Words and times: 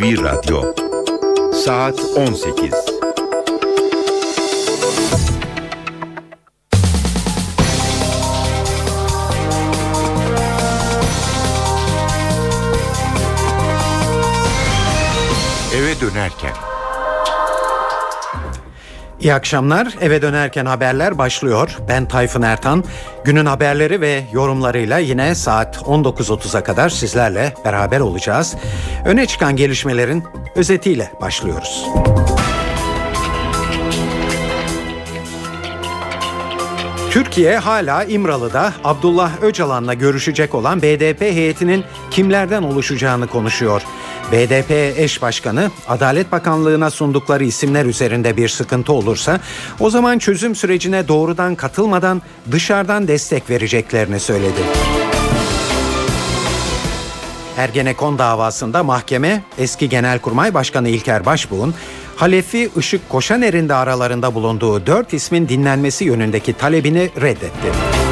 Bir 0.00 0.22
Radyo. 0.22 0.74
Saat 1.52 2.00
18 2.00 2.74
Eve 15.74 16.00
dönerken 16.00 16.77
İyi 19.20 19.34
akşamlar. 19.34 19.94
Eve 20.00 20.22
dönerken 20.22 20.66
haberler 20.66 21.18
başlıyor. 21.18 21.76
Ben 21.88 22.08
Tayfun 22.08 22.42
Ertan. 22.42 22.84
Günün 23.24 23.46
haberleri 23.46 24.00
ve 24.00 24.24
yorumlarıyla 24.32 24.98
yine 24.98 25.34
saat 25.34 25.76
19.30'a 25.76 26.62
kadar 26.62 26.88
sizlerle 26.88 27.54
beraber 27.64 28.00
olacağız. 28.00 28.56
Öne 29.04 29.26
çıkan 29.26 29.56
gelişmelerin 29.56 30.24
özetiyle 30.56 31.12
başlıyoruz. 31.20 31.86
Türkiye 37.10 37.58
hala 37.58 38.04
İmralı'da 38.04 38.72
Abdullah 38.84 39.42
Öcalan'la 39.42 39.94
görüşecek 39.94 40.54
olan 40.54 40.82
BDP 40.82 41.20
heyetinin 41.20 41.84
kimlerden 42.10 42.62
oluşacağını 42.62 43.26
konuşuyor. 43.26 43.82
BDP 44.32 44.70
eş 44.98 45.22
başkanı 45.22 45.70
Adalet 45.88 46.32
Bakanlığı'na 46.32 46.90
sundukları 46.90 47.44
isimler 47.44 47.84
üzerinde 47.84 48.36
bir 48.36 48.48
sıkıntı 48.48 48.92
olursa 48.92 49.40
o 49.80 49.90
zaman 49.90 50.18
çözüm 50.18 50.54
sürecine 50.54 51.08
doğrudan 51.08 51.54
katılmadan 51.54 52.22
dışarıdan 52.52 53.08
destek 53.08 53.50
vereceklerini 53.50 54.20
söyledi. 54.20 54.60
Ergenekon 57.56 58.18
davasında 58.18 58.82
mahkeme 58.82 59.42
eski 59.58 59.88
Genelkurmay 59.88 60.54
Başkanı 60.54 60.88
İlker 60.88 61.26
Başbuğ'un 61.26 61.74
Halefi 62.16 62.70
Işık 62.76 63.08
Koşaner'in 63.08 63.68
de 63.68 63.74
aralarında 63.74 64.34
bulunduğu 64.34 64.86
dört 64.86 65.12
ismin 65.12 65.48
dinlenmesi 65.48 66.04
yönündeki 66.04 66.52
talebini 66.52 67.10
reddetti. 67.20 68.07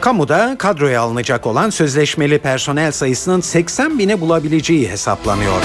Kamuda 0.00 0.56
kadroya 0.58 1.00
alınacak 1.00 1.46
olan 1.46 1.70
sözleşmeli 1.70 2.38
personel 2.38 2.92
sayısının 2.92 3.40
80 3.40 3.98
bine 3.98 4.20
bulabileceği 4.20 4.88
hesaplanıyor. 4.88 5.62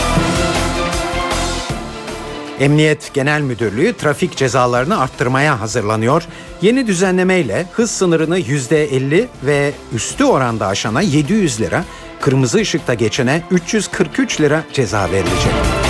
Emniyet 2.59 3.13
Genel 3.13 3.41
Müdürlüğü 3.41 3.93
trafik 3.93 4.37
cezalarını 4.37 4.99
arttırmaya 4.99 5.61
hazırlanıyor. 5.61 6.23
Yeni 6.61 6.87
düzenlemeyle 6.87 7.65
hız 7.71 7.91
sınırını 7.91 8.39
%50 8.39 9.25
ve 9.43 9.73
üstü 9.93 10.23
oranda 10.23 10.67
aşana 10.67 11.01
700 11.01 11.61
lira, 11.61 11.83
kırmızı 12.21 12.57
ışıkta 12.57 12.93
geçene 12.93 13.41
343 13.51 14.41
lira 14.41 14.63
ceza 14.73 15.11
verilecek. 15.11 15.82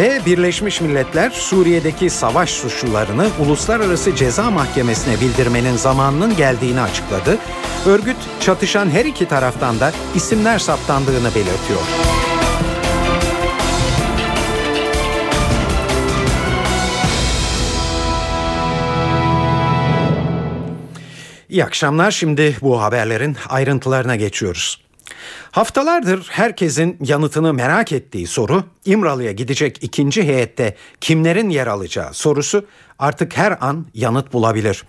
Ve 0.00 0.20
Birleşmiş 0.26 0.80
Milletler 0.80 1.30
Suriye'deki 1.30 2.10
savaş 2.10 2.50
suçlularını 2.50 3.28
Uluslararası 3.40 4.16
Ceza 4.16 4.50
Mahkemesi'ne 4.50 5.20
bildirmenin 5.20 5.76
zamanının 5.76 6.36
geldiğini 6.36 6.80
açıkladı. 6.80 7.38
Örgüt 7.86 8.16
çatışan 8.40 8.90
her 8.90 9.04
iki 9.04 9.28
taraftan 9.28 9.80
da 9.80 9.92
isimler 10.14 10.58
saptandığını 10.58 11.34
belirtiyor. 11.34 11.80
İyi 21.48 21.64
akşamlar. 21.64 22.10
Şimdi 22.10 22.56
bu 22.62 22.82
haberlerin 22.82 23.36
ayrıntılarına 23.48 24.16
geçiyoruz. 24.16 24.89
Haftalardır 25.50 26.26
herkesin 26.30 26.96
yanıtını 27.00 27.54
merak 27.54 27.92
ettiği 27.92 28.26
soru 28.26 28.64
İmralı'ya 28.84 29.32
gidecek 29.32 29.78
ikinci 29.82 30.22
heyette 30.22 30.76
kimlerin 31.00 31.50
yer 31.50 31.66
alacağı 31.66 32.14
sorusu 32.14 32.66
artık 32.98 33.36
her 33.36 33.58
an 33.60 33.86
yanıt 33.94 34.32
bulabilir. 34.32 34.84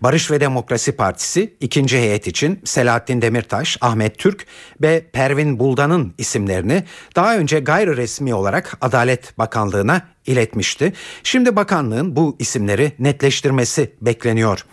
Barış 0.00 0.30
ve 0.30 0.40
Demokrasi 0.40 0.92
Partisi 0.92 1.54
ikinci 1.60 1.98
heyet 1.98 2.26
için 2.26 2.60
Selahattin 2.64 3.22
Demirtaş, 3.22 3.78
Ahmet 3.80 4.18
Türk 4.18 4.46
ve 4.82 5.04
Pervin 5.12 5.58
Buldan'ın 5.58 6.14
isimlerini 6.18 6.84
daha 7.16 7.36
önce 7.36 7.60
gayri 7.60 7.96
resmi 7.96 8.34
olarak 8.34 8.78
Adalet 8.80 9.38
Bakanlığı'na 9.38 10.02
iletmişti. 10.26 10.92
Şimdi 11.22 11.56
bakanlığın 11.56 12.16
bu 12.16 12.36
isimleri 12.38 12.92
netleştirmesi 12.98 13.92
bekleniyor. 14.02 14.64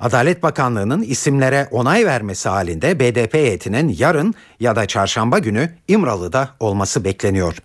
Adalet 0.00 0.42
Bakanlığı'nın 0.42 1.02
isimlere 1.02 1.68
onay 1.70 2.06
vermesi 2.06 2.48
halinde 2.48 3.00
BDP 3.00 3.34
heyetinin 3.34 3.96
yarın 3.98 4.34
ya 4.60 4.76
da 4.76 4.86
çarşamba 4.86 5.38
günü 5.38 5.70
İmralı'da 5.88 6.48
olması 6.60 7.04
bekleniyor. 7.04 7.56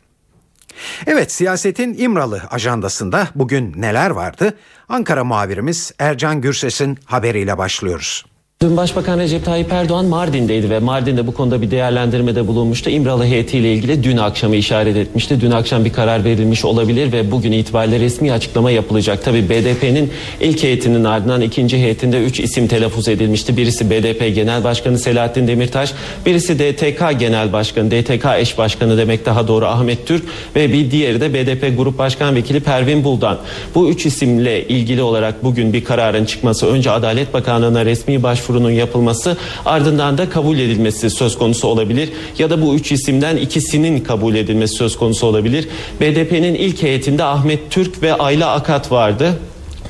Evet 1.08 1.32
siyasetin 1.32 1.96
İmralı 1.98 2.42
ajandasında 2.52 3.28
bugün 3.36 3.74
neler 3.78 4.10
vardı? 4.10 4.58
Ankara 4.90 5.24
muhabirimiz 5.24 5.92
Ercan 6.00 6.42
Gürses'in 6.42 7.00
haberiyle 7.06 7.58
başlıyoruz. 7.58 8.26
Dün 8.62 8.78
Başbakan 8.78 9.20
Recep 9.20 9.46
Tayyip 9.46 9.72
Erdoğan 9.72 10.06
Mardin'deydi 10.06 10.70
ve 10.70 10.80
Mardin'de 10.80 11.28
bu 11.28 11.34
konuda 11.34 11.62
bir 11.62 11.72
değerlendirmede 11.72 12.48
bulunmuştu. 12.48 12.90
İmralı 12.90 13.26
heyetiyle 13.26 13.74
ilgili 13.74 14.04
dün 14.04 14.18
akşamı 14.18 14.56
işaret 14.56 14.98
etmişti. 14.98 15.42
Dün 15.42 15.52
akşam 15.52 15.86
bir 15.86 15.94
karar 15.94 16.24
verilmiş 16.24 16.66
olabilir 16.66 17.12
ve 17.12 17.32
bugün 17.32 17.52
itibariyle 17.52 18.00
resmi 18.00 18.32
açıklama 18.32 18.72
yapılacak. 18.72 19.24
Tabi 19.24 19.50
BDP'nin 19.50 20.12
ilk 20.42 20.64
heyetinin 20.64 21.04
ardından 21.04 21.42
ikinci 21.42 21.78
heyetinde 21.78 22.24
3 22.24 22.40
isim 22.40 22.68
telaffuz 22.68 23.08
edilmişti. 23.08 23.58
Birisi 23.58 23.90
BDP 23.90 24.36
Genel 24.36 24.64
Başkanı 24.64 25.00
Selahattin 25.00 25.48
Demirtaş, 25.48 25.94
birisi 26.26 26.60
DTK 26.60 27.20
Genel 27.20 27.54
Başkanı, 27.54 27.92
DTK 27.92 28.26
eş 28.40 28.58
başkanı 28.58 28.98
demek 28.98 29.26
daha 29.26 29.48
doğru 29.48 29.66
Ahmet 29.66 30.08
Türk 30.08 30.24
ve 30.56 30.74
bir 30.74 30.92
diğeri 30.92 31.22
de 31.22 31.34
BDP 31.34 31.78
Grup 31.78 31.98
Başkan 31.98 32.36
Vekili 32.36 32.60
Pervin 32.60 33.04
Buldan. 33.04 33.38
Bu 33.76 33.90
üç 33.90 34.06
isimle 34.06 34.68
ilgili 34.68 35.02
olarak 35.02 35.44
bugün 35.44 35.74
bir 35.74 35.84
kararın 35.84 36.26
çıkması 36.26 36.68
önce 36.68 36.92
Adalet 36.92 37.34
Bakanlığı'na 37.34 37.86
resmi 37.86 38.24
başvuru 38.24 38.51
başvurunun 38.52 38.72
yapılması 38.72 39.38
ardından 39.66 40.18
da 40.18 40.30
kabul 40.30 40.58
edilmesi 40.60 41.10
söz 41.10 41.38
konusu 41.38 41.68
olabilir 41.68 42.10
ya 42.38 42.50
da 42.50 42.62
bu 42.62 42.76
üç 42.76 42.92
isimden 42.92 43.38
ikisinin 43.38 44.00
kabul 44.00 44.36
edilmesi 44.36 44.76
söz 44.76 44.98
konusu 44.98 45.28
olabilir. 45.28 45.68
BDP'nin 46.02 46.56
ilk 46.56 46.84
heyetinde 46.84 47.24
Ahmet 47.24 47.72
Türk 47.72 48.04
ve 48.04 48.14
Ayla 48.14 48.52
Akat 48.52 48.92
vardı. 48.92 49.40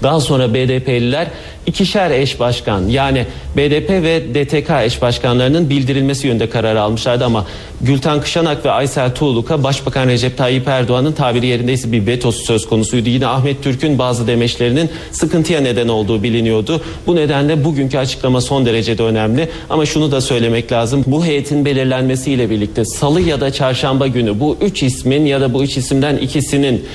Daha 0.03 0.19
sonra 0.19 0.53
BDP'liler 0.53 1.27
ikişer 1.65 2.11
eş 2.11 2.39
başkan 2.39 2.87
yani 2.87 3.25
BDP 3.57 3.89
ve 3.89 4.21
DTK 4.33 4.69
eş 4.85 5.01
başkanlarının 5.01 5.69
bildirilmesi 5.69 6.27
yönünde 6.27 6.49
karar 6.49 6.75
almışlardı 6.75 7.25
ama 7.25 7.45
Gülten 7.81 8.21
Kışanak 8.21 8.65
ve 8.65 8.71
Aysel 8.71 9.15
Tuğluk'a 9.15 9.63
Başbakan 9.63 10.07
Recep 10.07 10.37
Tayyip 10.37 10.67
Erdoğan'ın 10.67 11.11
tabiri 11.11 11.45
yerindeyse 11.45 11.91
bir 11.91 12.07
vetosu 12.07 12.45
söz 12.45 12.69
konusuydu. 12.69 13.09
Yine 13.09 13.27
Ahmet 13.27 13.63
Türk'ün 13.63 13.97
bazı 13.97 14.27
demeçlerinin 14.27 14.89
sıkıntıya 15.11 15.61
neden 15.61 15.87
olduğu 15.87 16.23
biliniyordu. 16.23 16.81
Bu 17.07 17.15
nedenle 17.15 17.63
bugünkü 17.63 17.97
açıklama 17.97 18.41
son 18.41 18.65
derecede 18.65 19.03
önemli 19.03 19.49
ama 19.69 19.85
şunu 19.85 20.11
da 20.11 20.21
söylemek 20.21 20.71
lazım. 20.71 21.03
Bu 21.07 21.25
heyetin 21.25 21.65
belirlenmesiyle 21.65 22.49
birlikte 22.49 22.85
salı 22.85 23.21
ya 23.21 23.41
da 23.41 23.53
çarşamba 23.53 24.07
günü 24.07 24.39
bu 24.39 24.57
üç 24.61 24.83
ismin 24.83 25.25
ya 25.25 25.41
da 25.41 25.53
bu 25.53 25.63
üç 25.63 25.77
isimden 25.77 26.17
ikisinin 26.17 26.85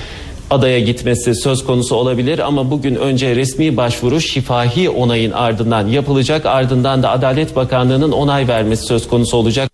adaya 0.50 0.80
gitmesi 0.80 1.34
söz 1.34 1.64
konusu 1.64 1.96
olabilir 1.96 2.38
ama 2.38 2.70
bugün 2.70 2.94
önce 2.94 3.36
resmi 3.36 3.76
başvuru 3.76 4.20
şifahi 4.20 4.90
onayın 4.90 5.32
ardından 5.32 5.86
yapılacak 5.86 6.46
ardından 6.46 7.02
da 7.02 7.10
Adalet 7.10 7.56
Bakanlığı'nın 7.56 8.12
onay 8.12 8.48
vermesi 8.48 8.82
söz 8.86 9.08
konusu 9.08 9.36
olacak. 9.36 9.70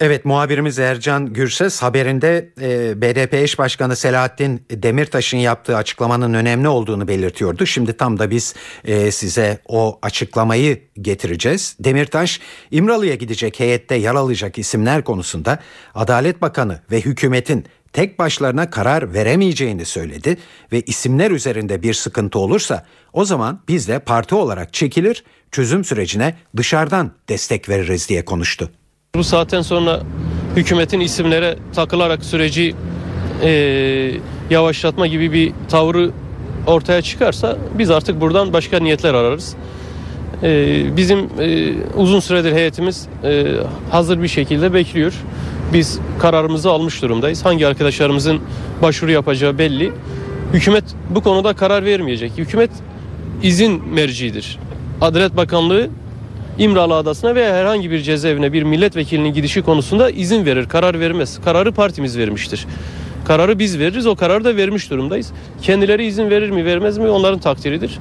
Evet 0.00 0.24
muhabirimiz 0.24 0.78
Ercan 0.78 1.32
Gürses 1.32 1.82
haberinde 1.82 2.52
e, 2.60 3.00
BDP 3.00 3.34
eş 3.34 3.58
başkanı 3.58 3.96
Selahattin 3.96 4.66
Demirtaş'ın 4.70 5.38
yaptığı 5.38 5.76
açıklamanın 5.76 6.34
önemli 6.34 6.68
olduğunu 6.68 7.08
belirtiyordu. 7.08 7.66
Şimdi 7.66 7.92
tam 7.92 8.18
da 8.18 8.30
biz 8.30 8.54
e, 8.84 9.10
size 9.10 9.58
o 9.68 9.98
açıklamayı 10.02 10.82
getireceğiz. 11.00 11.76
Demirtaş 11.80 12.40
İmralı'ya 12.70 13.14
gidecek 13.14 13.60
heyette 13.60 13.94
yer 13.94 14.14
alacak 14.14 14.58
isimler 14.58 15.04
konusunda 15.04 15.58
Adalet 15.94 16.42
Bakanı 16.42 16.80
ve 16.90 17.00
hükümetin 17.00 17.64
tek 17.92 18.18
başlarına 18.18 18.70
karar 18.70 19.14
veremeyeceğini 19.14 19.84
söyledi 19.84 20.36
ve 20.72 20.80
isimler 20.80 21.30
üzerinde 21.30 21.82
bir 21.82 21.94
sıkıntı 21.94 22.38
olursa 22.38 22.84
o 23.12 23.24
zaman 23.24 23.60
biz 23.68 23.88
de 23.88 23.98
parti 23.98 24.34
olarak 24.34 24.72
çekilir, 24.72 25.24
çözüm 25.50 25.84
sürecine 25.84 26.34
dışarıdan 26.56 27.12
destek 27.28 27.68
veririz 27.68 28.08
diye 28.08 28.24
konuştu. 28.24 28.70
Bu 29.14 29.24
saatten 29.24 29.62
sonra 29.62 30.00
hükümetin 30.56 31.00
isimlere 31.00 31.58
takılarak 31.74 32.24
süreci 32.24 32.74
e, 33.42 33.50
yavaşlatma 34.50 35.06
gibi 35.06 35.32
bir 35.32 35.52
tavrı 35.68 36.10
ortaya 36.66 37.02
çıkarsa 37.02 37.58
biz 37.78 37.90
artık 37.90 38.20
buradan 38.20 38.52
başka 38.52 38.78
niyetler 38.78 39.14
ararız. 39.14 39.56
E, 40.42 40.96
bizim 40.96 41.18
e, 41.18 41.72
uzun 41.96 42.20
süredir 42.20 42.52
heyetimiz 42.52 43.08
e, 43.24 43.46
hazır 43.90 44.22
bir 44.22 44.28
şekilde 44.28 44.74
bekliyor. 44.74 45.14
Biz 45.72 45.98
kararımızı 46.18 46.70
almış 46.70 47.02
durumdayız. 47.02 47.44
Hangi 47.44 47.66
arkadaşlarımızın 47.66 48.40
başvuru 48.82 49.10
yapacağı 49.10 49.58
belli. 49.58 49.92
Hükümet 50.52 50.84
bu 51.10 51.22
konuda 51.22 51.52
karar 51.52 51.84
vermeyecek. 51.84 52.32
Hükümet 52.38 52.70
izin 53.42 53.84
merciidir. 53.88 54.58
Adalet 55.00 55.36
Bakanlığı 55.36 55.88
İmralı 56.58 56.94
Adası'na 56.94 57.34
veya 57.34 57.54
herhangi 57.54 57.90
bir 57.90 58.00
cezaevine 58.00 58.52
bir 58.52 58.62
milletvekilinin 58.62 59.32
gidişi 59.32 59.62
konusunda 59.62 60.10
izin 60.10 60.46
verir, 60.46 60.68
karar 60.68 61.00
vermez. 61.00 61.40
Kararı 61.44 61.72
partimiz 61.72 62.18
vermiştir. 62.18 62.66
Kararı 63.24 63.58
biz 63.58 63.78
veririz, 63.78 64.06
o 64.06 64.16
kararı 64.16 64.44
da 64.44 64.56
vermiş 64.56 64.90
durumdayız. 64.90 65.32
Kendileri 65.62 66.06
izin 66.06 66.30
verir 66.30 66.50
mi, 66.50 66.64
vermez 66.64 66.98
mi 66.98 67.08
onların 67.08 67.40
takdiridir. 67.40 67.98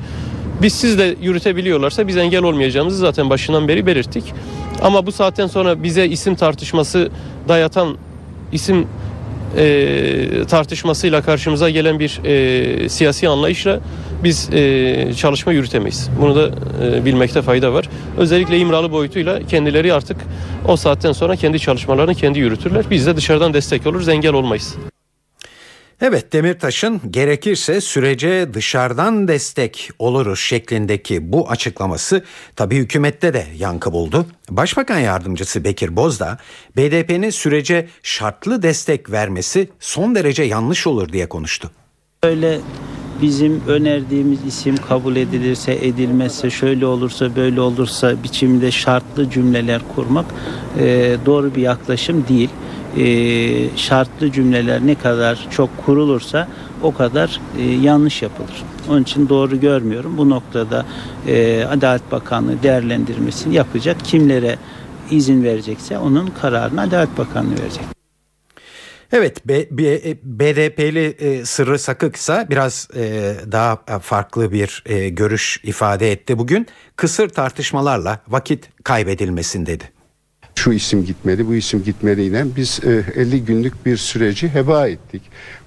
Biz 0.62 0.74
siz 0.74 1.00
de 1.00 1.16
yürütebiliyorlarsa 1.22 2.08
biz 2.08 2.18
engel 2.18 2.44
olmayacağımızı 2.44 2.98
zaten 2.98 3.30
başından 3.30 3.68
beri 3.68 3.86
belirttik. 3.86 4.24
Ama 4.82 5.06
bu 5.06 5.12
saatten 5.12 5.48
sonra 5.48 5.84
bize 5.84 6.08
isim 6.08 6.36
tartışması 6.36 7.10
dayatan 7.50 7.98
isim 8.52 8.88
e, 9.58 10.46
tartışmasıyla 10.50 11.22
karşımıza 11.22 11.70
gelen 11.70 12.00
bir 12.00 12.20
e, 12.26 12.90
siyasi 12.90 13.30
anlayışla 13.30 13.80
biz 14.24 14.50
e, 14.54 15.14
çalışma 15.18 15.52
yürütemeyiz. 15.52 16.10
Bunu 16.22 16.36
da 16.36 16.52
e, 16.86 17.06
bilmekte 17.06 17.42
fayda 17.42 17.74
var. 17.74 17.90
Özellikle 18.18 18.58
İmralı 18.58 18.92
boyutuyla 18.92 19.40
kendileri 19.48 19.94
artık 19.94 20.18
o 20.68 20.76
saatten 20.76 21.12
sonra 21.12 21.36
kendi 21.36 21.60
çalışmalarını 21.60 22.16
kendi 22.16 22.40
yürütürler. 22.40 22.86
Biz 22.92 23.08
de 23.08 23.16
dışarıdan 23.16 23.54
destek 23.54 23.88
oluruz, 23.88 24.10
engel 24.10 24.34
olmayız. 24.34 24.76
Evet 26.02 26.34
Demirtaş'ın 26.34 27.02
gerekirse 27.12 27.82
sürece 27.82 28.54
dışarıdan 28.54 29.28
destek 29.28 29.90
oluruz 30.00 30.40
şeklindeki 30.40 31.32
bu 31.32 31.50
açıklaması 31.50 32.24
tabii 32.56 32.76
hükümette 32.76 33.34
de 33.34 33.46
yankı 33.58 33.92
buldu. 33.92 34.26
Başbakan 34.50 35.00
yardımcısı 35.00 35.64
Bekir 35.64 35.96
Bozdağ 35.96 36.38
BDP'nin 36.78 37.30
sürece 37.30 37.88
şartlı 38.04 38.64
destek 38.64 39.12
vermesi 39.12 39.70
son 39.80 40.16
derece 40.16 40.44
yanlış 40.44 40.88
olur 40.88 41.10
diye 41.10 41.30
konuştu. 41.30 41.72
Öyle 42.24 42.60
bizim 43.22 43.62
önerdiğimiz 43.68 44.46
isim 44.46 44.78
kabul 44.78 45.16
edilirse 45.16 45.74
edilmezse 45.74 46.50
şöyle 46.50 46.86
olursa 46.86 47.36
böyle 47.36 47.62
olursa 47.62 48.24
biçimde 48.24 48.72
şartlı 48.72 49.30
cümleler 49.30 49.82
kurmak 49.96 50.26
e, 50.80 51.18
doğru 51.26 51.56
bir 51.56 51.62
yaklaşım 51.62 52.26
değil. 52.30 52.50
E, 52.98 53.78
şartlı 53.78 54.32
cümleler 54.32 54.88
ne 54.88 54.96
kadar 54.96 55.48
çok 55.52 55.86
kurulursa 55.86 56.48
o 56.84 56.94
kadar 56.94 57.40
e, 57.60 57.64
yanlış 57.64 58.22
yapılır. 58.22 58.64
Onun 58.90 59.04
için 59.04 59.30
doğru 59.30 59.60
görmüyorum. 59.60 60.18
Bu 60.18 60.30
noktada 60.30 60.86
e, 61.28 61.64
Adalet 61.64 62.12
Bakanlığı 62.12 62.64
değerlendirmesini 62.64 63.56
yapacak. 63.56 63.98
Kimlere 64.06 64.56
izin 65.12 65.44
verecekse 65.44 65.98
onun 65.98 66.28
kararını 66.28 66.82
Adalet 66.82 67.18
Bakanlığı 67.18 67.60
verecek. 67.60 67.84
Evet 69.12 69.48
BDP'li 70.24 71.06
e, 71.06 71.46
Sırrı 71.46 71.80
Sakıksa 71.80 72.48
biraz 72.50 72.88
e, 72.96 73.36
daha 73.52 74.00
farklı 74.02 74.52
bir 74.52 74.84
e, 74.86 75.10
görüş 75.10 75.62
ifade 75.64 76.12
etti 76.12 76.38
bugün. 76.38 76.68
Kısır 76.96 77.30
tartışmalarla 77.30 78.20
vakit 78.28 78.70
kaybedilmesin 78.84 79.66
dedi. 79.66 79.99
Şu 80.60 80.72
isim 80.72 81.06
gitmedi, 81.06 81.48
bu 81.48 81.56
isim 81.56 81.84
gitmediyle 81.84 82.46
biz 82.56 82.80
e, 82.84 83.04
50 83.16 83.46
günlük 83.46 83.86
bir 83.86 83.98
süreci 83.98 84.50
heba 84.50 84.88
ettik. 84.88 85.22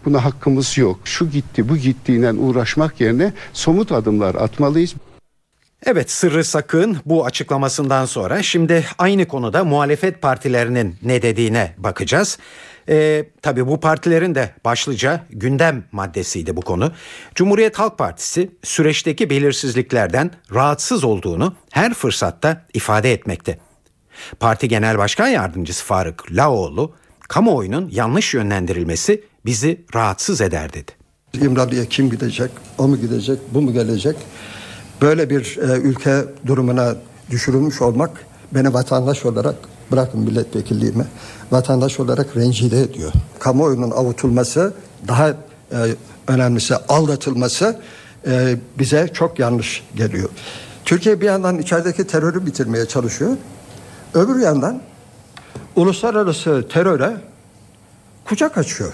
Buna 0.05 0.25
hakkımız 0.25 0.79
yok. 0.79 1.01
Şu 1.05 1.31
gitti, 1.31 1.69
bu 1.69 1.77
gittiğiyle 1.77 2.33
uğraşmak 2.33 3.01
yerine 3.01 3.33
somut 3.53 3.93
adımlar 3.93 4.35
atmalıyız. 4.35 4.95
Evet 5.87 6.11
Sırrı 6.11 6.45
Sakın 6.45 6.97
bu 7.07 7.27
açıklamasından 7.27 8.05
sonra 8.05 8.43
şimdi 8.43 8.85
aynı 8.99 9.29
konuda 9.29 9.65
muhalefet 9.65 10.23
partilerinin 10.23 10.97
ne 11.03 11.23
dediğine 11.23 11.75
bakacağız. 11.79 12.39
Ee, 12.89 13.25
tabii 13.43 13.67
bu 13.67 13.81
partilerin 13.81 14.35
de 14.35 14.51
başlıca 14.65 15.25
gündem 15.31 15.85
maddesiydi 15.93 16.57
bu 16.57 16.61
konu. 16.61 16.93
Cumhuriyet 17.35 17.79
Halk 17.79 17.99
Partisi 17.99 18.51
süreçteki 18.63 19.31
belirsizliklerden 19.31 20.31
rahatsız 20.55 21.05
olduğunu 21.05 21.55
her 21.71 21.95
fırsatta 21.95 22.67
ifade 22.75 23.13
etmekte. 23.13 23.59
Parti 24.41 24.69
Genel 24.69 24.99
Başkan 24.99 25.29
Yardımcısı 25.29 25.85
Faruk 25.85 26.33
Laoğlu, 26.33 26.93
kamuoyunun 27.29 27.89
yanlış 27.93 28.35
yönlendirilmesi 28.35 29.25
bizi 29.47 29.85
rahatsız 29.95 30.41
eder 30.41 30.73
dedi. 30.73 30.93
İmralı'ya 31.41 31.85
kim 31.85 32.11
gidecek, 32.11 32.51
o 32.79 32.89
mu 32.89 32.97
gidecek, 33.01 33.39
bu 33.55 33.63
mu 33.63 33.73
gelecek? 33.73 34.17
Böyle 35.03 35.31
bir 35.31 35.59
e, 35.59 35.79
ülke 35.79 36.25
durumuna 36.47 36.97
düşürülmüş 37.31 37.83
olmak 37.83 38.27
beni 38.55 38.75
vatandaş 38.75 39.25
olarak 39.25 39.55
bırakın 39.93 40.21
milletvekilliğimi 40.21 41.05
vatandaş 41.51 42.01
olarak 42.01 42.37
rencide 42.37 42.81
ediyor. 42.81 43.13
Kamuoyunun 43.39 43.91
avutulması 43.91 44.75
daha 45.09 45.29
e, 45.29 45.35
önemlisi 46.29 46.77
aldatılması 46.77 47.81
e, 48.27 48.57
bize 48.79 49.09
çok 49.15 49.39
yanlış 49.39 49.83
geliyor. 49.97 50.29
Türkiye 50.85 51.21
bir 51.21 51.27
yandan 51.27 51.59
içerideki 51.59 52.07
terörü 52.07 52.47
bitirmeye 52.47 52.87
çalışıyor. 52.87 53.37
Öbür 54.15 54.41
yandan 54.41 54.83
uluslararası 55.77 56.69
teröre 56.69 57.17
kucak 58.25 58.59
açıyor. 58.59 58.93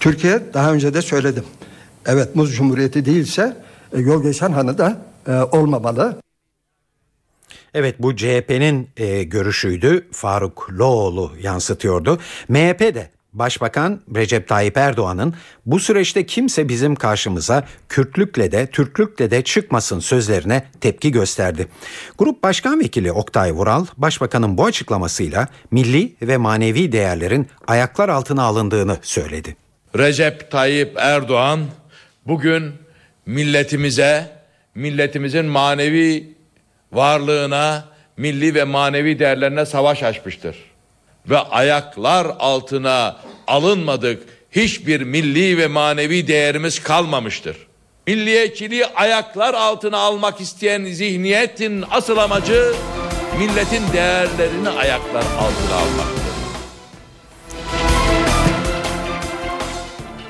Türkiye 0.00 0.42
daha 0.54 0.72
önce 0.72 0.94
de 0.94 1.02
söyledim. 1.02 1.44
Evet 2.06 2.36
Muz 2.36 2.56
Cumhuriyeti 2.56 3.04
değilse 3.04 3.56
e, 3.92 4.00
yol 4.00 4.22
geçen 4.22 4.52
hanı 4.52 4.78
da 4.78 4.98
e, 5.26 5.32
olmamalı. 5.32 6.16
Evet 7.74 7.96
bu 7.98 8.16
CHP'nin 8.16 8.90
e, 8.96 9.22
görüşüydü. 9.22 10.08
Faruk 10.12 10.68
Loğlu 10.72 11.32
yansıtıyordu. 11.40 12.18
MHP 12.48 12.80
de 12.80 13.10
Başbakan 13.38 14.00
Recep 14.14 14.48
Tayyip 14.48 14.76
Erdoğan'ın 14.76 15.34
bu 15.66 15.80
süreçte 15.80 16.26
kimse 16.26 16.68
bizim 16.68 16.94
karşımıza 16.94 17.64
Kürtlükle 17.88 18.52
de 18.52 18.66
Türklükle 18.66 19.30
de 19.30 19.42
çıkmasın 19.42 20.00
sözlerine 20.00 20.64
tepki 20.80 21.12
gösterdi. 21.12 21.68
Grup 22.18 22.42
Başkan 22.42 22.80
Vekili 22.80 23.12
Oktay 23.12 23.52
Vural, 23.52 23.86
Başbakanın 23.96 24.58
bu 24.58 24.64
açıklamasıyla 24.64 25.48
milli 25.70 26.16
ve 26.22 26.36
manevi 26.36 26.92
değerlerin 26.92 27.48
ayaklar 27.66 28.08
altına 28.08 28.42
alındığını 28.42 28.96
söyledi. 29.02 29.56
Recep 29.98 30.50
Tayyip 30.50 30.92
Erdoğan 30.96 31.60
bugün 32.26 32.72
milletimize, 33.26 34.30
milletimizin 34.74 35.44
manevi 35.44 36.34
varlığına, 36.92 37.84
milli 38.16 38.54
ve 38.54 38.64
manevi 38.64 39.18
değerlerine 39.18 39.66
savaş 39.66 40.02
açmıştır. 40.02 40.56
Ve 41.30 41.38
ayaklar 41.38 42.26
altına 42.38 43.16
alınmadık 43.46 44.22
hiçbir 44.52 45.00
milli 45.00 45.58
ve 45.58 45.66
manevi 45.66 46.28
değerimiz 46.28 46.82
kalmamıştır. 46.82 47.56
Milliyetçiliği 48.06 48.86
ayaklar 48.86 49.54
altına 49.54 49.98
almak 49.98 50.40
isteyen 50.40 50.84
zihniyetin 50.84 51.84
asıl 51.90 52.16
amacı 52.16 52.74
milletin 53.38 53.92
değerlerini 53.92 54.68
ayaklar 54.68 55.22
altına 55.22 55.76
almaktır. 55.76 56.28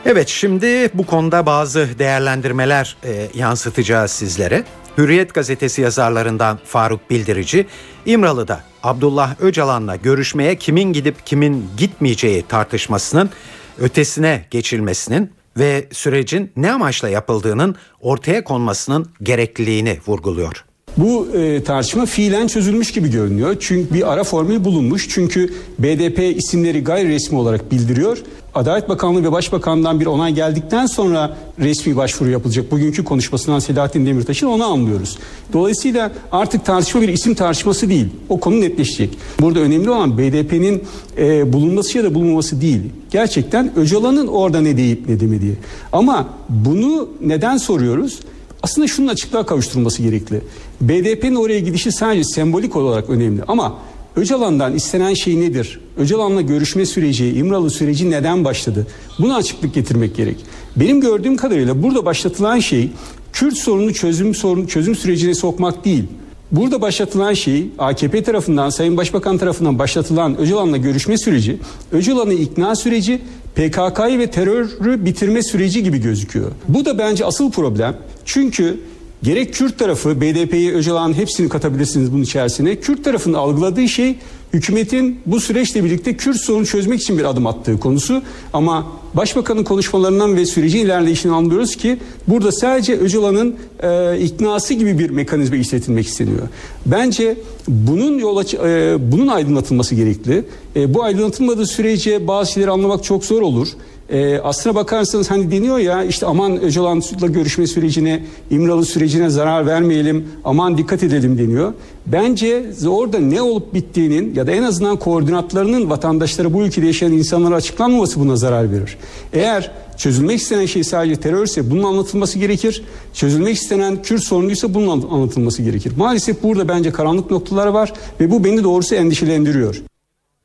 Evet 0.06 0.28
şimdi 0.28 0.90
bu 0.94 1.06
konuda 1.06 1.46
bazı 1.46 1.98
değerlendirmeler 1.98 2.96
e, 3.04 3.28
yansıtacağız 3.34 4.10
sizlere. 4.10 4.64
Hürriyet 4.98 5.34
gazetesi 5.34 5.82
yazarlarından 5.82 6.58
Faruk 6.64 7.10
Bildirici, 7.10 7.66
İmralı'da 8.06 8.60
Abdullah 8.82 9.40
Öcalan'la 9.40 9.96
görüşmeye 9.96 10.56
kimin 10.56 10.92
gidip 10.92 11.26
kimin 11.26 11.70
gitmeyeceği 11.76 12.42
tartışmasının 12.48 13.30
ötesine 13.78 14.46
geçilmesinin 14.50 15.32
ve 15.58 15.88
sürecin 15.92 16.52
ne 16.56 16.72
amaçla 16.72 17.08
yapıldığının 17.08 17.76
ortaya 18.00 18.44
konmasının 18.44 19.10
gerekliliğini 19.22 19.98
vurguluyor. 20.06 20.64
Bu 20.98 21.28
e, 21.34 21.62
tartışma 21.64 22.06
fiilen 22.06 22.46
çözülmüş 22.46 22.92
gibi 22.92 23.10
görünüyor. 23.10 23.56
Çünkü 23.60 23.94
bir 23.94 24.12
ara 24.12 24.24
formül 24.24 24.64
bulunmuş. 24.64 25.08
Çünkü 25.10 25.54
BDP 25.78 26.36
isimleri 26.36 26.84
gayri 26.84 27.08
resmi 27.08 27.38
olarak 27.38 27.72
bildiriyor. 27.72 28.18
Adalet 28.54 28.88
Bakanlığı 28.88 29.24
ve 29.24 29.32
Başbakan'dan 29.32 30.00
bir 30.00 30.06
onay 30.06 30.34
geldikten 30.34 30.86
sonra 30.86 31.36
resmi 31.58 31.96
başvuru 31.96 32.30
yapılacak. 32.30 32.70
Bugünkü 32.70 33.04
konuşmasından 33.04 33.58
Selahattin 33.58 34.06
Demirtaş'ın 34.06 34.46
onu 34.46 34.64
anlıyoruz. 34.64 35.18
Dolayısıyla 35.52 36.12
artık 36.32 36.64
tartışma 36.64 37.00
bir 37.00 37.08
isim 37.08 37.34
tartışması 37.34 37.88
değil. 37.88 38.06
O 38.28 38.40
konu 38.40 38.60
netleşecek. 38.60 39.18
Burada 39.40 39.60
önemli 39.60 39.90
olan 39.90 40.18
BDP'nin 40.18 40.82
e, 41.18 41.52
bulunması 41.52 41.98
ya 41.98 42.04
da 42.04 42.14
bulunmaması 42.14 42.60
değil. 42.60 42.80
Gerçekten 43.10 43.78
Öcalan'ın 43.78 44.26
orada 44.26 44.60
ne 44.60 44.76
deyip 44.76 45.08
ne 45.08 45.20
demediği. 45.20 45.54
Ama 45.92 46.28
bunu 46.48 47.08
neden 47.20 47.56
soruyoruz? 47.56 48.18
Aslında 48.62 48.86
şunun 48.86 49.08
açıklığa 49.08 49.46
kavuşturulması 49.46 50.02
gerekli. 50.02 50.40
BDP'nin 50.80 51.34
oraya 51.34 51.60
gidişi 51.60 51.92
sadece 51.92 52.24
sembolik 52.24 52.76
olarak 52.76 53.10
önemli 53.10 53.42
ama 53.48 53.78
Öcalan'dan 54.16 54.74
istenen 54.74 55.14
şey 55.14 55.40
nedir? 55.40 55.80
Öcalan'la 55.96 56.40
görüşme 56.40 56.86
süreci, 56.86 57.28
İmralı 57.28 57.70
süreci 57.70 58.10
neden 58.10 58.44
başladı? 58.44 58.86
Buna 59.18 59.36
açıklık 59.36 59.74
getirmek 59.74 60.16
gerek. 60.16 60.36
Benim 60.76 61.00
gördüğüm 61.00 61.36
kadarıyla 61.36 61.82
burada 61.82 62.04
başlatılan 62.04 62.58
şey 62.58 62.90
Kürt 63.32 63.56
sorunu 63.56 63.94
çözüm 63.94 64.34
sorunu 64.34 64.68
çözüm 64.68 64.94
sürecine 64.94 65.34
sokmak 65.34 65.84
değil. 65.84 66.04
Burada 66.52 66.80
başlatılan 66.80 67.34
şey 67.34 67.66
AKP 67.78 68.22
tarafından, 68.22 68.70
Sayın 68.70 68.96
Başbakan 68.96 69.38
tarafından 69.38 69.78
başlatılan 69.78 70.38
Öcalan'la 70.38 70.76
görüşme 70.76 71.18
süreci, 71.18 71.58
Öcalan'ı 71.92 72.34
ikna 72.34 72.76
süreci, 72.76 73.20
PKK'yı 73.54 74.18
ve 74.18 74.30
terörü 74.30 75.04
bitirme 75.04 75.42
süreci 75.42 75.82
gibi 75.82 75.98
gözüküyor. 75.98 76.50
Bu 76.68 76.84
da 76.84 76.98
bence 76.98 77.24
asıl 77.24 77.50
problem. 77.50 77.96
Çünkü 78.24 78.80
Gerek 79.22 79.54
Kürt 79.54 79.78
tarafı, 79.78 80.20
BDP'yi, 80.20 80.74
Öcalan 80.74 81.12
hepsini 81.12 81.48
katabilirsiniz 81.48 82.12
bunun 82.12 82.22
içerisine. 82.22 82.76
Kürt 82.76 83.04
tarafının 83.04 83.34
algıladığı 83.34 83.88
şey 83.88 84.16
hükümetin 84.52 85.20
bu 85.26 85.40
süreçle 85.40 85.84
birlikte 85.84 86.16
Kürt 86.16 86.36
sorunu 86.36 86.66
çözmek 86.66 87.00
için 87.00 87.18
bir 87.18 87.24
adım 87.24 87.46
attığı 87.46 87.80
konusu. 87.80 88.22
Ama 88.52 88.86
Başbakanın 89.14 89.64
konuşmalarından 89.64 90.36
ve 90.36 90.46
sürecin 90.46 90.78
ilerleyişini 90.78 91.32
anlıyoruz 91.32 91.76
ki 91.76 91.98
burada 92.28 92.52
sadece 92.52 92.98
Öcalan'ın 92.98 93.54
e, 93.82 94.18
iknası 94.20 94.74
gibi 94.74 94.98
bir 94.98 95.10
mekanizma 95.10 95.56
işletilmek 95.56 96.06
isteniyor. 96.06 96.48
Bence 96.86 97.36
bunun 97.68 98.18
yol 98.18 98.36
aç- 98.36 98.54
e, 98.54 98.96
bunun 99.12 99.26
aydınlatılması 99.26 99.94
gerekli. 99.94 100.44
E, 100.76 100.94
bu 100.94 101.02
aydınlatılmadığı 101.02 101.66
sürece 101.66 102.26
bazı 102.26 102.52
şeyleri 102.52 102.70
anlamak 102.70 103.04
çok 103.04 103.24
zor 103.24 103.42
olur. 103.42 103.68
E, 104.10 104.38
aslına 104.38 104.74
bakarsanız 104.74 105.30
hani 105.30 105.50
deniyor 105.50 105.78
ya 105.78 106.04
işte 106.04 106.26
aman 106.26 106.60
Öcalan'la 106.60 107.26
görüşme 107.26 107.66
sürecine, 107.66 108.24
İmralı 108.50 108.84
sürecine 108.84 109.30
zarar 109.30 109.66
vermeyelim, 109.66 110.28
aman 110.44 110.78
dikkat 110.78 111.02
edelim 111.02 111.38
deniyor. 111.38 111.72
Bence 112.06 112.66
orada 112.88 113.18
ne 113.18 113.42
olup 113.42 113.74
bittiğinin 113.74 114.34
ya 114.34 114.46
da 114.46 114.52
en 114.52 114.62
azından 114.62 114.96
koordinatlarının 114.96 115.90
vatandaşlara 115.90 116.52
bu 116.52 116.62
ülkede 116.62 116.86
yaşayan 116.86 117.12
insanlara 117.12 117.54
açıklanmaması 117.54 118.20
buna 118.20 118.36
zarar 118.36 118.72
verir. 118.72 118.96
Eğer 119.32 119.70
çözülmek 119.96 120.40
istenen 120.40 120.66
şey 120.66 120.84
sadece 120.84 121.16
terörse 121.16 121.70
bunun 121.70 121.82
anlatılması 121.82 122.38
gerekir. 122.38 122.82
Çözülmek 123.14 123.56
istenen 123.56 124.02
Kürt 124.02 124.22
sorunuysa 124.24 124.74
bunun 124.74 124.88
an- 124.88 125.08
anlatılması 125.10 125.62
gerekir. 125.62 125.92
Maalesef 125.96 126.42
burada 126.42 126.68
bence 126.68 126.92
karanlık 126.92 127.30
noktalar 127.30 127.66
var 127.66 127.92
ve 128.20 128.30
bu 128.30 128.44
beni 128.44 128.64
doğrusu 128.64 128.94
endişelendiriyor. 128.94 129.82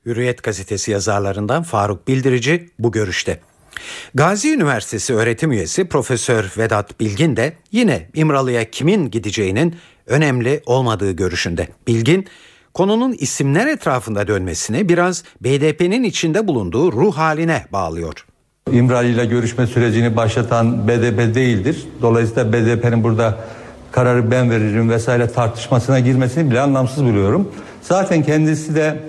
Hürriyet 0.05 0.43
gazetesi 0.43 0.91
yazarlarından 0.91 1.63
Faruk 1.63 2.07
Bildirici 2.07 2.69
bu 2.79 2.91
görüşte. 2.91 3.39
Gazi 4.13 4.53
Üniversitesi 4.53 5.13
öğretim 5.13 5.51
üyesi 5.51 5.85
Profesör 5.85 6.51
Vedat 6.57 6.99
Bilgin 6.99 7.35
de 7.35 7.53
yine 7.71 8.09
İmralı'ya 8.13 8.71
kimin 8.71 9.11
gideceğinin 9.11 9.75
önemli 10.07 10.61
olmadığı 10.65 11.11
görüşünde. 11.11 11.67
Bilgin, 11.87 12.27
konunun 12.73 13.13
isimler 13.13 13.67
etrafında 13.67 14.27
dönmesini 14.27 14.89
biraz 14.89 15.23
BDP'nin 15.41 16.03
içinde 16.03 16.47
bulunduğu 16.47 16.91
ruh 16.91 17.17
haline 17.17 17.65
bağlıyor. 17.71 18.25
İmralı 18.71 19.05
ile 19.05 19.25
görüşme 19.25 19.67
sürecini 19.67 20.15
başlatan 20.15 20.87
BDP 20.87 21.35
değildir. 21.35 21.85
Dolayısıyla 22.01 22.53
BDP'nin 22.53 23.03
burada 23.03 23.37
kararı 23.91 24.31
ben 24.31 24.51
veririm 24.51 24.89
vesaire 24.89 25.27
tartışmasına 25.27 25.99
girmesini 25.99 26.51
bile 26.51 26.61
anlamsız 26.61 27.03
buluyorum. 27.03 27.51
Zaten 27.81 28.23
kendisi 28.23 28.75
de 28.75 28.99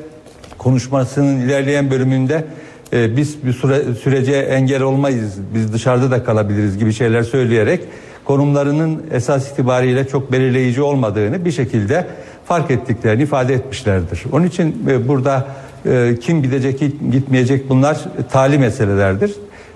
konuşmasının 0.59 1.40
ilerleyen 1.40 1.90
bölümünde 1.90 2.45
e, 2.94 3.16
biz 3.16 3.46
bir 3.46 3.52
süre, 3.52 3.94
sürece 4.02 4.32
engel 4.32 4.82
olmayız, 4.82 5.34
biz 5.54 5.72
dışarıda 5.72 6.10
da 6.10 6.24
kalabiliriz 6.24 6.78
gibi 6.78 6.92
şeyler 6.92 7.22
söyleyerek 7.22 7.80
konumlarının 8.24 9.02
esas 9.12 9.52
itibariyle 9.52 10.08
çok 10.08 10.32
belirleyici 10.32 10.82
olmadığını 10.82 11.44
bir 11.44 11.52
şekilde 11.52 12.06
fark 12.44 12.70
ettiklerini 12.70 13.22
ifade 13.22 13.54
etmişlerdir. 13.54 14.24
Onun 14.32 14.46
için 14.46 14.86
e, 14.88 15.08
burada 15.08 15.46
e, 15.86 16.16
kim 16.20 16.42
gidecek 16.42 16.80
gitmeyecek 17.12 17.68
bunlar 17.68 17.98
tali 18.30 18.58
meselelerdir. 18.58 19.32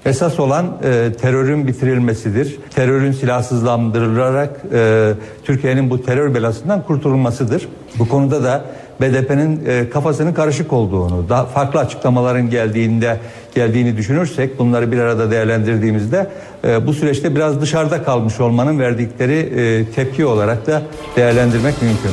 Esas 0.07 0.41
olan 0.41 0.67
e, 0.85 1.13
terörün 1.21 1.67
bitirilmesidir. 1.67 2.59
Terörün 2.75 3.13
silahsızlandırılarak 3.13 4.51
e, 4.73 5.13
Türkiye'nin 5.45 5.91
bu 5.91 6.03
terör 6.03 6.35
belasından 6.35 6.83
kurtulmasıdır. 6.83 7.69
Bu 7.99 8.09
konuda 8.09 8.45
da 8.45 8.65
BDP'nin 9.01 9.67
e, 9.67 9.91
kafasının 9.91 10.35
karışık 10.35 10.73
olduğunu, 10.73 11.29
daha 11.29 11.47
farklı 11.47 11.81
açıklamaların 11.81 12.51
geldiğinde 12.51 13.21
geldiğini 13.55 13.97
düşünürsek, 13.97 14.59
bunları 14.59 14.93
bir 14.93 14.99
arada 14.99 15.31
değerlendirdiğimizde 15.31 16.31
e, 16.65 16.87
bu 16.87 16.95
süreçte 16.95 17.35
biraz 17.35 17.61
dışarıda 17.61 18.03
kalmış 18.03 18.41
olmanın 18.41 18.79
verdikleri 18.79 19.35
e, 19.35 19.85
tepki 19.95 20.27
olarak 20.27 20.67
da 20.67 20.83
değerlendirmek 21.17 21.83
mümkün. 21.83 22.11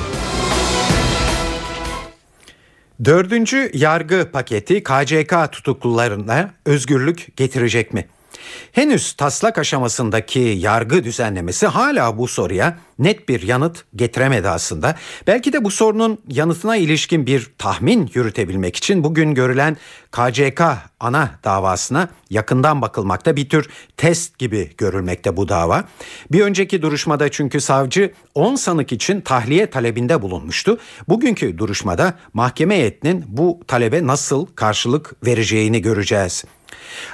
Dördüncü 3.06 3.72
yargı 3.74 4.32
paketi 4.32 4.84
KCK 4.84 5.52
tutuklularına 5.52 6.50
özgürlük 6.66 7.38
getirecek 7.38 7.94
mi? 7.94 8.06
Henüz 8.72 9.14
taslak 9.14 9.58
aşamasındaki 9.58 10.40
yargı 10.40 11.04
düzenlemesi 11.04 11.68
hala 11.68 12.18
bu 12.18 12.28
soruya 12.28 12.78
net 13.00 13.30
bir 13.30 13.42
yanıt 13.42 13.86
getiremedi 13.96 14.50
aslında. 14.50 14.96
Belki 15.28 15.54
de 15.54 15.64
bu 15.64 15.72
sorunun 15.72 16.18
yanıtına 16.28 16.76
ilişkin 16.76 17.26
bir 17.26 17.52
tahmin 17.58 18.12
yürütebilmek 18.14 18.76
için 18.76 19.04
bugün 19.04 19.34
görülen 19.34 19.78
KCK 20.12 20.62
ana 21.00 21.32
davasına 21.44 22.10
yakından 22.30 22.82
bakılmakta 22.82 23.36
bir 23.36 23.50
tür 23.50 23.70
test 23.98 24.40
gibi 24.40 24.72
görülmekte 24.78 25.38
bu 25.38 25.50
dava. 25.50 25.84
Bir 26.32 26.42
önceki 26.42 26.82
duruşmada 26.82 27.32
çünkü 27.32 27.62
savcı 27.62 28.14
10 28.36 28.56
sanık 28.56 28.92
için 28.92 29.22
tahliye 29.22 29.70
talebinde 29.70 30.22
bulunmuştu. 30.22 30.78
Bugünkü 31.08 31.58
duruşmada 31.58 32.14
mahkeme 32.34 32.76
heyetinin 32.76 33.26
bu 33.28 33.60
talebe 33.68 34.08
nasıl 34.08 34.46
karşılık 34.46 35.26
vereceğini 35.26 35.82
göreceğiz. 35.82 36.44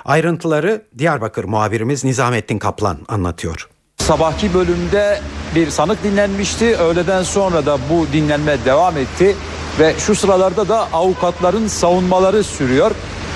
Ayrıntıları 0.06 0.82
Diyarbakır 0.98 1.44
muhabirimiz 1.44 2.04
Nizamettin 2.04 2.60
Kaplan 2.60 2.98
anlatıyor. 3.08 3.70
Sabahki 3.98 4.54
bölümde 4.54 5.22
bir 5.56 5.70
sanık 5.70 6.04
dinlenmişti. 6.04 6.78
Öğleden 6.78 7.24
sonra 7.24 7.66
da 7.66 7.78
bu 7.90 8.08
dinlenme 8.14 8.66
devam 8.66 8.98
etti 8.98 9.36
ve 9.80 9.94
şu 10.00 10.16
sıralarda 10.16 10.70
da 10.70 10.88
avukatların 10.94 11.68
savunmaları 11.68 12.44
sürüyor. 12.44 12.92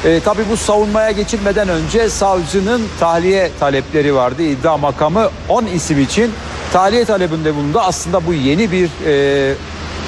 E, 0.05 0.19
tabii 0.19 0.43
bu 0.51 0.57
savunmaya 0.57 1.11
geçilmeden 1.11 1.69
önce 1.69 2.09
savcının 2.09 2.81
tahliye 2.99 3.51
talepleri 3.59 4.15
vardı. 4.15 4.43
İddia 4.43 4.77
makamı 4.77 5.29
10 5.49 5.65
isim 5.65 5.99
için 5.99 6.31
tahliye 6.73 7.05
talebinde 7.05 7.55
bulundu. 7.55 7.79
Aslında 7.79 8.25
bu 8.27 8.33
yeni 8.33 8.71
bir 8.71 8.89
e, 9.05 9.55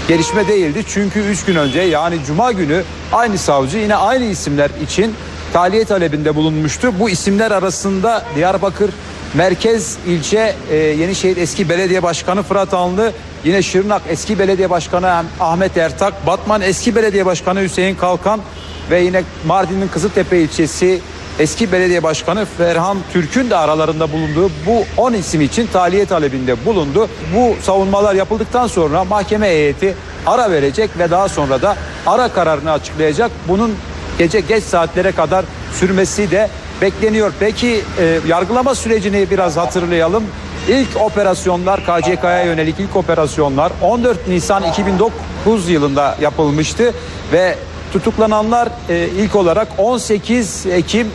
gelişme 0.08 0.48
değildi. 0.48 0.84
Çünkü 0.88 1.20
3 1.20 1.46
gün 1.46 1.56
önce 1.56 1.82
yani 1.82 2.18
cuma 2.28 2.52
günü 2.52 2.84
aynı 3.14 3.38
savcı 3.38 3.78
yine 3.78 3.96
aynı 3.96 4.26
isimler 4.26 4.70
için 4.84 5.16
tahliye 5.54 5.86
talebinde 5.86 6.36
bulunmuştu. 6.36 7.00
Bu 7.00 7.10
isimler 7.10 7.52
arasında 7.52 8.26
Diyarbakır 8.36 8.90
Merkez 9.34 9.98
ilçe 10.08 10.56
e, 10.72 10.76
Yenişehir 10.76 11.38
eski 11.38 11.70
belediye 11.70 12.04
başkanı 12.04 12.44
Fırat 12.44 12.74
Anlı, 12.74 13.12
yine 13.44 13.62
Şırnak 13.62 14.02
eski 14.10 14.40
belediye 14.40 14.70
başkanı 14.70 15.24
Ahmet 15.40 15.78
Ertak, 15.78 16.28
Batman 16.28 16.62
eski 16.62 16.96
belediye 16.96 17.26
başkanı 17.26 17.62
Hüseyin 17.62 17.96
Kalkan 17.96 18.42
ve 18.90 19.02
yine 19.02 19.24
Mardin'in 19.46 19.88
Kızıltepe 19.88 20.38
ilçesi 20.40 21.02
eski 21.40 21.72
belediye 21.72 22.04
başkanı 22.04 22.46
Ferhan 22.58 22.98
Türk'ün 23.14 23.50
de 23.50 23.56
aralarında 23.56 24.12
bulunduğu 24.12 24.52
bu 24.66 24.84
10 24.98 25.14
isim 25.14 25.42
için 25.42 25.68
tahliye 25.68 26.06
talebinde 26.06 26.66
bulundu. 26.66 27.10
Bu 27.36 27.56
savunmalar 27.64 28.16
yapıldıktan 28.16 28.68
sonra 28.68 29.04
mahkeme 29.04 29.48
heyeti 29.48 29.96
ara 30.26 30.52
verecek 30.52 30.90
ve 31.00 31.12
daha 31.12 31.30
sonra 31.30 31.62
da 31.62 31.76
ara 32.08 32.28
kararını 32.28 32.72
açıklayacak. 32.72 33.32
Bunun 33.48 33.76
gece 34.18 34.40
geç 34.40 34.64
saatlere 34.64 35.12
kadar 35.12 35.46
sürmesi 35.74 36.32
de 36.32 36.50
bekleniyor. 36.82 37.34
Peki 37.40 37.82
e, 38.00 38.20
yargılama 38.28 38.76
sürecini 38.76 39.30
biraz 39.32 39.58
hatırlayalım. 39.58 40.24
İlk 40.70 41.02
operasyonlar 41.02 41.80
KCK'ya 41.80 42.44
yönelik 42.44 42.80
ilk 42.80 42.96
operasyonlar 42.96 43.72
14 43.82 44.28
Nisan 44.28 44.64
2009 44.64 45.70
yılında 45.70 46.18
yapılmıştı 46.22 46.94
ve 47.34 47.56
tutuklananlar 47.94 48.70
e, 48.90 49.08
ilk 49.18 49.36
olarak 49.36 49.68
18 49.78 50.66
Ekim 50.66 51.08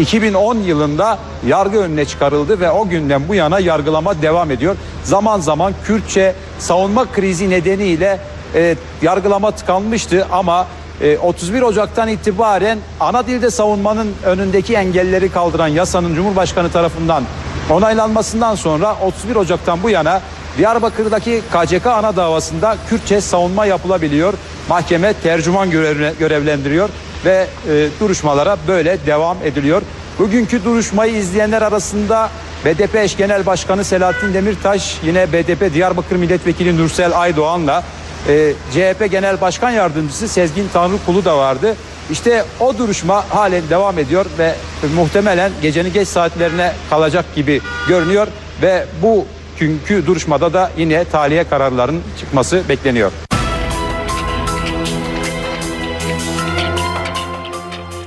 2010 0.00 0.56
yılında 0.56 1.18
yargı 1.46 1.78
önüne 1.78 2.04
çıkarıldı 2.04 2.60
ve 2.60 2.70
o 2.70 2.88
günden 2.88 3.28
bu 3.28 3.34
yana 3.34 3.60
yargılama 3.60 4.22
devam 4.22 4.50
ediyor. 4.50 4.76
Zaman 5.04 5.40
zaman 5.40 5.74
Kürtçe 5.84 6.34
savunma 6.58 7.12
krizi 7.12 7.50
nedeniyle 7.50 8.20
e, 8.54 8.76
yargılama 9.02 9.50
tıkanmıştı 9.50 10.26
ama 10.32 10.66
e, 11.00 11.18
31 11.18 11.62
Ocak'tan 11.62 12.08
itibaren 12.08 12.78
ana 13.00 13.26
dilde 13.26 13.50
savunmanın 13.50 14.14
önündeki 14.24 14.74
engelleri 14.74 15.32
kaldıran 15.32 15.68
yasanın 15.68 16.14
Cumhurbaşkanı 16.14 16.70
tarafından 16.70 17.24
onaylanmasından 17.70 18.54
sonra 18.54 18.96
31 19.02 19.36
Ocak'tan 19.36 19.82
bu 19.82 19.90
yana 19.90 20.20
Diyarbakır'daki 20.58 21.42
KCK 21.52 21.86
ana 21.86 22.16
davasında 22.16 22.76
Kürtçe 22.88 23.20
savunma 23.20 23.66
yapılabiliyor. 23.66 24.34
Mahkeme 24.68 25.12
tercüman 25.12 25.70
görevlendiriyor 26.18 26.88
ve 27.24 27.46
e, 27.70 27.88
duruşmalara 28.00 28.56
böyle 28.68 28.98
devam 29.06 29.36
ediliyor. 29.44 29.82
Bugünkü 30.18 30.64
duruşmayı 30.64 31.16
izleyenler 31.16 31.62
arasında 31.62 32.30
BDP 32.64 32.94
eş 32.94 33.16
genel 33.16 33.46
başkanı 33.46 33.84
Selahattin 33.84 34.34
Demirtaş 34.34 34.98
yine 35.04 35.32
BDP 35.32 35.74
Diyarbakır 35.74 36.16
milletvekili 36.16 36.78
Nursel 36.78 37.20
Aydoğan'la 37.20 37.84
e, 38.28 38.52
CHP 38.72 39.10
genel 39.10 39.40
başkan 39.40 39.70
yardımcısı 39.70 40.28
Sezgin 40.28 40.68
Tanrıkulu 40.72 41.24
da 41.24 41.38
vardı. 41.38 41.76
İşte 42.10 42.44
o 42.60 42.78
duruşma 42.78 43.24
halen 43.30 43.62
devam 43.70 43.98
ediyor 43.98 44.26
ve 44.38 44.54
muhtemelen 44.94 45.52
gecenin 45.62 45.92
geç 45.92 46.08
saatlerine 46.08 46.72
kalacak 46.90 47.24
gibi 47.34 47.60
görünüyor 47.88 48.28
ve 48.62 48.86
bu 49.02 49.26
günkü 49.58 50.06
duruşmada 50.06 50.52
da 50.52 50.70
yine 50.76 51.04
tahliye 51.04 51.44
kararlarının 51.44 52.02
çıkması 52.20 52.62
bekleniyor. 52.68 53.27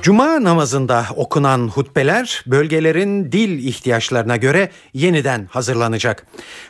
Cuma 0.02 0.44
namazında 0.44 1.06
okunan 1.16 1.68
hutbeler 1.68 2.44
bölgelerin 2.46 3.32
dil 3.32 3.68
ihtiyaçlarına 3.68 4.36
göre 4.36 4.70
yeniden 4.94 5.46
hazırlanacak. 5.50 6.26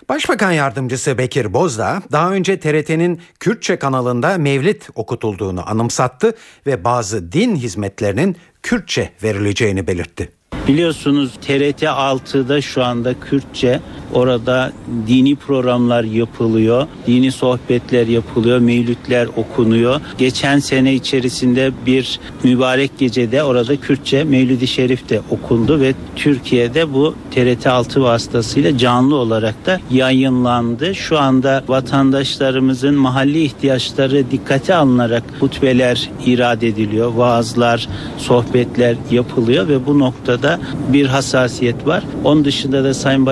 Başbakan 0.09 0.53
yardımcısı 0.53 1.19
Bekir 1.19 1.53
Bozdağ 1.55 2.03
daha 2.13 2.33
önce 2.33 2.61
TRT'nin 2.61 3.21
Kürtçe 3.41 3.77
kanalında 3.77 4.39
mevlit 4.39 4.89
okutulduğunu 4.95 5.71
anımsattı 5.71 6.33
ve 6.67 6.85
bazı 6.85 7.33
din 7.33 7.57
hizmetlerinin 7.57 8.37
Kürtçe 8.63 9.13
verileceğini 9.23 9.87
belirtti. 9.87 10.33
Biliyorsunuz 10.69 11.33
TRT 11.47 11.83
6'da 11.83 12.61
şu 12.61 12.85
anda 12.85 13.21
Kürtçe 13.21 13.81
orada 14.13 14.73
dini 15.07 15.37
programlar 15.37 16.05
yapılıyor. 16.05 16.87
Dini 17.07 17.33
sohbetler 17.33 18.07
yapılıyor. 18.07 18.59
Mevlütler 18.59 19.29
okunuyor. 19.37 20.01
Geçen 20.19 20.59
sene 20.59 20.95
içerisinde 20.95 21.73
bir 21.87 22.21
mübarek 22.45 22.99
gecede 22.99 23.43
orada 23.43 23.77
Kürtçe 23.77 24.25
Mevlid-i 24.25 24.67
Şerif 24.67 25.09
de 25.09 25.21
okundu 25.31 25.81
ve 25.81 25.95
Türkiye'de 26.17 26.93
bu 26.95 27.15
TRT 27.35 27.67
6 27.67 28.03
vasıtasıyla 28.03 28.79
canlı 28.79 29.17
olarak 29.17 29.67
da 29.67 29.81
yayınlandı. 29.91 30.95
Şu 30.95 31.19
anda 31.19 31.65
vatandaşlarımızın 31.69 32.95
mahalli 32.95 33.43
ihtiyaçları 33.43 34.31
dikkate 34.31 34.75
alınarak 34.75 35.23
hutbeler 35.41 36.11
irade 36.27 36.69
ediliyor. 36.69 37.13
Vaazlar, 37.13 37.89
sohbetler 38.19 38.97
yapılıyor 39.11 39.69
ve 39.69 39.87
bu 39.87 39.99
noktada 39.99 40.61
bir 40.93 41.07
hassasiyet 41.07 41.87
var. 41.87 42.05
Onun 42.25 42.45
dışında 42.45 42.85
da 42.85 42.95
Sayın 42.95 43.27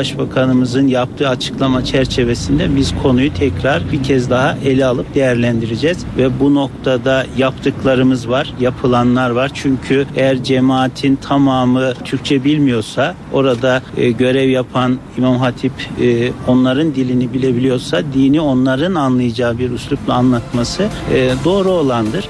Başbakanımızın 0.71 0.95
yaptığı 0.95 1.29
açıklama 1.29 1.85
çerçevesinde 1.85 2.77
biz 2.77 2.95
konuyu 3.03 3.35
tekrar 3.35 3.93
bir 3.93 4.03
kez 4.03 4.31
daha 4.31 4.57
ele 4.65 4.87
alıp 4.87 5.15
değerlendireceğiz 5.15 5.99
ve 6.17 6.41
bu 6.41 6.55
noktada 6.55 7.27
yaptıklarımız 7.39 8.29
var, 8.29 8.55
yapılanlar 8.61 9.31
var. 9.31 9.51
Çünkü 9.55 10.07
eğer 10.17 10.43
cemaatin 10.43 11.17
tamamı 11.17 11.95
Türkçe 12.05 12.45
bilmiyorsa 12.45 13.15
orada 13.33 13.83
e, 13.97 14.11
görev 14.11 14.49
yapan 14.49 14.99
İmam 15.19 15.37
Hatip 15.37 15.73
e, 16.01 16.33
onların 16.47 16.95
dilini 16.95 17.33
bilebiliyorsa 17.33 18.03
dini 18.15 18.41
onların 18.41 18.95
anlayacağı 18.95 19.59
bir 19.59 19.71
üslupla 19.71 20.15
anlatması 20.15 20.89
e, 21.15 21.31
doğru 21.45 21.71
olandır. 21.71 22.29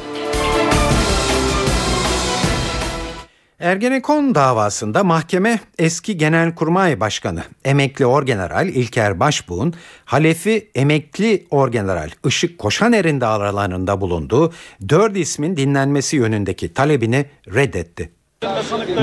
Ergenekon 3.61 4.35
davasında 4.35 5.05
mahkeme 5.05 5.61
eski 5.79 6.17
Genelkurmay 6.17 7.01
Başkanı 7.01 7.43
emekli 7.65 8.07
Orgeneral 8.07 8.69
İlker 8.69 9.21
Başbuğ'un 9.21 9.75
halefi 10.05 10.71
emekli 10.75 11.47
Orgeneral 11.51 12.11
Işık 12.27 12.59
Koşaner'in 12.59 13.21
de 13.21 13.27
aralarında 13.27 14.01
bulunduğu 14.01 14.53
dört 14.89 15.17
ismin 15.17 15.57
dinlenmesi 15.57 16.17
yönündeki 16.17 16.75
talebini 16.75 17.27
reddetti. 17.55 18.20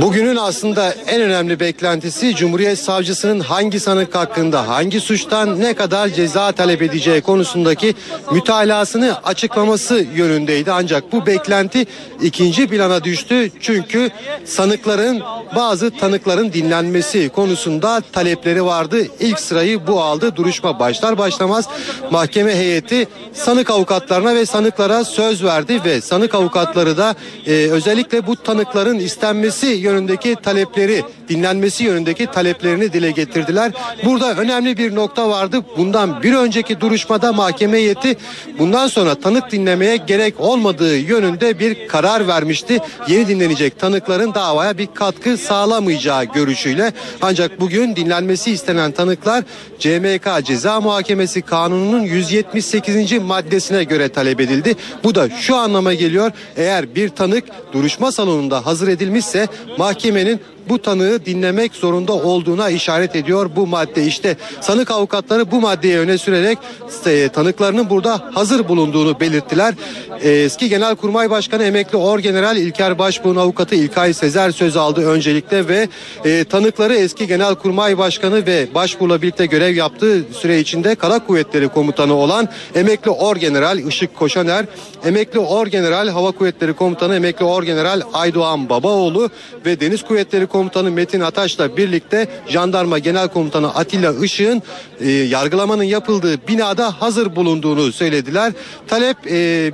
Bugünün 0.01 0.35
aslında 0.35 0.91
en 0.91 1.21
önemli 1.21 1.59
beklentisi 1.59 2.35
Cumhuriyet 2.35 2.79
Savcısının 2.79 3.39
hangi 3.39 3.79
sanık 3.79 4.15
hakkında 4.15 4.67
hangi 4.67 4.99
suçtan 4.99 5.59
ne 5.59 5.73
kadar 5.73 6.07
ceza 6.07 6.51
talep 6.51 6.81
edeceği 6.81 7.21
konusundaki 7.21 7.95
mütalasını 8.31 9.15
açıklaması 9.23 10.05
yönündeydi. 10.15 10.71
Ancak 10.71 11.11
bu 11.11 11.25
beklenti 11.25 11.85
ikinci 12.21 12.67
plana 12.67 13.03
düştü. 13.03 13.51
Çünkü 13.61 14.09
sanıkların 14.45 15.21
bazı 15.55 15.91
tanıkların 15.91 16.53
dinlenmesi 16.53 17.29
konusunda 17.29 18.01
talepleri 18.11 18.65
vardı. 18.65 18.97
İlk 19.19 19.39
sırayı 19.39 19.87
bu 19.87 20.01
aldı. 20.01 20.35
Duruşma 20.35 20.79
başlar 20.79 21.17
başlamaz 21.17 21.69
mahkeme 22.11 22.55
heyeti 22.55 23.07
sanık 23.33 23.69
avukatlarına 23.69 24.35
ve 24.35 24.45
sanıklara 24.45 25.03
söz 25.03 25.43
verdi 25.43 25.83
ve 25.85 26.01
sanık 26.01 26.35
avukatları 26.35 26.97
da 26.97 27.15
e, 27.45 27.51
özellikle 27.51 28.27
bu 28.27 28.35
tanıkların 28.35 28.99
ister 28.99 29.26
istenmesi 29.27 29.67
yönündeki 29.67 30.35
talepleri, 30.35 31.03
dinlenmesi 31.29 31.83
yönündeki 31.83 32.25
taleplerini 32.25 32.93
dile 32.93 33.11
getirdiler. 33.11 33.71
Burada 34.05 34.33
önemli 34.33 34.77
bir 34.77 34.95
nokta 34.95 35.29
vardı. 35.29 35.61
Bundan 35.77 36.23
bir 36.23 36.33
önceki 36.33 36.81
duruşmada 36.81 37.33
mahkeme 37.33 37.77
heyeti 37.77 38.17
bundan 38.59 38.87
sonra 38.87 39.15
tanık 39.15 39.51
dinlemeye 39.51 39.97
gerek 39.97 40.39
olmadığı 40.39 40.97
yönünde 40.97 41.59
bir 41.59 41.87
karar 41.87 42.27
vermişti. 42.27 42.79
Yeni 43.07 43.27
dinlenecek 43.27 43.79
tanıkların 43.79 44.33
davaya 44.33 44.77
bir 44.77 44.87
katkı 44.93 45.37
sağlamayacağı 45.37 46.23
görüşüyle. 46.23 46.93
Ancak 47.21 47.59
bugün 47.59 47.95
dinlenmesi 47.95 48.51
istenen 48.51 48.91
tanıklar 48.91 49.43
CMK 49.79 50.45
Ceza 50.45 50.81
Muhakemesi 50.81 51.41
Kanunu'nun 51.41 52.03
178. 52.03 53.21
maddesine 53.21 53.83
göre 53.83 54.09
talep 54.09 54.41
edildi. 54.41 54.75
Bu 55.03 55.15
da 55.15 55.29
şu 55.29 55.55
anlama 55.55 55.93
geliyor. 55.93 56.31
Eğer 56.55 56.95
bir 56.95 57.09
tanık 57.09 57.43
duruşma 57.73 58.11
salonunda 58.11 58.65
hazır 58.65 58.87
edilmiş 58.87 59.07
edilmişse 59.07 59.47
mahkemenin 59.77 60.39
bu 60.69 60.81
tanığı 60.81 61.25
dinlemek 61.25 61.75
zorunda 61.75 62.13
olduğuna 62.13 62.69
işaret 62.69 63.15
ediyor 63.15 63.49
bu 63.55 63.67
madde. 63.67 64.05
İşte 64.05 64.37
sanık 64.61 64.91
avukatları 64.91 65.51
bu 65.51 65.61
maddeyi 65.61 65.97
öne 65.97 66.17
sürerek 66.17 66.57
e, 67.05 67.29
tanıklarının 67.29 67.89
burada 67.89 68.21
hazır 68.33 68.67
bulunduğunu 68.67 69.19
belirttiler. 69.19 69.73
E, 70.21 70.29
eski 70.29 70.69
Genelkurmay 70.69 71.29
Başkanı 71.29 71.63
emekli 71.63 71.97
Orgeneral 71.97 72.57
İlker 72.57 72.99
Başbuğ'un 72.99 73.35
avukatı 73.35 73.75
İlkay 73.75 74.13
Sezer 74.13 74.51
söz 74.51 74.77
aldı 74.77 75.05
öncelikle 75.07 75.67
ve 75.67 75.87
e, 76.25 76.43
tanıkları 76.43 76.95
eski 76.95 77.27
Genelkurmay 77.27 77.97
Başkanı 77.97 78.45
ve 78.45 78.67
Başbuğ'la 78.75 79.21
birlikte 79.21 79.45
görev 79.45 79.75
yaptığı 79.75 80.23
süre 80.33 80.59
içinde 80.59 80.95
Kara 80.95 81.19
Kuvvetleri 81.19 81.67
Komutanı 81.67 82.13
olan 82.13 82.49
emekli 82.75 83.11
Orgeneral 83.11 83.79
Işık 83.79 84.15
Koşaner, 84.15 84.65
emekli 85.05 85.39
Orgeneral 85.39 86.07
Hava 86.07 86.31
Kuvvetleri 86.31 86.73
Komutanı 86.73 87.15
emekli 87.15 87.45
Orgeneral 87.45 88.01
Aydoğan 88.13 88.69
Babaoğlu 88.69 89.29
ve 89.65 89.79
Deniz 89.79 90.03
Kuvvetleri 90.03 90.47
Komutanı 90.47 90.56
Komutanı 90.57 90.91
Metin 90.91 91.21
Ataş'la 91.21 91.77
birlikte 91.77 92.27
Jandarma 92.47 92.99
Genel 92.99 93.27
Komutanı 93.27 93.75
Atilla 93.75 94.25
Işık'ın 94.25 94.63
e, 94.99 95.11
yargılamanın 95.11 95.83
yapıldığı 95.83 96.47
binada 96.47 97.01
hazır 97.01 97.35
bulunduğunu 97.35 97.91
söylediler. 97.91 98.53
Talep 98.87 99.17
e, 99.31 99.71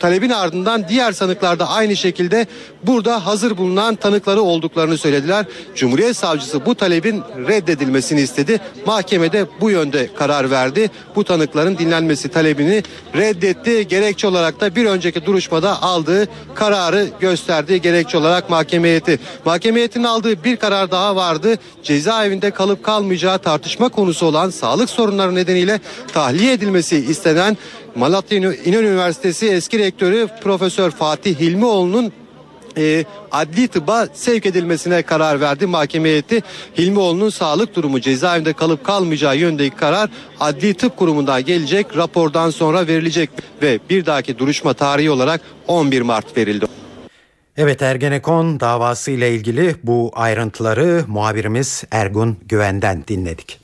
talebin 0.00 0.30
ardından 0.30 0.88
diğer 0.88 1.12
sanıklar 1.12 1.58
da 1.58 1.68
aynı 1.68 1.96
şekilde 1.96 2.46
burada 2.82 3.26
hazır 3.26 3.56
bulunan 3.56 3.94
tanıkları 3.94 4.42
olduklarını 4.42 4.98
söylediler. 4.98 5.46
Cumhuriyet 5.74 6.16
Savcısı 6.16 6.66
bu 6.66 6.74
talebin 6.74 7.22
reddedilmesini 7.48 8.20
istedi. 8.20 8.60
Mahkemede 8.86 9.46
bu 9.60 9.70
yönde 9.70 10.10
karar 10.18 10.50
verdi. 10.50 10.90
Bu 11.16 11.24
tanıkların 11.24 11.78
dinlenmesi 11.78 12.28
talebini 12.28 12.82
reddetti. 13.14 13.88
Gerekçe 13.88 14.26
olarak 14.26 14.60
da 14.60 14.76
bir 14.76 14.86
önceki 14.86 15.26
duruşmada 15.26 15.82
aldığı 15.82 16.28
kararı 16.54 17.08
gösterdi. 17.20 17.82
Gerekçe 17.82 18.18
olarak 18.18 18.50
mahkeme 18.50 18.88
heyeti. 18.88 19.18
Mahkeme 19.44 19.78
heyetinin 19.78 20.04
aldığı 20.04 20.44
bir 20.44 20.56
karar 20.56 20.90
daha 20.90 21.16
vardı. 21.16 21.56
Cezaevinde 21.82 22.50
kalıp 22.50 22.84
kalmayacağı 22.84 23.38
tartışma 23.38 23.88
konusu 23.88 24.26
olan 24.26 24.50
sağlık 24.50 24.90
sorunları 24.90 25.34
nedeniyle 25.34 25.80
tahliye 26.12 26.52
edilmesi 26.52 26.96
istenen 26.96 27.56
Malatya 27.96 28.38
İnönü 28.38 28.86
Üniversitesi 28.86 29.48
eski 29.48 29.78
rektörü 29.78 30.28
Profesör 30.42 30.90
Fatih 30.90 31.40
Hilmioğlu'nun 31.40 32.12
e, 32.76 33.04
adli 33.32 33.68
tıba 33.68 34.06
sevk 34.14 34.46
edilmesine 34.46 35.02
karar 35.02 35.40
verdi 35.40 35.66
mahkeme 35.66 36.08
heyeti. 36.08 36.42
Hilmioğlu'nun 36.78 37.30
sağlık 37.30 37.74
durumu 37.74 38.00
cezaevinde 38.00 38.52
kalıp 38.52 38.84
kalmayacağı 38.84 39.36
yönündeki 39.36 39.76
karar 39.76 40.10
adli 40.40 40.74
tıp 40.74 40.96
kurumundan 40.96 41.44
gelecek 41.44 41.96
rapordan 41.96 42.50
sonra 42.50 42.86
verilecek 42.86 43.30
ve 43.62 43.78
bir 43.90 44.06
dahaki 44.06 44.38
duruşma 44.38 44.74
tarihi 44.74 45.10
olarak 45.10 45.40
11 45.68 46.02
Mart 46.02 46.36
verildi. 46.36 46.66
Evet 47.56 47.82
Ergenekon 47.82 48.60
davası 48.60 49.10
ile 49.10 49.34
ilgili 49.34 49.76
bu 49.82 50.10
ayrıntıları 50.14 51.04
muhabirimiz 51.06 51.84
Ergun 51.90 52.36
Güven'den 52.48 53.04
dinledik. 53.08 53.60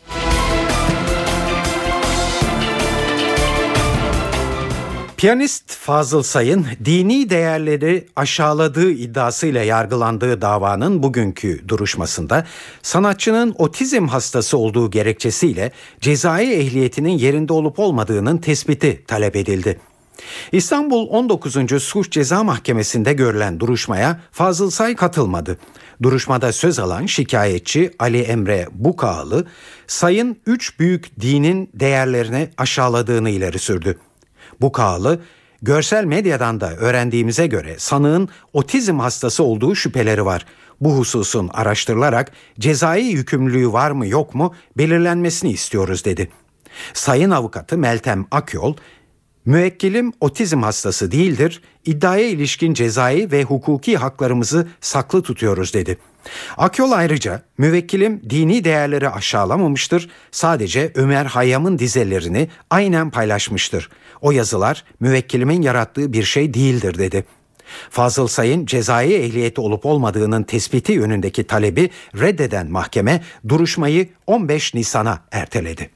Piyanist 5.23 5.73
Fazıl 5.73 6.23
Say'ın 6.23 6.67
dini 6.85 7.31
değerleri 7.31 8.09
aşağıladığı 8.17 8.91
iddiasıyla 8.91 9.63
yargılandığı 9.63 10.41
davanın 10.41 11.03
bugünkü 11.03 11.69
duruşmasında 11.69 12.47
sanatçının 12.83 13.55
otizm 13.59 14.07
hastası 14.07 14.59
olduğu 14.59 14.91
gerekçesiyle 14.91 15.73
cezai 16.01 16.53
ehliyetinin 16.53 17.19
yerinde 17.19 17.53
olup 17.53 17.79
olmadığının 17.79 18.39
tespiti 18.39 19.05
talep 19.07 19.37
edildi. 19.37 19.81
İstanbul 20.53 21.09
19. 21.11 21.83
Suç 21.83 22.13
Ceza 22.13 22.45
Mahkemesi'nde 22.45 23.13
görülen 23.13 23.61
duruşmaya 23.61 24.21
Fazıl 24.33 24.71
Say 24.71 24.97
katılmadı. 24.97 25.59
Duruşmada 26.03 26.53
söz 26.53 26.79
alan 26.79 27.07
şikayetçi 27.07 27.91
Ali 27.99 28.21
Emre 28.21 28.69
Bukağlı, 28.73 29.47
Say'ın 29.87 30.37
üç 30.47 30.79
büyük 30.79 31.21
dinin 31.21 31.71
değerlerini 31.75 32.49
aşağıladığını 32.57 33.31
ileri 33.31 33.59
sürdü. 33.59 33.99
Bu 34.62 34.72
kağlı 34.72 35.20
görsel 35.62 36.05
medyadan 36.05 36.61
da 36.61 36.77
öğrendiğimize 36.77 37.46
göre 37.46 37.75
sanığın 37.79 38.29
otizm 38.53 38.98
hastası 38.98 39.44
olduğu 39.44 39.75
şüpheleri 39.75 40.25
var. 40.25 40.46
Bu 40.81 40.98
hususun 40.98 41.48
araştırılarak 41.48 42.33
cezai 42.59 43.05
yükümlülüğü 43.05 43.72
var 43.72 43.90
mı 43.90 44.07
yok 44.07 44.35
mu 44.35 44.55
belirlenmesini 44.79 45.51
istiyoruz 45.51 46.05
dedi. 46.05 46.29
Sayın 46.94 47.31
avukatı 47.31 47.79
Meltem 47.79 48.27
Akyol 48.31 48.75
Müvekkilim 49.44 50.12
otizm 50.20 50.62
hastası 50.62 51.12
değildir. 51.12 51.62
İddiaya 51.85 52.29
ilişkin 52.29 52.75
cezai 52.75 53.33
ve 53.33 53.42
hukuki 53.42 53.96
haklarımızı 53.96 54.68
saklı 54.81 55.22
tutuyoruz 55.22 55.75
dedi. 55.75 55.98
Akyol 56.57 56.92
ayrıca 56.92 57.42
müvekkilim 57.59 58.22
dini 58.31 58.64
değerleri 58.64 59.09
aşağılamamıştır. 59.09 60.11
Sadece 60.31 60.92
Ömer 60.94 61.25
Hayyam'ın 61.25 61.79
dizelerini 61.79 62.48
aynen 62.70 63.11
paylaşmıştır. 63.11 63.90
O 64.23 64.31
yazılar 64.31 64.85
müvekkilimin 65.01 65.63
yarattığı 65.63 66.13
bir 66.13 66.23
şey 66.23 66.55
değildir 66.55 66.99
dedi. 66.99 67.25
Fazıl 67.91 68.27
Say'ın 68.27 68.67
cezai 68.67 69.15
ehliyeti 69.15 69.61
olup 69.61 69.87
olmadığının 69.87 70.43
tespiti 70.43 70.93
yönündeki 70.93 71.45
talebi 71.45 71.91
reddeden 72.21 72.71
mahkeme 72.71 73.23
duruşmayı 73.49 74.09
15 74.27 74.75
Nisan'a 74.75 75.19
erteledi. 75.33 75.91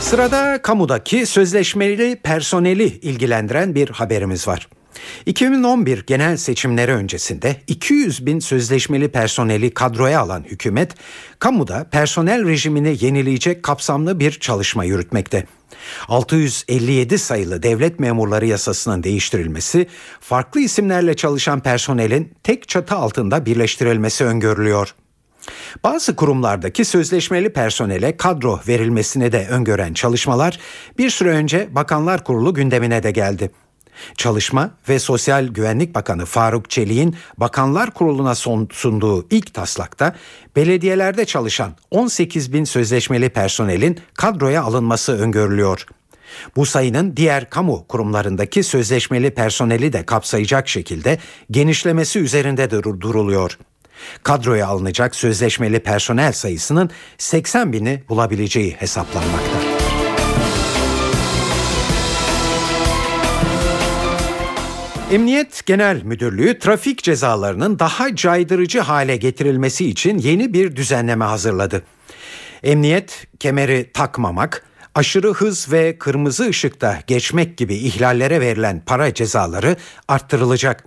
Sırada 0.00 0.62
kamudaki 0.62 1.26
sözleşmeli 1.26 2.16
personeli 2.16 2.84
ilgilendiren 2.84 3.74
bir 3.74 3.88
haberimiz 3.88 4.48
var. 4.48 4.68
2011 5.26 6.06
genel 6.06 6.36
seçimleri 6.36 6.92
öncesinde 6.92 7.56
200 7.66 8.26
bin 8.26 8.38
sözleşmeli 8.38 9.08
personeli 9.08 9.74
kadroya 9.74 10.20
alan 10.20 10.44
hükümet, 10.44 10.94
kamuda 11.38 11.86
personel 11.90 12.48
rejimini 12.48 12.96
yenileyecek 13.00 13.62
kapsamlı 13.62 14.20
bir 14.20 14.30
çalışma 14.30 14.84
yürütmekte. 14.84 15.46
657 16.08 17.18
sayılı 17.18 17.62
devlet 17.62 18.00
memurları 18.00 18.46
yasasının 18.46 19.02
değiştirilmesi, 19.02 19.86
farklı 20.20 20.60
isimlerle 20.60 21.16
çalışan 21.16 21.60
personelin 21.60 22.32
tek 22.42 22.68
çatı 22.68 22.94
altında 22.94 23.46
birleştirilmesi 23.46 24.24
öngörülüyor. 24.24 24.94
Bazı 25.84 26.16
kurumlardaki 26.16 26.84
sözleşmeli 26.84 27.52
personele 27.52 28.16
kadro 28.16 28.60
verilmesine 28.68 29.32
de 29.32 29.46
öngören 29.50 29.94
çalışmalar 29.94 30.58
bir 30.98 31.10
süre 31.10 31.30
önce 31.30 31.68
Bakanlar 31.70 32.24
Kurulu 32.24 32.54
gündemine 32.54 33.02
de 33.02 33.10
geldi. 33.10 33.50
Çalışma 34.16 34.70
ve 34.88 34.98
Sosyal 34.98 35.46
Güvenlik 35.46 35.94
Bakanı 35.94 36.24
Faruk 36.24 36.70
Çelik'in 36.70 37.16
Bakanlar 37.38 37.90
Kurulu'na 37.90 38.34
sunduğu 38.70 39.26
ilk 39.30 39.54
taslakta 39.54 40.14
belediyelerde 40.56 41.24
çalışan 41.24 41.72
18 41.90 42.52
bin 42.52 42.64
sözleşmeli 42.64 43.28
personelin 43.28 43.98
kadroya 44.14 44.62
alınması 44.62 45.18
öngörülüyor. 45.18 45.86
Bu 46.56 46.66
sayının 46.66 47.16
diğer 47.16 47.50
kamu 47.50 47.86
kurumlarındaki 47.88 48.62
sözleşmeli 48.62 49.30
personeli 49.30 49.92
de 49.92 50.06
kapsayacak 50.06 50.68
şekilde 50.68 51.18
genişlemesi 51.50 52.18
üzerinde 52.18 52.70
duruluyor. 52.70 53.58
Kadroya 54.22 54.66
alınacak 54.66 55.14
sözleşmeli 55.14 55.80
personel 55.80 56.32
sayısının 56.32 56.90
80 57.18 57.72
bini 57.72 58.02
bulabileceği 58.08 58.72
hesaplanmakta. 58.72 59.61
Emniyet 65.12 65.66
Genel 65.66 66.02
Müdürlüğü 66.02 66.58
trafik 66.58 67.02
cezalarının 67.02 67.78
daha 67.78 68.16
caydırıcı 68.16 68.80
hale 68.80 69.16
getirilmesi 69.16 69.88
için 69.88 70.18
yeni 70.18 70.52
bir 70.52 70.76
düzenleme 70.76 71.24
hazırladı. 71.24 71.82
Emniyet 72.62 73.26
kemeri 73.40 73.90
takmamak, 73.94 74.64
aşırı 74.94 75.32
hız 75.32 75.72
ve 75.72 75.98
kırmızı 75.98 76.48
ışıkta 76.48 76.98
geçmek 77.06 77.56
gibi 77.56 77.74
ihlallere 77.74 78.40
verilen 78.40 78.82
para 78.86 79.14
cezaları 79.14 79.76
arttırılacak. 80.08 80.84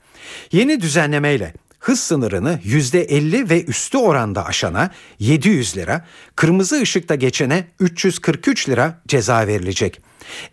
Yeni 0.52 0.82
düzenlemeyle 0.82 1.54
hız 1.80 2.00
sınırını 2.00 2.60
%50 2.66 3.50
ve 3.50 3.66
üstü 3.66 3.98
oranda 3.98 4.46
aşana 4.46 4.92
700 5.20 5.78
lira, 5.78 6.06
kırmızı 6.36 6.82
ışıkta 6.82 7.16
geçene 7.16 7.68
343 7.80 8.70
lira 8.70 9.02
ceza 9.08 9.48
verilecek. 9.48 10.02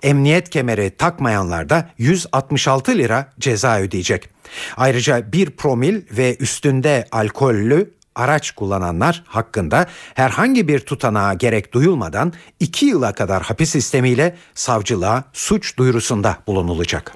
Emniyet 0.03 0.51
kemeri 0.51 0.91
takmayanlar 0.91 1.69
da 1.69 1.91
166 1.99 2.99
lira 2.99 3.33
ceza 3.41 3.79
ödeyecek. 3.79 4.29
Ayrıca 4.77 5.33
bir 5.33 5.51
promil 5.51 6.03
ve 6.11 6.37
üstünde 6.37 7.09
alkollü 7.13 7.91
araç 8.15 8.51
kullananlar 8.51 9.23
hakkında 9.27 9.87
herhangi 10.15 10.69
bir 10.69 10.81
tutanağa 10.81 11.35
gerek 11.35 11.75
duyulmadan 11.75 12.33
2 12.61 12.87
yıla 12.87 13.13
kadar 13.13 13.43
hapis 13.43 13.71
sistemiyle 13.71 14.37
savcılığa 14.55 15.25
suç 15.33 15.79
duyurusunda 15.79 16.37
bulunulacak. 16.47 17.13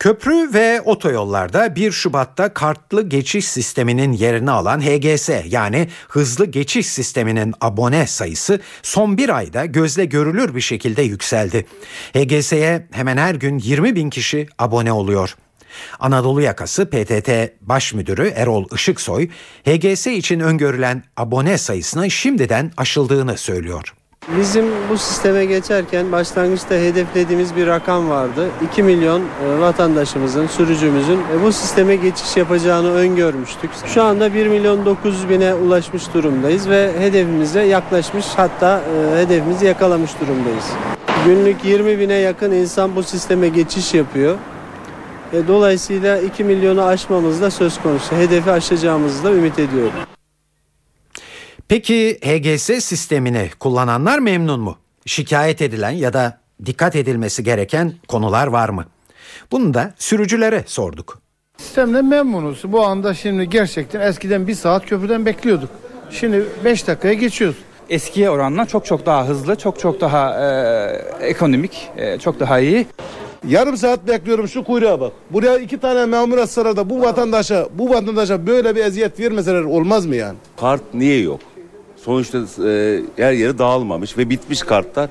Köprü 0.00 0.54
ve 0.54 0.80
otoyollarda 0.80 1.76
1 1.76 1.92
Şubat'ta 1.92 2.54
kartlı 2.54 3.08
geçiş 3.08 3.48
sisteminin 3.48 4.12
yerini 4.12 4.50
alan 4.50 4.80
HGS 4.80 5.30
yani 5.46 5.88
hızlı 6.08 6.46
geçiş 6.46 6.86
sisteminin 6.86 7.54
abone 7.60 8.06
sayısı 8.06 8.60
son 8.82 9.18
bir 9.18 9.36
ayda 9.36 9.64
gözle 9.64 10.04
görülür 10.04 10.54
bir 10.54 10.60
şekilde 10.60 11.02
yükseldi. 11.02 11.66
HGS'ye 12.12 12.86
hemen 12.90 13.16
her 13.16 13.34
gün 13.34 13.58
20 13.58 13.94
bin 13.94 14.10
kişi 14.10 14.46
abone 14.58 14.92
oluyor. 14.92 15.36
Anadolu 15.98 16.40
Yakası 16.40 16.90
PTT 16.90 17.30
Baş 17.60 17.94
Müdürü 17.94 18.28
Erol 18.28 18.64
Işıksoy, 18.74 19.28
HGS 19.64 20.06
için 20.06 20.40
öngörülen 20.40 21.04
abone 21.16 21.58
sayısının 21.58 22.08
şimdiden 22.08 22.72
aşıldığını 22.76 23.38
söylüyor. 23.38 23.94
Bizim 24.38 24.64
bu 24.90 24.98
sisteme 24.98 25.44
geçerken 25.44 26.12
başlangıçta 26.12 26.74
hedeflediğimiz 26.74 27.56
bir 27.56 27.66
rakam 27.66 28.10
vardı. 28.10 28.48
2 28.72 28.82
milyon 28.82 29.20
e, 29.20 29.60
vatandaşımızın, 29.60 30.46
sürücümüzün 30.46 31.18
e, 31.18 31.42
bu 31.44 31.52
sisteme 31.52 31.96
geçiş 31.96 32.36
yapacağını 32.36 32.92
öngörmüştük. 32.92 33.70
Şu 33.86 34.02
anda 34.02 34.34
1 34.34 34.46
milyon 34.46 34.86
900 34.86 35.28
bine 35.28 35.54
ulaşmış 35.54 36.14
durumdayız 36.14 36.68
ve 36.68 36.92
hedefimize 36.98 37.62
yaklaşmış 37.62 38.26
hatta 38.36 38.80
e, 38.80 39.20
hedefimizi 39.20 39.66
yakalamış 39.66 40.10
durumdayız. 40.20 40.66
Günlük 41.24 41.64
20 41.64 41.98
bine 41.98 42.14
yakın 42.14 42.50
insan 42.50 42.96
bu 42.96 43.02
sisteme 43.02 43.48
geçiş 43.48 43.94
yapıyor. 43.94 44.36
Dolayısıyla 45.48 46.18
2 46.18 46.44
milyonu 46.44 46.82
aşmamız 46.82 47.40
da 47.40 47.50
söz 47.50 47.82
konusu. 47.82 48.16
Hedefi 48.16 48.50
aşacağımızı 48.50 49.24
da 49.24 49.32
ümit 49.32 49.58
ediyorum. 49.58 50.09
Peki 51.70 52.18
HGS 52.22 52.84
sistemini 52.84 53.50
kullananlar 53.60 54.18
memnun 54.18 54.60
mu? 54.60 54.76
Şikayet 55.06 55.62
edilen 55.62 55.90
ya 55.90 56.12
da 56.12 56.38
dikkat 56.66 56.96
edilmesi 56.96 57.44
gereken 57.44 57.92
konular 58.08 58.46
var 58.46 58.68
mı? 58.68 58.84
Bunu 59.52 59.74
da 59.74 59.94
sürücülere 59.98 60.64
sorduk. 60.66 61.18
Sistemden 61.56 62.04
memnunuz. 62.04 62.62
Bu 62.64 62.86
anda 62.86 63.14
şimdi 63.14 63.50
gerçekten 63.50 64.00
eskiden 64.00 64.46
bir 64.46 64.54
saat 64.54 64.86
köprüden 64.86 65.26
bekliyorduk. 65.26 65.68
Şimdi 66.10 66.44
5 66.64 66.86
dakikaya 66.86 67.14
geçiyoruz. 67.14 67.58
Eskiye 67.90 68.30
oranla 68.30 68.66
çok 68.66 68.86
çok 68.86 69.06
daha 69.06 69.28
hızlı, 69.28 69.56
çok 69.56 69.78
çok 69.78 70.00
daha 70.00 70.40
e, 70.40 71.26
ekonomik, 71.26 71.88
e, 71.96 72.18
çok 72.18 72.40
daha 72.40 72.60
iyi. 72.60 72.86
Yarım 73.48 73.76
saat 73.76 74.08
bekliyorum 74.08 74.48
şu 74.48 74.64
kuyruğa 74.64 75.00
bak. 75.00 75.12
Buraya 75.30 75.58
iki 75.58 75.78
tane 75.78 76.06
memur 76.06 76.46
sırada 76.46 76.90
bu 76.90 77.00
vatandaşa, 77.00 77.68
bu 77.74 77.90
vatandaşa 77.90 78.46
böyle 78.46 78.76
bir 78.76 78.84
eziyet 78.84 79.20
vermeseler 79.20 79.62
olmaz 79.62 80.06
mı 80.06 80.16
yani? 80.16 80.36
Kart 80.60 80.82
niye 80.94 81.20
yok? 81.20 81.40
Sonuçta 82.04 82.38
e, 82.38 83.02
her 83.16 83.32
yeri 83.32 83.58
dağılmamış 83.58 84.18
ve 84.18 84.30
bitmiş 84.30 84.62
kartlar. 84.62 85.10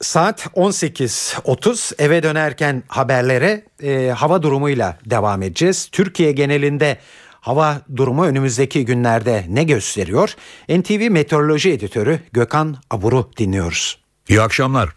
Saat 0.00 0.46
18.30 0.46 2.02
eve 2.02 2.22
dönerken 2.22 2.82
haberlere 2.88 3.64
e, 3.82 4.08
hava 4.16 4.42
durumuyla 4.42 4.98
devam 5.06 5.42
edeceğiz. 5.42 5.88
Türkiye 5.92 6.32
genelinde 6.32 6.98
hava 7.40 7.80
durumu 7.96 8.24
önümüzdeki 8.24 8.84
günlerde 8.84 9.44
ne 9.48 9.64
gösteriyor? 9.64 10.34
NTV 10.68 11.10
Meteoroloji 11.10 11.70
Editörü 11.70 12.20
Gökhan 12.32 12.76
Abur'u 12.90 13.30
dinliyoruz. 13.36 13.98
İyi 14.28 14.40
akşamlar. 14.40 14.88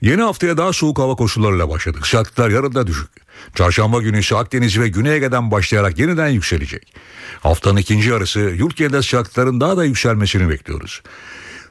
Yeni 0.00 0.22
haftaya 0.22 0.56
daha 0.56 0.72
soğuk 0.72 0.98
hava 0.98 1.14
koşullarıyla 1.14 1.68
başladık. 1.68 2.06
Sıcaklıklar 2.06 2.50
yarın 2.50 2.74
da 2.74 2.86
düşük. 2.86 3.23
Çarşamba 3.54 4.02
günü 4.02 4.20
ise 4.20 4.36
Akdeniz 4.36 4.80
ve 4.80 4.88
Güney 4.88 5.16
Ege'den 5.16 5.50
başlayarak 5.50 5.98
yeniden 5.98 6.28
yükselecek. 6.28 6.94
Haftanın 7.40 7.76
ikinci 7.76 8.08
yarısı 8.08 8.40
yurt 8.40 8.76
genelinde 8.76 9.02
sıcaklıkların 9.02 9.60
daha 9.60 9.76
da 9.76 9.84
yükselmesini 9.84 10.48
bekliyoruz. 10.48 11.02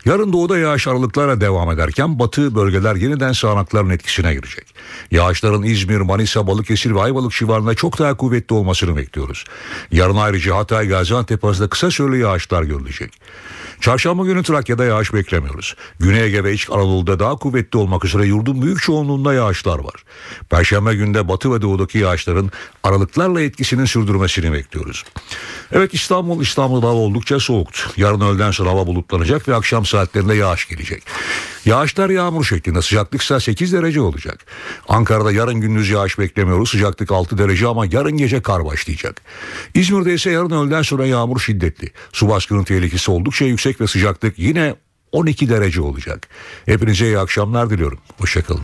Yarın 0.06 0.34
doğuda 0.34 0.58
yağış 0.58 0.88
aralıklarla 0.88 1.42
devam 1.42 1.72
ederken 1.72 2.20
batı 2.20 2.56
bölgeler 2.56 2.96
yeniden 2.96 3.32
sağanakların 3.32 3.90
etkisine 3.90 4.34
girecek. 4.34 4.66
Yağışların 5.12 5.64
İzmir, 5.64 5.98
Manisa, 5.98 6.48
Balıkesir 6.48 6.96
ve 6.96 7.02
Ayvalık 7.02 7.32
civarında 7.32 7.76
çok 7.76 8.00
daha 8.00 8.18
kuvvetli 8.18 8.54
olmasını 8.54 8.96
bekliyoruz. 8.96 9.46
Yarın 9.92 10.16
ayrıca 10.16 10.56
Hatay, 10.56 10.88
Gaziantep 10.88 11.46
arasında 11.46 11.70
kısa 11.70 11.92
süreli 11.92 12.22
yağışlar 12.22 12.64
görülecek. 12.64 13.14
Çarşamba 13.82 14.26
günü 14.26 14.44
Trakya'da 14.44 14.86
yağış 14.86 15.14
beklemiyoruz. 15.14 15.76
Güney 16.00 16.24
Ege 16.24 16.44
ve 16.44 16.54
İç 16.54 16.70
Anadolu'da 16.70 17.20
daha 17.20 17.36
kuvvetli 17.36 17.80
olmak 17.80 18.06
üzere 18.06 18.26
yurdun 18.26 18.62
büyük 18.62 18.82
çoğunluğunda 18.82 19.34
yağışlar 19.34 19.80
var. 19.80 20.04
Perşembe 20.50 20.96
günde 20.96 21.28
batı 21.28 21.54
ve 21.54 21.62
doğudaki 21.62 21.98
yağışların 21.98 22.52
aralıklarla 22.84 23.42
etkisini 23.42 23.88
sürdürmesini 23.88 24.54
bekliyoruz. 24.54 25.04
Evet 25.72 25.94
İstanbul, 25.94 26.42
İstanbul'da 26.42 26.88
hava 26.88 26.96
oldukça 26.96 27.40
soğuktu. 27.40 27.82
Yarın 27.98 28.22
öğleden 28.22 28.52
sonra 28.52 28.70
hava 28.70 28.88
bulutlanacak 28.88 29.48
ve 29.48 29.56
akşam 29.56 29.86
saatlerinde 29.94 30.36
yağış 30.36 30.68
gelecek. 30.68 31.04
Yağışlar 31.66 32.10
yağmur 32.10 32.44
şeklinde 32.46 32.82
sıcaklıksa 32.82 33.40
8 33.40 33.74
derece 33.74 34.02
olacak. 34.02 34.46
Ankara'da 34.90 35.32
yarın 35.32 35.62
gündüz 35.62 35.90
yağış 35.90 36.20
beklemiyoruz. 36.20 36.70
Sıcaklık 36.70 37.12
6 37.12 37.38
derece 37.38 37.68
ama 37.68 37.86
yarın 37.86 38.18
gece 38.18 38.42
kar 38.42 38.66
başlayacak. 38.66 39.22
İzmir'de 39.74 40.14
ise 40.14 40.32
yarın 40.32 40.50
öğleden 40.50 40.82
sonra 40.82 41.06
yağmur 41.06 41.40
şiddetli. 41.40 41.92
Su 42.14 42.30
baskını 42.30 42.66
tehlikesi 42.66 43.12
oldukça 43.12 43.46
yüksek 43.46 43.82
ve 43.82 43.88
sıcaklık 43.88 44.40
yine 44.40 44.76
12 45.12 45.50
derece 45.50 45.82
olacak. 45.82 46.28
Hepinize 46.66 47.06
iyi 47.06 47.20
akşamlar 47.20 47.70
diliyorum. 47.70 48.00
Hoşçakalın. 48.18 48.64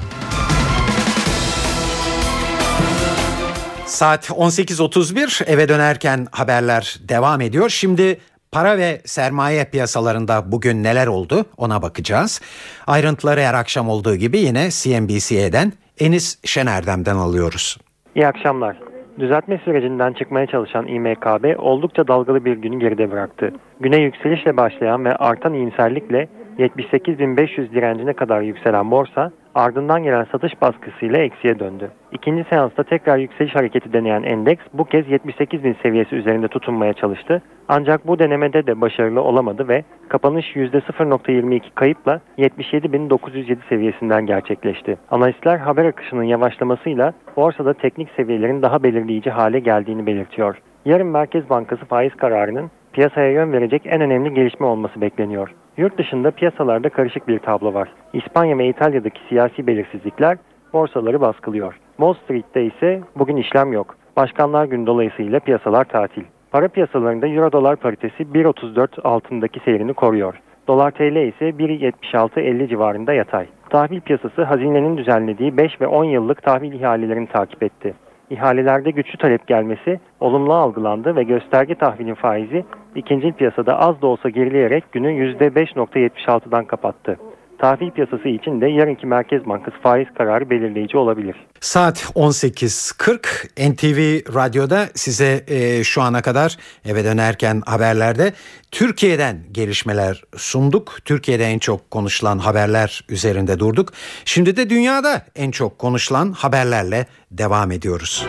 Saat 3.85 4.29
18.31 4.29 5.45
eve 5.45 5.69
dönerken 5.69 6.27
haberler 6.31 6.99
devam 6.99 7.41
ediyor. 7.41 7.69
Şimdi 7.69 8.19
para 8.51 8.77
ve 8.77 9.01
sermaye 9.05 9.65
piyasalarında 9.65 10.51
bugün 10.51 10.83
neler 10.83 11.07
oldu 11.07 11.45
ona 11.57 11.81
bakacağız. 11.81 12.41
Ayrıntıları 12.87 13.39
her 13.39 13.53
akşam 13.53 13.89
olduğu 13.89 14.15
gibi 14.15 14.37
yine 14.37 14.69
CNBC'den 14.69 15.73
Enis 15.99 16.39
Şenerdem'den 16.45 17.15
alıyoruz. 17.15 17.77
İyi 18.15 18.27
akşamlar. 18.27 18.77
Düzeltme 19.19 19.61
sürecinden 19.65 20.13
çıkmaya 20.13 20.47
çalışan 20.47 20.87
İMKB 20.87 21.59
oldukça 21.59 22.07
dalgalı 22.07 22.45
bir 22.45 22.57
günü 22.57 22.79
geride 22.79 23.11
bıraktı. 23.11 23.53
Güne 23.79 23.97
yükselişle 23.97 24.57
başlayan 24.57 25.05
ve 25.05 25.15
artan 25.15 25.53
iyimserlikle 25.53 26.27
78.500 26.59 27.71
direncine 27.71 28.13
kadar 28.13 28.41
yükselen 28.41 28.91
borsa 28.91 29.31
ardından 29.55 30.03
gelen 30.03 30.23
satış 30.31 30.61
baskısıyla 30.61 31.19
eksiye 31.19 31.59
döndü. 31.59 31.91
İkinci 32.11 32.43
seansta 32.49 32.83
tekrar 32.83 33.17
yükseliş 33.17 33.55
hareketi 33.55 33.93
deneyen 33.93 34.23
endeks 34.23 34.63
bu 34.73 34.85
kez 34.85 35.05
78.000 35.05 35.75
seviyesi 35.83 36.15
üzerinde 36.15 36.47
tutunmaya 36.47 36.93
çalıştı. 36.93 37.41
Ancak 37.67 38.07
bu 38.07 38.19
denemede 38.19 38.67
de 38.67 38.81
başarılı 38.81 39.21
olamadı 39.21 39.67
ve 39.67 39.83
kapanış 40.09 40.55
%0.22 40.55 41.61
kayıpla 41.75 42.21
77.907 42.37 43.57
seviyesinden 43.69 44.25
gerçekleşti. 44.25 44.97
Analistler 45.11 45.57
haber 45.57 45.85
akışının 45.85 46.23
yavaşlamasıyla 46.23 47.13
borsada 47.37 47.73
teknik 47.73 48.09
seviyelerin 48.15 48.61
daha 48.61 48.83
belirleyici 48.83 49.29
hale 49.29 49.59
geldiğini 49.59 50.05
belirtiyor. 50.05 50.61
Yarın 50.85 51.07
Merkez 51.07 51.49
Bankası 51.49 51.85
faiz 51.85 52.15
kararının 52.15 52.71
piyasaya 52.99 53.31
yön 53.31 53.53
verecek 53.53 53.81
en 53.85 54.01
önemli 54.01 54.33
gelişme 54.33 54.65
olması 54.65 55.01
bekleniyor. 55.01 55.53
Yurt 55.77 55.97
dışında 55.97 56.31
piyasalarda 56.31 56.89
karışık 56.89 57.27
bir 57.27 57.39
tablo 57.39 57.73
var. 57.73 57.89
İspanya 58.13 58.57
ve 58.57 58.67
İtalya'daki 58.67 59.19
siyasi 59.29 59.67
belirsizlikler 59.67 60.37
borsaları 60.73 61.21
baskılıyor. 61.21 61.79
Wall 61.97 62.13
Street'te 62.13 62.65
ise 62.65 63.01
bugün 63.15 63.37
işlem 63.37 63.73
yok. 63.73 63.95
Başkanlar 64.17 64.65
günü 64.65 64.85
dolayısıyla 64.85 65.39
piyasalar 65.39 65.83
tatil. 65.85 66.23
Para 66.51 66.67
piyasalarında 66.67 67.27
Euro 67.27 67.51
dolar 67.51 67.75
paritesi 67.75 68.23
1.34 68.23 69.01
altındaki 69.01 69.59
seyrini 69.59 69.93
koruyor. 69.93 70.41
Dolar 70.67 70.91
TL 70.91 71.27
ise 71.27 71.49
1.76-50 71.49 72.69
civarında 72.69 73.13
yatay. 73.13 73.45
Tahvil 73.69 74.01
piyasası 74.01 74.43
hazinenin 74.43 74.97
düzenlediği 74.97 75.57
5 75.57 75.81
ve 75.81 75.87
10 75.87 76.03
yıllık 76.03 76.43
tahvil 76.43 76.73
ihalelerini 76.73 77.27
takip 77.27 77.63
etti. 77.63 77.93
İhalelerde 78.29 78.91
güçlü 78.91 79.17
talep 79.17 79.47
gelmesi 79.47 79.99
olumlu 80.19 80.53
algılandı 80.53 81.15
ve 81.15 81.23
gösterge 81.23 81.75
tahvilin 81.75 82.13
faizi 82.13 82.65
ikinci 82.95 83.31
piyasada 83.31 83.79
az 83.79 84.01
da 84.01 84.07
olsa 84.07 84.29
gerileyerek 84.29 84.91
günü 84.91 85.07
%5.76'dan 85.07 86.65
kapattı. 86.65 87.17
Tahvil 87.59 87.91
piyasası 87.91 88.27
için 88.27 88.61
de 88.61 88.67
yarınki 88.67 89.07
Merkez 89.07 89.45
Bankası 89.45 89.77
faiz 89.77 90.07
kararı 90.17 90.49
belirleyici 90.49 90.97
olabilir. 90.97 91.35
Saat 91.59 91.97
18.40 92.15 93.71
NTV 93.71 94.33
Radyo'da 94.35 94.87
size 94.95 95.43
e, 95.47 95.83
şu 95.83 96.01
ana 96.01 96.21
kadar 96.21 96.57
eve 96.85 97.03
dönerken 97.03 97.61
haberlerde 97.65 98.33
Türkiye'den 98.71 99.37
gelişmeler 99.51 100.23
sunduk. 100.37 100.97
Türkiye'de 101.05 101.45
en 101.45 101.59
çok 101.59 101.91
konuşulan 101.91 102.37
haberler 102.37 103.05
üzerinde 103.09 103.59
durduk. 103.59 103.89
Şimdi 104.25 104.57
de 104.57 104.69
dünyada 104.69 105.25
en 105.35 105.51
çok 105.51 105.79
konuşulan 105.79 106.31
haberlerle 106.31 107.05
devam 107.31 107.71
ediyoruz. 107.71 108.27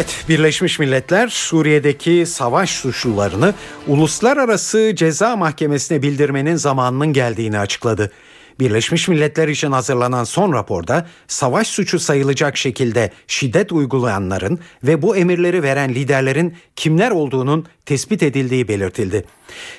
Evet, 0.00 0.24
Birleşmiş 0.28 0.78
Milletler 0.78 1.28
Suriye'deki 1.28 2.26
savaş 2.26 2.70
suçlularını 2.70 3.54
Uluslararası 3.86 4.92
Ceza 4.94 5.36
Mahkemesi'ne 5.36 6.02
bildirmenin 6.02 6.56
zamanının 6.56 7.12
geldiğini 7.12 7.58
açıkladı. 7.58 8.10
Birleşmiş 8.60 9.08
Milletler 9.08 9.48
için 9.48 9.72
hazırlanan 9.72 10.24
son 10.24 10.52
raporda 10.52 11.06
savaş 11.28 11.66
suçu 11.66 11.98
sayılacak 11.98 12.56
şekilde 12.56 13.10
şiddet 13.26 13.72
uygulayanların 13.72 14.58
ve 14.84 15.02
bu 15.02 15.16
emirleri 15.16 15.62
veren 15.62 15.94
liderlerin 15.94 16.56
kimler 16.76 17.10
olduğunun 17.10 17.66
tespit 17.86 18.22
edildiği 18.22 18.68
belirtildi. 18.68 19.24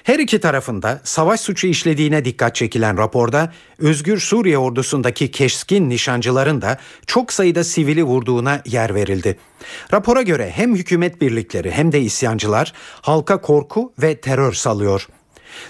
Her 0.04 0.20
iki 0.20 0.40
tarafında 0.40 1.02
savaş 1.04 1.40
suçu 1.40 1.68
işlediğine 1.68 2.26
dikkat 2.26 2.56
çekilen 2.56 2.98
raporda 2.98 3.54
Özgür 3.80 4.20
Suriye 4.20 4.58
ordusundaki 4.58 5.32
keskin 5.32 5.90
nişancıların 5.90 6.62
da 6.62 6.78
çok 7.08 7.34
sayıda 7.34 7.64
sivili 7.64 8.04
vurduğuna 8.04 8.62
yer 8.66 8.96
verildi. 8.96 9.38
Rapora 9.94 10.22
göre 10.22 10.52
hem 10.56 10.76
hükümet 10.76 11.22
birlikleri 11.22 11.72
hem 11.72 11.92
de 11.92 12.02
isyancılar 12.02 12.74
halka 13.02 13.42
korku 13.42 13.94
ve 14.02 14.22
terör 14.22 14.54
salıyor. 14.54 15.08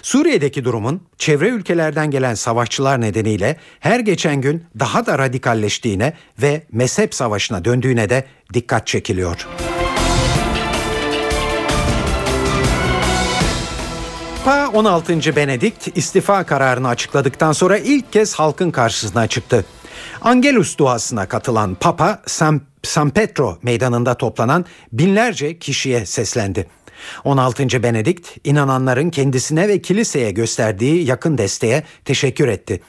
Suriye'deki 0.02 0.64
durumun 0.64 1.02
çevre 1.18 1.48
ülkelerden 1.48 2.10
gelen 2.10 2.34
savaşçılar 2.34 3.00
nedeniyle 3.00 3.56
her 3.80 4.00
geçen 4.00 4.40
gün 4.40 4.64
daha 4.78 5.06
da 5.06 5.18
radikalleştiğine 5.18 6.12
ve 6.42 6.62
mezhep 6.72 7.14
savaşına 7.14 7.64
döndüğüne 7.64 8.10
de 8.10 8.24
dikkat 8.54 8.86
çekiliyor. 8.86 9.46
Papa 14.44 14.70
16. 14.78 15.36
Benedikt 15.36 15.98
istifa 15.98 16.44
kararını 16.44 16.88
açıkladıktan 16.88 17.52
sonra 17.52 17.78
ilk 17.78 18.12
kez 18.12 18.34
halkın 18.34 18.70
karşısına 18.70 19.26
çıktı. 19.26 19.64
Angelus 20.20 20.78
duasına 20.78 21.28
katılan 21.28 21.74
Papa 21.74 22.22
San, 22.26 22.60
San 22.82 23.10
Petro 23.10 23.58
meydanında 23.62 24.14
toplanan 24.14 24.64
binlerce 24.92 25.58
kişiye 25.58 26.06
seslendi. 26.06 26.66
16. 27.24 27.82
Benedikt 27.82 28.28
inananların 28.44 29.10
kendisine 29.10 29.68
ve 29.68 29.82
kiliseye 29.82 30.30
gösterdiği 30.30 31.04
yakın 31.06 31.38
desteğe 31.38 31.82
teşekkür 32.04 32.48
etti. 32.48 32.82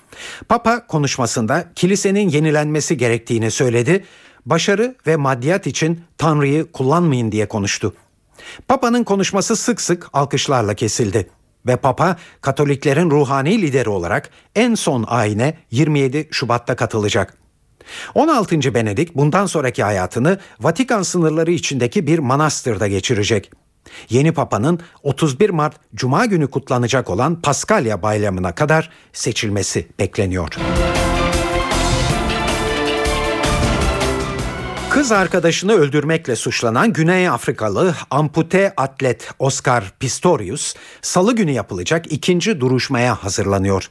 Papa 0.50 0.88
konuşmasında 0.88 1.66
kilisenin 1.76 2.30
yenilenmesi 2.30 2.98
gerektiğini 2.98 3.52
söyledi. 3.52 4.06
Başarı 4.46 4.96
ve 5.08 5.16
maddiyat 5.16 5.68
için 5.68 6.02
Tanrı'yı 6.18 6.72
kullanmayın 6.72 7.32
diye 7.32 7.48
konuştu. 7.48 7.94
Papa'nın 8.68 9.04
konuşması 9.04 9.56
sık 9.56 9.82
sık 9.82 10.10
alkışlarla 10.14 10.74
kesildi 10.74 11.30
ve 11.68 11.76
Papa 11.76 12.18
Katoliklerin 12.42 13.12
ruhani 13.12 13.62
lideri 13.62 13.90
olarak 13.90 14.30
en 14.56 14.76
son 14.76 15.04
ayine 15.08 15.58
27 15.72 16.28
Şubat'ta 16.32 16.76
katılacak. 16.76 17.38
16. 18.16 18.74
Benedikt 18.74 19.16
bundan 19.16 19.46
sonraki 19.46 19.84
hayatını 19.84 20.40
Vatikan 20.60 21.04
sınırları 21.04 21.52
içindeki 21.52 22.08
bir 22.08 22.20
manastırda 22.20 22.88
geçirecek. 22.88 23.52
Yeni 24.10 24.32
Papa'nın 24.32 24.80
31 25.04 25.50
Mart 25.50 25.76
Cuma 25.96 26.26
günü 26.26 26.48
kutlanacak 26.48 27.10
olan 27.10 27.42
Paskalya 27.42 28.02
bayramına 28.02 28.56
kadar 28.56 28.90
seçilmesi 29.14 29.88
bekleniyor. 30.00 30.58
Kız 34.94 35.12
arkadaşını 35.12 35.74
öldürmekle 35.74 36.36
suçlanan 36.36 36.94
Güney 36.94 37.30
Afrikalı 37.30 37.96
ampute 38.12 38.74
atlet 38.78 39.32
Oscar 39.40 39.94
Pistorius 40.00 40.76
salı 41.02 41.36
günü 41.36 41.52
yapılacak 41.52 42.12
ikinci 42.12 42.60
duruşmaya 42.60 43.24
hazırlanıyor. 43.24 43.90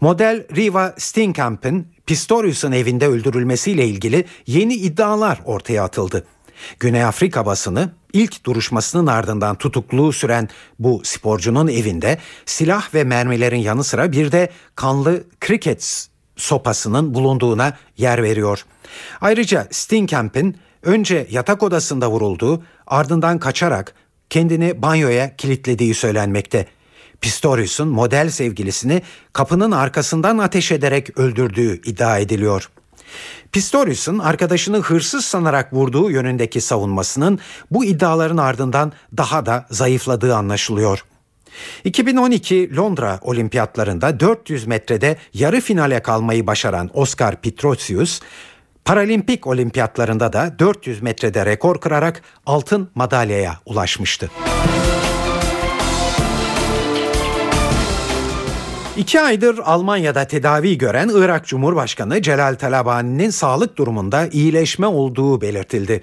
Model 0.00 0.46
Riva 0.56 0.94
Steenkamp'ın 0.98 1.86
Pistorius'un 2.06 2.72
evinde 2.72 3.06
öldürülmesiyle 3.06 3.86
ilgili 3.86 4.24
yeni 4.46 4.74
iddialar 4.74 5.40
ortaya 5.44 5.84
atıldı. 5.84 6.26
Güney 6.80 7.04
Afrika 7.04 7.46
basını 7.46 7.90
ilk 8.12 8.44
duruşmasının 8.46 9.06
ardından 9.06 9.56
tutukluğu 9.56 10.12
süren 10.12 10.48
bu 10.78 11.00
sporcunun 11.04 11.68
evinde 11.68 12.18
silah 12.46 12.94
ve 12.94 13.04
mermilerin 13.04 13.60
yanı 13.60 13.84
sıra 13.84 14.12
bir 14.12 14.32
de 14.32 14.50
kanlı 14.74 15.24
kriket 15.40 16.08
sopasının 16.36 17.14
bulunduğuna 17.14 17.76
yer 17.96 18.22
veriyor. 18.22 18.64
Ayrıca 19.20 19.68
Steenkamp'in 19.70 20.56
önce 20.82 21.26
yatak 21.30 21.62
odasında 21.62 22.10
vurulduğu 22.10 22.62
ardından 22.86 23.38
kaçarak 23.38 23.94
kendini 24.30 24.82
banyoya 24.82 25.36
kilitlediği 25.36 25.94
söylenmekte. 25.94 26.66
Pistorius'un 27.20 27.88
model 27.88 28.30
sevgilisini 28.30 29.02
kapının 29.32 29.70
arkasından 29.70 30.38
ateş 30.38 30.72
ederek 30.72 31.18
öldürdüğü 31.18 31.80
iddia 31.84 32.18
ediliyor. 32.18 32.70
Pistorius'un 33.52 34.18
arkadaşını 34.18 34.78
hırsız 34.78 35.24
sanarak 35.24 35.72
vurduğu 35.72 36.10
yönündeki 36.10 36.60
savunmasının 36.60 37.38
bu 37.70 37.84
iddiaların 37.84 38.36
ardından 38.36 38.92
daha 39.16 39.46
da 39.46 39.66
zayıfladığı 39.70 40.34
anlaşılıyor. 40.34 41.04
2012 41.84 42.76
Londra 42.76 43.18
Olimpiyatlarında 43.22 44.20
400 44.20 44.66
metrede 44.66 45.16
yarı 45.34 45.60
finale 45.60 46.02
kalmayı 46.02 46.46
başaran 46.46 46.90
Oscar 46.94 47.40
Pitrosius 47.40 48.20
Paralimpik 48.84 49.46
olimpiyatlarında 49.46 50.32
da 50.32 50.58
400 50.58 51.02
metrede 51.02 51.46
rekor 51.46 51.80
kırarak 51.80 52.22
altın 52.46 52.90
madalyaya 52.94 53.58
ulaşmıştı. 53.66 54.30
İki 58.98 59.20
aydır 59.20 59.58
Almanya'da 59.64 60.24
tedavi 60.24 60.78
gören 60.78 61.10
Irak 61.14 61.46
Cumhurbaşkanı 61.46 62.22
Celal 62.22 62.54
Talabani'nin 62.54 63.30
sağlık 63.30 63.76
durumunda 63.76 64.26
iyileşme 64.26 64.86
olduğu 64.86 65.40
belirtildi. 65.40 66.02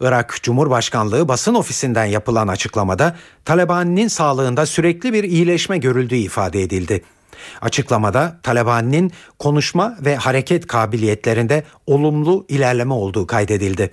Irak 0.00 0.38
Cumhurbaşkanlığı 0.42 1.28
basın 1.28 1.54
ofisinden 1.54 2.04
yapılan 2.04 2.48
açıklamada 2.48 3.16
Talabani'nin 3.44 4.08
sağlığında 4.08 4.66
sürekli 4.66 5.12
bir 5.12 5.24
iyileşme 5.24 5.78
görüldüğü 5.78 6.16
ifade 6.16 6.62
edildi. 6.62 7.04
Açıklamada 7.60 8.36
Talabani'nin 8.42 9.12
konuşma 9.38 9.96
ve 10.00 10.16
hareket 10.16 10.66
kabiliyetlerinde 10.66 11.64
olumlu 11.86 12.46
ilerleme 12.48 12.94
olduğu 12.94 13.26
kaydedildi. 13.26 13.90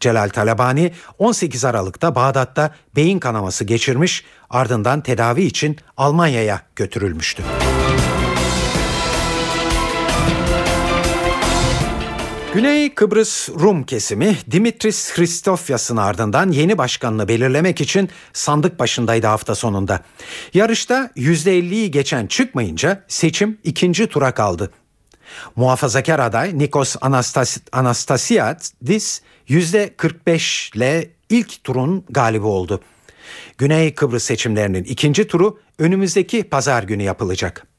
Celal 0.00 0.28
Talabani 0.28 0.92
18 1.18 1.64
Aralık'ta 1.64 2.14
Bağdat'ta 2.14 2.74
beyin 2.96 3.18
kanaması 3.18 3.64
geçirmiş 3.64 4.24
ardından 4.50 5.00
tedavi 5.00 5.42
için 5.42 5.76
Almanya'ya 5.96 6.60
götürülmüştü. 6.76 7.42
Güney 12.54 12.94
Kıbrıs 12.94 13.48
Rum 13.48 13.84
kesimi 13.84 14.36
Dimitris 14.50 15.14
Christofyas'ın 15.14 15.96
ardından 15.96 16.50
yeni 16.50 16.78
başkanını 16.78 17.28
belirlemek 17.28 17.80
için 17.80 18.08
sandık 18.32 18.78
başındaydı 18.78 19.26
hafta 19.26 19.54
sonunda. 19.54 20.00
Yarışta 20.54 21.10
%50'yi 21.16 21.90
geçen 21.90 22.26
çıkmayınca 22.26 23.04
seçim 23.08 23.58
ikinci 23.64 24.06
tura 24.06 24.34
kaldı. 24.34 24.70
Muhafazakar 25.56 26.18
aday 26.18 26.58
Nikos 26.58 26.96
Anastas 27.00 27.58
Anastasiadis 27.72 29.20
%45 29.48 30.76
ile 30.76 31.10
ilk 31.30 31.64
turun 31.64 32.04
galibi 32.10 32.46
oldu. 32.46 32.80
Güney 33.58 33.94
Kıbrıs 33.94 34.24
seçimlerinin 34.24 34.84
ikinci 34.84 35.26
turu 35.26 35.58
önümüzdeki 35.78 36.44
pazar 36.44 36.82
günü 36.82 37.02
yapılacak. 37.02 37.71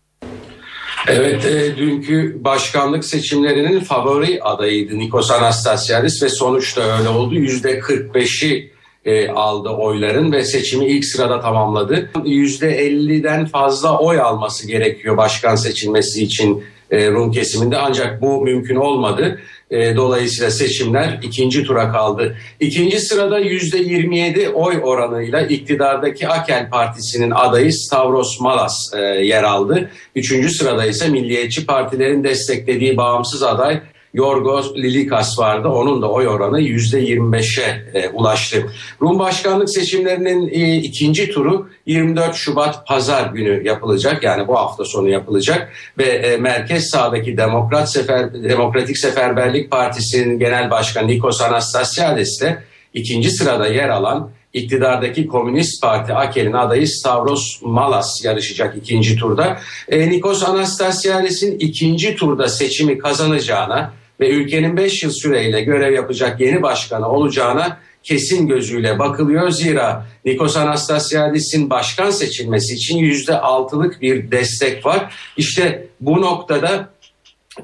Evet, 1.07 1.45
e, 1.45 1.77
dünkü 1.77 2.43
başkanlık 2.43 3.05
seçimlerinin 3.05 3.79
favori 3.79 4.43
adayıydı 4.43 4.99
Nikos 4.99 5.31
Anastasiadis 5.31 6.23
ve 6.23 6.29
sonuçta 6.29 6.97
öyle 6.97 7.09
oldu. 7.09 7.35
Yüzde 7.35 7.79
45'i 7.79 8.73
e, 9.05 9.29
aldı 9.29 9.69
oyların 9.69 10.31
ve 10.31 10.43
seçimi 10.43 10.85
ilk 10.85 11.05
sırada 11.05 11.41
tamamladı. 11.41 12.09
Yüzde 12.25 12.87
50'den 12.87 13.45
fazla 13.45 13.97
oy 13.99 14.19
alması 14.19 14.67
gerekiyor 14.67 15.17
başkan 15.17 15.55
seçilmesi 15.55 16.23
için 16.23 16.63
e, 16.91 17.11
Rum 17.11 17.31
kesiminde 17.31 17.77
ancak 17.77 18.21
bu 18.21 18.41
mümkün 18.41 18.75
olmadı. 18.75 19.39
E, 19.73 19.95
dolayısıyla 19.95 20.51
seçimler 20.51 21.19
ikinci 21.23 21.63
tura 21.63 21.91
kaldı. 21.91 22.37
İkinci 22.59 22.99
sırada 22.99 23.39
yüzde 23.39 23.77
27 23.77 24.49
oy 24.49 24.79
oranıyla 24.83 25.41
iktidardaki 25.41 26.27
Akel 26.27 26.69
Partisi'nin 26.69 27.31
adayı 27.31 27.73
Stavros 27.73 28.39
Malas 28.39 28.93
e, 28.93 28.99
yer 29.01 29.43
aldı. 29.43 29.89
Üçüncü 30.15 30.49
sırada 30.49 30.85
ise 30.85 31.09
Milliyetçi 31.09 31.65
Partilerin 31.65 32.23
desteklediği 32.23 32.97
bağımsız 32.97 33.43
aday 33.43 33.81
Yorgos 34.13 34.75
Lilikas 34.75 35.39
vardı. 35.39 35.67
Onun 35.67 36.01
da 36.01 36.11
oy 36.11 36.27
oranı 36.27 36.61
%25'e 36.61 37.99
e, 37.99 38.09
ulaştı. 38.09 38.71
Rum 39.01 39.19
başkanlık 39.19 39.69
seçimlerinin 39.69 40.47
e, 40.47 40.77
ikinci 40.77 41.31
turu 41.31 41.69
24 41.85 42.35
Şubat 42.35 42.87
pazar 42.87 43.27
günü 43.27 43.67
yapılacak. 43.67 44.23
Yani 44.23 44.47
bu 44.47 44.57
hafta 44.57 44.85
sonu 44.85 45.09
yapılacak 45.09 45.73
ve 45.97 46.03
e, 46.03 46.37
merkez 46.37 46.89
sağdaki 46.89 47.37
Demokrat 47.37 47.91
Sefer 47.91 48.33
Demokratik 48.33 48.97
Seferberlik 48.97 49.71
Partisi'nin 49.71 50.39
genel 50.39 50.71
başkanı 50.71 51.07
Nikos 51.07 51.41
Anastasiadis 51.41 52.41
ile 52.41 52.63
ikinci 52.93 53.31
sırada 53.31 53.67
yer 53.67 53.89
alan 53.89 54.29
iktidardaki 54.53 55.27
Komünist 55.27 55.81
Parti 55.81 56.13
AKEL'in 56.13 56.53
adayı 56.53 56.87
Stavros 56.87 57.61
Malas 57.61 58.25
yarışacak 58.25 58.77
ikinci 58.77 59.15
turda. 59.15 59.59
E, 59.89 60.09
Nikos 60.09 60.43
Anastasiadis'in 60.43 61.59
ikinci 61.59 62.15
turda 62.15 62.47
seçimi 62.47 62.97
kazanacağına 62.97 63.93
ve 64.23 64.29
ülkenin 64.29 64.77
5 64.77 65.03
yıl 65.03 65.11
süreyle 65.11 65.61
görev 65.61 65.93
yapacak 65.93 66.41
yeni 66.41 66.61
başkanı 66.61 67.09
olacağına 67.09 67.77
kesin 68.03 68.47
gözüyle 68.47 68.99
bakılıyor. 68.99 69.49
Zira 69.49 70.05
Nikos 70.25 70.57
Anastasiadis'in 70.57 71.69
başkan 71.69 72.11
seçilmesi 72.11 72.73
için 72.73 72.97
yüzde 72.97 73.39
altılık 73.39 74.01
bir 74.01 74.31
destek 74.31 74.85
var. 74.85 75.15
İşte 75.37 75.87
bu 75.99 76.21
noktada 76.21 76.89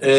e, 0.02 0.12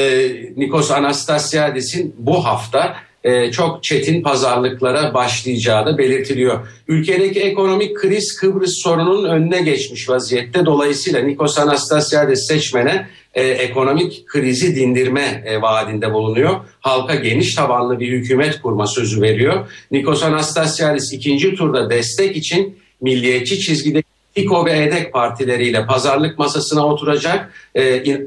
Nikos 0.56 0.90
Anastasiadis'in 0.90 2.14
bu 2.18 2.44
hafta 2.44 2.96
e, 3.24 3.50
çok 3.50 3.84
çetin 3.84 4.22
pazarlıklara 4.22 5.14
başlayacağı 5.14 5.86
da 5.86 5.98
belirtiliyor. 5.98 6.68
Ülkedeki 6.88 7.40
ekonomik 7.40 7.96
kriz 7.96 8.36
Kıbrıs 8.36 8.82
sorunun 8.82 9.24
önüne 9.24 9.62
geçmiş 9.62 10.08
vaziyette. 10.08 10.66
Dolayısıyla 10.66 11.20
Nikos 11.20 11.58
Anastasiadis 11.58 12.46
seçmene 12.46 13.06
e, 13.34 13.42
ekonomik 13.42 14.26
krizi 14.26 14.76
dindirme 14.76 15.44
e, 15.46 15.62
vaadinde 15.62 16.12
bulunuyor. 16.12 16.56
Halka 16.80 17.14
geniş 17.14 17.54
tabanlı 17.54 18.00
bir 18.00 18.08
hükümet 18.12 18.62
kurma 18.62 18.86
sözü 18.86 19.22
veriyor. 19.22 19.70
Nikos 19.90 20.22
Anastasiadis 20.22 21.12
ikinci 21.12 21.54
turda 21.54 21.90
destek 21.90 22.36
için 22.36 22.78
milliyetçi 23.00 23.60
çizgide 23.60 24.02
İKO 24.36 24.66
ve 24.66 24.82
EDEK 24.82 25.12
partileriyle 25.12 25.86
pazarlık 25.86 26.38
masasına 26.38 26.86
oturacak. 26.86 27.52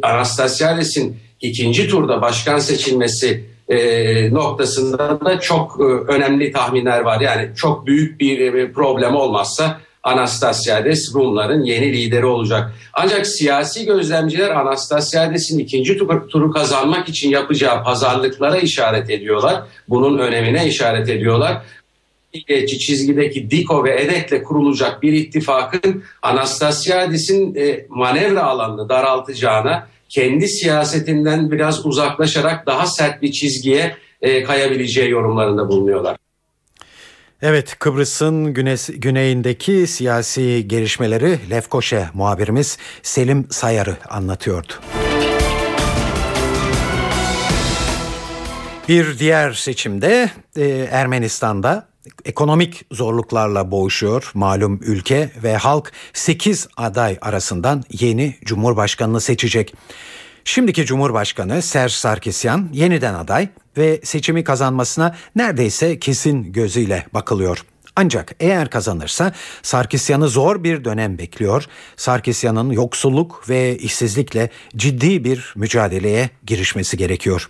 Anastasiadis'in 0.01 1.17
ikinci 1.41 1.87
turda 1.87 2.21
başkan 2.21 2.59
seçilmesi 2.59 3.52
e, 3.69 4.33
noktasında 4.33 5.19
da 5.25 5.39
çok 5.39 5.79
e, 5.79 5.83
önemli 5.83 6.51
tahminler 6.51 6.99
var. 6.99 7.21
Yani 7.21 7.49
çok 7.55 7.85
büyük 7.87 8.19
bir 8.19 8.53
e, 8.53 8.71
problem 8.71 9.15
olmazsa 9.15 9.79
Anastasiades 10.03 11.15
Rumların 11.15 11.63
yeni 11.63 11.93
lideri 11.93 12.25
olacak. 12.25 12.71
Ancak 12.93 13.27
siyasi 13.27 13.85
gözlemciler 13.85 14.49
Anastasiades'in 14.49 15.59
ikinci 15.59 15.97
turu 16.29 16.51
kazanmak 16.51 17.09
için 17.09 17.29
yapacağı 17.29 17.83
pazarlıklara 17.83 18.57
işaret 18.57 19.09
ediyorlar. 19.09 19.63
Bunun 19.89 20.17
önemine 20.17 20.67
işaret 20.67 21.09
ediyorlar 21.09 21.61
milliyetçi 22.33 22.79
çizgideki 22.79 23.51
Diko 23.51 23.83
ve 23.83 24.01
EDEK'le 24.01 24.43
kurulacak 24.43 25.01
bir 25.01 25.13
ittifakın 25.13 26.03
Anastasiadis'in 26.21 27.55
e, 27.55 27.85
manevra 27.89 28.43
alanını 28.43 28.89
daraltacağına, 28.89 29.87
kendi 30.13 30.47
siyasetinden 30.47 31.51
biraz 31.51 31.85
uzaklaşarak 31.85 32.65
daha 32.65 32.85
sert 32.85 33.21
bir 33.21 33.31
çizgiye 33.31 33.95
e, 34.21 34.43
kayabileceği 34.43 35.09
yorumlarında 35.09 35.69
bulunuyorlar. 35.69 36.17
Evet 37.41 37.75
Kıbrıs'ın 37.79 38.53
güneyindeki 38.97 39.87
siyasi 39.87 40.67
gelişmeleri 40.67 41.39
Lefkoşe 41.49 42.09
muhabirimiz 42.13 42.77
Selim 43.03 43.47
Sayarı 43.49 43.97
anlatıyordu. 44.09 44.73
Bir 48.89 49.19
diğer 49.19 49.53
seçimde 49.53 50.29
e, 50.57 50.67
Ermenistan'da 50.91 51.87
ekonomik 52.25 52.85
zorluklarla 52.91 53.71
boğuşuyor 53.71 54.31
malum 54.33 54.79
ülke 54.83 55.31
ve 55.43 55.57
halk 55.57 55.91
8 56.13 56.67
aday 56.77 57.17
arasından 57.21 57.83
yeni 57.91 58.35
cumhurbaşkanını 58.45 59.21
seçecek. 59.21 59.73
Şimdiki 60.45 60.85
Cumhurbaşkanı 60.85 61.61
Serj 61.61 61.91
Sarkisyan 61.91 62.69
yeniden 62.73 63.13
aday 63.13 63.49
ve 63.77 64.01
seçimi 64.03 64.43
kazanmasına 64.43 65.15
neredeyse 65.35 65.99
kesin 65.99 66.53
gözüyle 66.53 67.05
bakılıyor. 67.13 67.65
Ancak 67.95 68.35
eğer 68.39 68.69
kazanırsa 68.69 69.33
Sarkisyan'ı 69.61 70.27
zor 70.27 70.63
bir 70.63 70.85
dönem 70.85 71.17
bekliyor. 71.17 71.65
Sarkisyan'ın 71.95 72.69
yoksulluk 72.71 73.49
ve 73.49 73.77
işsizlikle 73.77 74.49
ciddi 74.75 75.23
bir 75.23 75.53
mücadeleye 75.55 76.29
girişmesi 76.45 76.97
gerekiyor. 76.97 77.49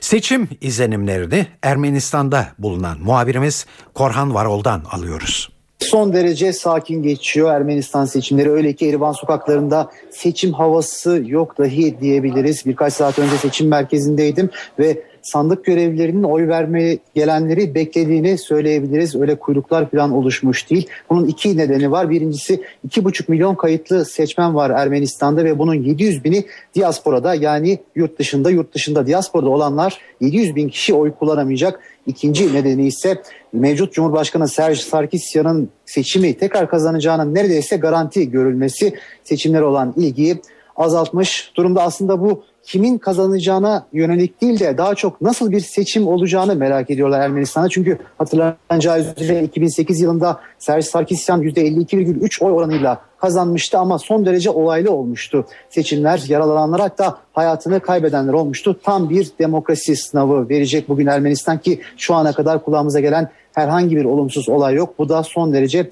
Seçim 0.00 0.48
izlenimlerini 0.60 1.46
Ermenistan'da 1.62 2.48
bulunan 2.58 2.98
muhabirimiz 3.00 3.66
Korhan 3.94 4.34
Varol'dan 4.34 4.82
alıyoruz. 4.90 5.48
Son 5.78 6.12
derece 6.12 6.52
sakin 6.52 7.02
geçiyor 7.02 7.52
Ermenistan 7.54 8.04
seçimleri. 8.04 8.50
Öyle 8.50 8.72
ki 8.72 8.88
Erivan 8.88 9.12
sokaklarında 9.12 9.90
seçim 10.10 10.52
havası 10.52 11.22
yok 11.26 11.58
dahi 11.58 12.00
diyebiliriz. 12.00 12.66
Birkaç 12.66 12.92
saat 12.92 13.18
önce 13.18 13.36
seçim 13.36 13.68
merkezindeydim 13.68 14.50
ve 14.78 15.02
sandık 15.22 15.64
görevlilerinin 15.64 16.22
oy 16.22 16.48
vermeye 16.48 16.98
gelenleri 17.14 17.74
beklediğini 17.74 18.38
söyleyebiliriz. 18.38 19.16
Öyle 19.16 19.34
kuyruklar 19.34 19.90
falan 19.90 20.12
oluşmuş 20.12 20.70
değil. 20.70 20.88
Bunun 21.10 21.26
iki 21.26 21.56
nedeni 21.56 21.90
var. 21.90 22.10
Birincisi 22.10 22.62
iki 22.84 23.04
buçuk 23.04 23.28
milyon 23.28 23.54
kayıtlı 23.54 24.04
seçmen 24.04 24.54
var 24.54 24.70
Ermenistan'da 24.70 25.44
ve 25.44 25.58
bunun 25.58 25.74
700 25.74 26.24
bini 26.24 26.44
diasporada 26.74 27.34
yani 27.34 27.78
yurt 27.94 28.18
dışında 28.18 28.50
yurt 28.50 28.74
dışında 28.74 29.06
diasporada 29.06 29.50
olanlar 29.50 29.98
700 30.20 30.56
bin 30.56 30.68
kişi 30.68 30.94
oy 30.94 31.12
kullanamayacak. 31.12 31.80
İkinci 32.06 32.54
nedeni 32.54 32.86
ise 32.86 33.22
mevcut 33.52 33.92
Cumhurbaşkanı 33.92 34.48
Serj 34.48 34.80
Sarkisyan'ın 34.80 35.68
seçimi 35.86 36.34
tekrar 36.34 36.70
kazanacağının 36.70 37.34
neredeyse 37.34 37.76
garanti 37.76 38.30
görülmesi 38.30 38.94
seçimlere 39.24 39.64
olan 39.64 39.94
ilgiyi 39.96 40.40
azaltmış 40.76 41.52
durumda. 41.56 41.82
Aslında 41.82 42.20
bu 42.20 42.42
kimin 42.70 42.98
kazanacağına 42.98 43.86
yönelik 43.92 44.40
değil 44.40 44.60
de 44.60 44.78
daha 44.78 44.94
çok 44.94 45.20
nasıl 45.20 45.50
bir 45.50 45.60
seçim 45.60 46.06
olacağını 46.06 46.56
merak 46.56 46.90
ediyorlar 46.90 47.20
Ermenistan'da. 47.20 47.68
Çünkü 47.68 47.98
hatırlanacağı 48.18 49.14
üzere 49.20 49.44
2008 49.44 50.00
yılında 50.00 50.40
Serj 50.58 50.84
Sarkisyan 50.84 51.42
%52,3 51.42 52.44
oy 52.44 52.52
oranıyla 52.52 53.00
kazanmıştı 53.18 53.78
ama 53.78 53.98
son 53.98 54.26
derece 54.26 54.50
olaylı 54.50 54.92
olmuştu. 54.92 55.46
Seçimler 55.70 56.22
yaralananlar 56.28 56.80
hatta 56.80 57.18
hayatını 57.32 57.80
kaybedenler 57.80 58.32
olmuştu. 58.32 58.80
Tam 58.82 59.10
bir 59.10 59.30
demokrasi 59.38 59.96
sınavı 59.96 60.48
verecek 60.48 60.88
bugün 60.88 61.06
Ermenistan 61.06 61.58
ki 61.58 61.80
şu 61.96 62.14
ana 62.14 62.32
kadar 62.32 62.64
kulağımıza 62.64 63.00
gelen 63.00 63.30
herhangi 63.54 63.96
bir 63.96 64.04
olumsuz 64.04 64.48
olay 64.48 64.74
yok. 64.74 64.98
Bu 64.98 65.08
da 65.08 65.22
son 65.22 65.52
derece 65.52 65.90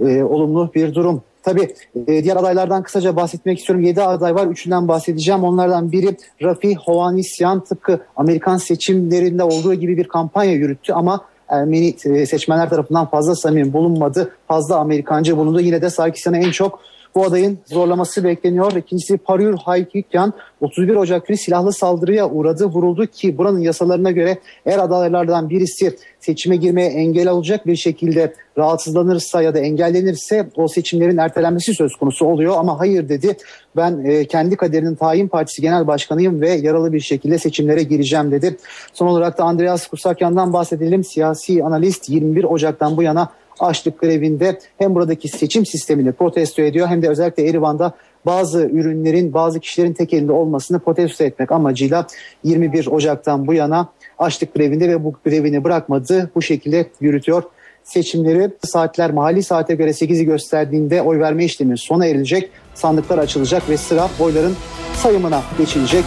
e, 0.00 0.22
olumlu 0.22 0.70
bir 0.74 0.94
durum. 0.94 1.22
Tabii 1.42 1.74
e, 2.06 2.24
diğer 2.24 2.36
adaylardan 2.36 2.82
kısaca 2.82 3.16
bahsetmek 3.16 3.58
istiyorum. 3.58 3.84
7 3.84 4.02
aday 4.02 4.34
var. 4.34 4.46
Üçünden 4.46 4.88
bahsedeceğim. 4.88 5.44
Onlardan 5.44 5.92
biri 5.92 6.16
Rafi 6.42 6.74
Hovanisyan 6.74 7.64
tıpkı 7.64 8.00
Amerikan 8.16 8.56
seçimlerinde 8.56 9.42
olduğu 9.42 9.74
gibi 9.74 9.96
bir 9.96 10.08
kampanya 10.08 10.52
yürüttü 10.52 10.92
ama 10.92 11.24
Ermeni 11.48 11.94
e, 12.04 12.26
seçmenler 12.26 12.70
tarafından 12.70 13.06
fazla 13.06 13.34
samimi 13.34 13.72
bulunmadı. 13.72 14.34
Fazla 14.48 14.76
Amerikancı 14.76 15.36
bulundu. 15.36 15.60
Yine 15.60 15.82
de 15.82 15.90
Sarkisyan'ı 15.90 16.38
en 16.38 16.50
çok 16.50 16.80
bu 17.18 17.24
adayın 17.24 17.58
zorlaması 17.66 18.24
bekleniyor. 18.24 18.72
İkincisi 18.72 19.18
Paryur 19.18 19.58
Haykikyan 19.58 20.32
31 20.60 20.94
Ocak 20.94 21.26
günü 21.26 21.36
silahlı 21.36 21.72
saldırıya 21.72 22.30
uğradı, 22.30 22.64
vuruldu 22.64 23.06
ki 23.06 23.38
buranın 23.38 23.58
yasalarına 23.58 24.10
göre 24.10 24.38
eğer 24.66 24.78
adaylardan 24.78 25.50
birisi 25.50 25.96
seçime 26.20 26.56
girmeye 26.56 26.88
engel 26.88 27.28
olacak 27.28 27.66
bir 27.66 27.76
şekilde 27.76 28.34
rahatsızlanırsa 28.58 29.42
ya 29.42 29.54
da 29.54 29.58
engellenirse 29.58 30.48
o 30.56 30.68
seçimlerin 30.68 31.16
ertelenmesi 31.16 31.74
söz 31.74 31.96
konusu 31.96 32.26
oluyor 32.26 32.54
ama 32.58 32.80
hayır 32.80 33.08
dedi. 33.08 33.36
Ben 33.76 34.04
e, 34.04 34.24
kendi 34.24 34.56
kaderinin 34.56 34.94
tayin 34.94 35.28
partisi 35.28 35.62
genel 35.62 35.86
başkanıyım 35.86 36.40
ve 36.40 36.50
yaralı 36.50 36.92
bir 36.92 37.00
şekilde 37.00 37.38
seçimlere 37.38 37.82
gireceğim 37.82 38.30
dedi. 38.30 38.56
Son 38.92 39.06
olarak 39.06 39.38
da 39.38 39.44
Andreas 39.44 39.86
Kusakyan'dan 39.86 40.52
bahsedelim. 40.52 41.04
Siyasi 41.04 41.64
analist 41.64 42.08
21 42.08 42.44
Ocak'tan 42.44 42.96
bu 42.96 43.02
yana 43.02 43.28
açlık 43.60 44.00
grevinde 44.00 44.58
hem 44.78 44.94
buradaki 44.94 45.28
seçim 45.28 45.66
sistemini 45.66 46.12
protesto 46.12 46.62
ediyor 46.62 46.88
hem 46.88 47.02
de 47.02 47.08
özellikle 47.08 47.48
Erivan'da 47.48 47.94
bazı 48.26 48.60
ürünlerin 48.60 49.34
bazı 49.34 49.60
kişilerin 49.60 49.92
tek 49.92 50.14
elinde 50.14 50.32
olmasını 50.32 50.78
protesto 50.78 51.24
etmek 51.24 51.52
amacıyla 51.52 52.06
21 52.44 52.86
Ocak'tan 52.86 53.46
bu 53.46 53.54
yana 53.54 53.88
açlık 54.18 54.54
grevinde 54.54 54.88
ve 54.88 55.04
bu 55.04 55.14
grevini 55.24 55.64
bırakmadı. 55.64 56.30
Bu 56.34 56.42
şekilde 56.42 56.86
yürütüyor. 57.00 57.42
Seçimleri 57.84 58.50
saatler 58.66 59.10
mahalli 59.10 59.42
saate 59.42 59.74
göre 59.74 59.90
8'i 59.90 60.24
gösterdiğinde 60.24 61.02
oy 61.02 61.18
verme 61.18 61.44
işlemi 61.44 61.78
sona 61.78 62.06
erilecek. 62.06 62.50
Sandıklar 62.74 63.18
açılacak 63.18 63.68
ve 63.68 63.76
sıra 63.76 64.08
oyların 64.20 64.56
sayımına 64.94 65.42
geçilecek. 65.58 66.04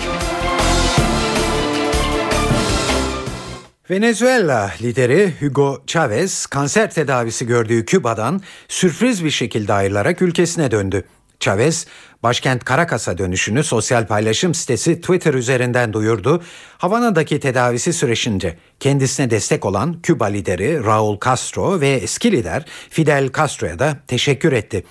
Venezuela 3.92 4.72
lideri 4.82 5.34
Hugo 5.40 5.84
Chavez 5.88 6.46
kanser 6.46 6.92
tedavisi 6.92 7.48
gördüğü 7.48 7.86
Küba'dan 7.86 8.42
sürpriz 8.68 9.26
bir 9.26 9.30
şekilde 9.30 9.74
ayrılarak 9.74 10.22
ülkesine 10.22 10.72
döndü. 10.72 11.04
Chavez, 11.40 11.88
başkent 12.24 12.68
Caracas'a 12.68 13.18
dönüşünü 13.18 13.64
sosyal 13.64 14.08
paylaşım 14.08 14.54
sitesi 14.54 15.02
Twitter 15.02 15.34
üzerinden 15.34 15.94
duyurdu. 15.94 16.44
Havana'daki 16.78 17.40
tedavisi 17.40 17.94
süreçince 17.94 18.58
kendisine 18.80 19.30
destek 19.30 19.66
olan 19.66 20.02
Küba 20.02 20.26
lideri 20.26 20.84
Raul 20.86 21.18
Castro 21.26 21.82
ve 21.82 21.90
eski 21.90 22.32
lider 22.32 22.66
Fidel 22.90 23.32
Castro'ya 23.38 23.80
da 23.80 23.98
teşekkür 24.08 24.52
etti. 24.54 24.84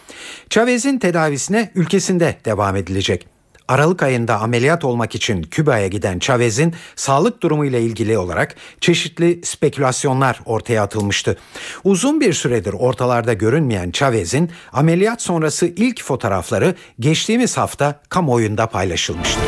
Chavez'in 0.51 0.99
tedavisine 0.99 1.73
ülkesinde 1.75 2.37
devam 2.45 2.77
edilecek. 2.77 3.40
Aralık 3.71 4.03
ayında 4.03 4.41
ameliyat 4.41 4.85
olmak 4.85 5.15
için 5.15 5.43
Küba'ya 5.43 5.89
giden 5.89 6.19
Chavez'in 6.19 6.75
sağlık 6.97 7.43
durumu 7.43 7.65
ile 7.65 7.83
ilgili 7.83 8.19
olarak 8.19 8.55
çeşitli 8.81 9.41
spekülasyonlar 9.45 10.41
ortaya 10.45 10.83
atılmıştı. 10.83 11.37
Uzun 11.85 12.21
bir 12.21 12.33
süredir 12.33 12.73
ortalarda 12.73 13.33
görünmeyen 13.33 13.91
Chavez'in 13.91 14.51
ameliyat 14.73 15.23
sonrası 15.23 15.67
ilk 15.67 16.03
fotoğrafları 16.03 16.75
geçtiğimiz 17.01 17.57
hafta 17.57 18.01
kamuoyunda 18.09 18.67
paylaşılmıştı. 18.67 19.41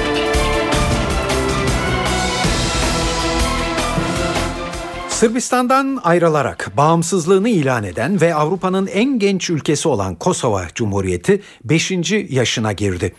Sırbistan'dan 5.08 6.00
ayrılarak 6.04 6.70
bağımsızlığını 6.76 7.48
ilan 7.48 7.84
eden 7.84 8.20
ve 8.20 8.34
Avrupa'nın 8.34 8.86
en 8.86 9.18
genç 9.18 9.50
ülkesi 9.50 9.88
olan 9.88 10.14
Kosova 10.14 10.66
Cumhuriyeti 10.74 11.42
5. 11.64 11.92
yaşına 12.28 12.72
girdi. 12.72 13.14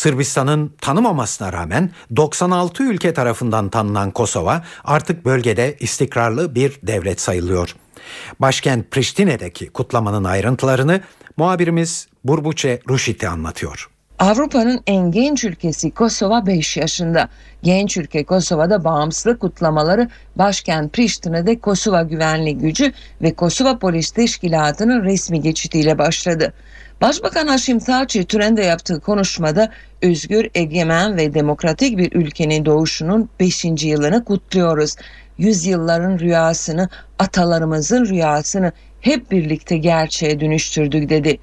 Sırbistan'ın 0.00 0.72
tanımamasına 0.80 1.52
rağmen 1.52 1.90
96 2.16 2.82
ülke 2.82 3.14
tarafından 3.14 3.68
tanınan 3.68 4.10
Kosova 4.10 4.62
artık 4.84 5.24
bölgede 5.24 5.76
istikrarlı 5.80 6.54
bir 6.54 6.80
devlet 6.82 7.20
sayılıyor. 7.20 7.76
Başkent 8.40 8.90
Priştine'deki 8.90 9.70
kutlamanın 9.70 10.24
ayrıntılarını 10.24 11.00
muhabirimiz 11.36 12.08
Burbuçe 12.24 12.80
Ruşit'i 12.88 13.28
anlatıyor. 13.28 13.90
Avrupa'nın 14.18 14.80
en 14.86 15.10
genç 15.10 15.44
ülkesi 15.44 15.90
Kosova 15.90 16.46
5 16.46 16.76
yaşında. 16.76 17.28
Genç 17.62 17.96
ülke 17.96 18.24
Kosova'da 18.24 18.84
bağımsızlık 18.84 19.40
kutlamaları 19.40 20.08
başkent 20.36 20.92
Priştine'de 20.92 21.58
Kosova 21.58 22.02
Güvenlik 22.02 22.60
Gücü 22.60 22.92
ve 23.22 23.34
Kosova 23.34 23.78
Polis 23.78 24.10
Teşkilatı'nın 24.10 25.04
resmi 25.04 25.40
geçitiyle 25.40 25.98
başladı. 25.98 26.52
Başbakan 27.00 27.46
Haşim 27.46 27.78
Taçi 27.78 28.24
törende 28.24 28.62
yaptığı 28.62 29.00
konuşmada 29.00 29.70
özgür, 30.02 30.50
egemen 30.54 31.16
ve 31.16 31.34
demokratik 31.34 31.98
bir 31.98 32.12
ülkenin 32.12 32.64
doğuşunun 32.64 33.28
5. 33.40 33.64
yılını 33.64 34.24
kutluyoruz. 34.24 34.96
Yüzyılların 35.38 36.18
rüyasını, 36.18 36.88
atalarımızın 37.18 38.04
rüyasını 38.04 38.72
hep 39.00 39.30
birlikte 39.30 39.76
gerçeğe 39.76 40.40
dönüştürdük 40.40 41.08
dedi. 41.08 41.38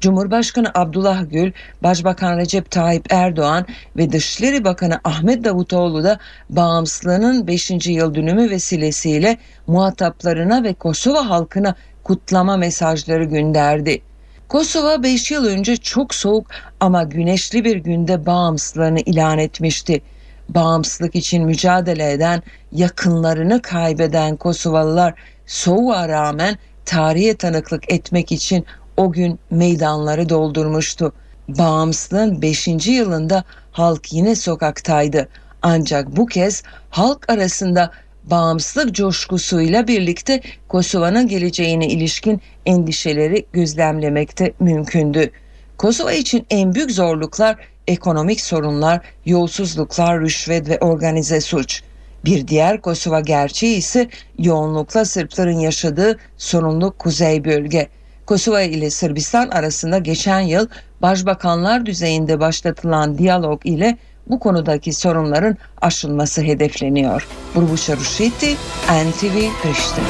Cumhurbaşkanı 0.00 0.70
Abdullah 0.74 1.30
Gül, 1.30 1.52
Başbakan 1.82 2.36
Recep 2.36 2.70
Tayyip 2.70 3.12
Erdoğan 3.12 3.66
ve 3.96 4.12
Dışişleri 4.12 4.64
Bakanı 4.64 5.00
Ahmet 5.04 5.44
Davutoğlu 5.44 6.04
da 6.04 6.18
bağımsızlığının 6.50 7.46
5. 7.46 7.70
yıl 7.86 8.14
dönümü 8.14 8.50
vesilesiyle 8.50 9.38
muhataplarına 9.66 10.64
ve 10.64 10.74
Kosova 10.74 11.28
halkına 11.28 11.74
kutlama 12.04 12.56
mesajları 12.56 13.24
gönderdi. 13.24 14.02
Kosova 14.48 15.02
5 15.02 15.30
yıl 15.30 15.44
önce 15.44 15.76
çok 15.76 16.14
soğuk 16.14 16.46
ama 16.80 17.02
güneşli 17.02 17.64
bir 17.64 17.76
günde 17.76 18.26
bağımsızlığını 18.26 19.00
ilan 19.00 19.38
etmişti. 19.38 20.02
Bağımsızlık 20.48 21.14
için 21.14 21.44
mücadele 21.44 22.12
eden, 22.12 22.42
yakınlarını 22.72 23.62
kaybeden 23.62 24.36
Kosovalılar 24.36 25.14
soğuğa 25.46 26.08
rağmen 26.08 26.58
tarihe 26.84 27.36
tanıklık 27.36 27.92
etmek 27.92 28.32
için 28.32 28.66
o 28.96 29.12
gün 29.12 29.38
meydanları 29.50 30.28
doldurmuştu. 30.28 31.12
Bağımsızlığın 31.48 32.42
5. 32.42 32.68
yılında 32.86 33.44
halk 33.72 34.12
yine 34.12 34.34
sokaktaydı. 34.34 35.28
Ancak 35.62 36.16
bu 36.16 36.26
kez 36.26 36.62
halk 36.90 37.30
arasında 37.30 37.90
bağımsızlık 38.24 38.94
coşkusuyla 38.94 39.88
birlikte 39.88 40.40
Kosova'nın 40.68 41.28
geleceğine 41.28 41.86
ilişkin 41.86 42.40
endişeleri 42.66 43.46
gözlemlemekte 43.52 44.52
mümkündü. 44.60 45.30
Kosova 45.78 46.12
için 46.12 46.46
en 46.50 46.74
büyük 46.74 46.90
zorluklar 46.90 47.56
ekonomik 47.86 48.40
sorunlar, 48.40 49.00
yolsuzluklar, 49.26 50.20
rüşvet 50.20 50.68
ve 50.68 50.78
organize 50.78 51.40
suç. 51.40 51.82
Bir 52.24 52.48
diğer 52.48 52.80
Kosova 52.80 53.20
gerçeği 53.20 53.76
ise 53.76 54.08
yoğunlukla 54.38 55.04
Sırpların 55.04 55.58
yaşadığı 55.58 56.18
sorunlu 56.36 56.94
kuzey 56.98 57.44
bölge. 57.44 57.88
Kosova 58.26 58.62
ile 58.62 58.90
Sırbistan 58.90 59.48
arasında 59.48 59.98
geçen 59.98 60.40
yıl 60.40 60.66
başbakanlar 61.02 61.86
düzeyinde 61.86 62.40
başlatılan 62.40 63.18
diyalog 63.18 63.66
ile 63.66 63.98
bu 64.26 64.40
konudaki 64.40 64.92
sorunların 64.92 65.56
aşılması 65.80 66.42
hedefleniyor. 66.42 67.28
Burbuša 67.54 67.96
Rušiti, 67.96 68.56
NTV 68.88 69.62
Priştine. 69.62 70.04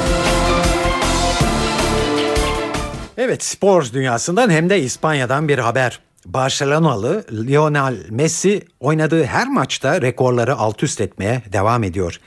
Evet 3.16 3.44
spor 3.44 3.92
dünyasından 3.92 4.50
hem 4.50 4.70
de 4.70 4.80
İspanya'dan 4.80 5.48
bir 5.48 5.58
haber. 5.58 6.00
Barcelonalı 6.26 7.24
Lionel 7.32 7.96
Messi 8.10 8.62
oynadığı 8.80 9.24
her 9.24 9.48
maçta 9.48 10.02
rekorları 10.02 10.56
alt 10.56 10.82
üst 10.82 11.00
etmeye 11.00 11.42
devam 11.52 11.84
ediyor. 11.84 12.20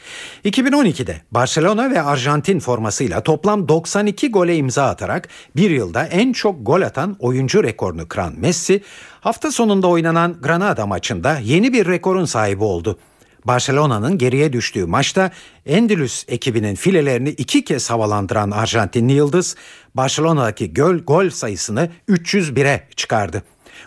2012'de 0.45 1.21
Barcelona 1.31 1.91
ve 1.91 2.01
Arjantin 2.01 2.59
formasıyla 2.59 3.21
toplam 3.23 3.67
92 3.67 4.31
gole 4.31 4.55
imza 4.57 4.85
atarak 4.85 5.29
bir 5.55 5.69
yılda 5.69 6.05
en 6.05 6.33
çok 6.33 6.65
gol 6.65 6.81
atan 6.81 7.15
oyuncu 7.19 7.63
rekorunu 7.63 8.07
kıran 8.07 8.33
Messi 8.37 8.83
hafta 9.21 9.51
sonunda 9.51 9.87
oynanan 9.87 10.35
Granada 10.41 10.85
maçında 10.85 11.39
yeni 11.43 11.73
bir 11.73 11.85
rekorun 11.85 12.25
sahibi 12.25 12.63
oldu. 12.63 12.99
Barcelona'nın 13.45 14.17
geriye 14.17 14.53
düştüğü 14.53 14.85
maçta 14.85 15.31
Endülüs 15.65 16.25
ekibinin 16.27 16.75
filelerini 16.75 17.29
iki 17.29 17.63
kez 17.63 17.89
havalandıran 17.89 18.51
Arjantinli 18.51 19.13
Yıldız 19.13 19.55
Barcelona'daki 19.95 20.73
gol, 20.73 20.95
gol 20.95 21.29
sayısını 21.29 21.89
301'e 22.09 22.87
çıkardı. 22.95 23.43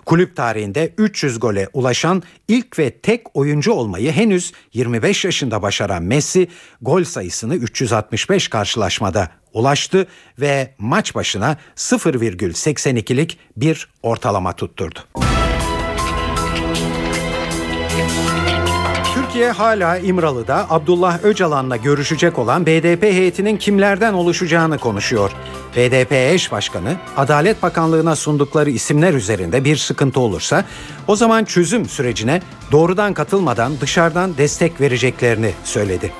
Kulüp 0.09 0.36
tarihinde 0.36 0.94
300 0.98 1.40
gole 1.40 1.68
ulaşan 1.72 2.22
ilk 2.48 2.78
ve 2.78 2.90
tek 2.90 3.36
oyuncu 3.36 3.72
olmayı 3.72 4.12
henüz 4.12 4.52
25 4.74 5.24
yaşında 5.24 5.62
başaran 5.62 6.02
Messi 6.02 6.48
gol 6.82 7.04
sayısını 7.04 7.54
365 7.54 8.48
karşılaşmada 8.48 9.30
ulaştı 9.52 10.06
ve 10.40 10.74
maç 10.78 11.14
başına 11.14 11.56
0,82'lik 11.76 13.38
bir 13.56 13.88
ortalama 14.02 14.52
tutturdu. 14.52 14.98
Türkiye 19.39 19.53
hala 19.53 19.99
İmralı'da 19.99 20.66
Abdullah 20.70 21.24
Öcalan'la 21.24 21.76
görüşecek 21.76 22.39
olan 22.39 22.66
BDP 22.66 23.03
heyetinin 23.03 23.57
kimlerden 23.57 24.12
oluşacağını 24.12 24.78
konuşuyor. 24.78 25.30
BDP 25.76 26.12
eş 26.12 26.53
başkanı 26.53 26.97
Adalet 27.16 27.62
Bakanlığı'na 27.62 28.16
sundukları 28.16 28.70
isimler 28.70 29.14
üzerinde 29.14 29.64
bir 29.64 29.76
sıkıntı 29.76 30.20
olursa 30.20 30.64
o 31.09 31.16
zaman 31.16 31.45
çözüm 31.45 31.89
sürecine 31.89 32.43
doğrudan 32.72 33.14
katılmadan 33.14 33.72
dışarıdan 33.80 34.36
destek 34.36 34.80
vereceklerini 34.80 35.53
söyledi. 35.64 36.12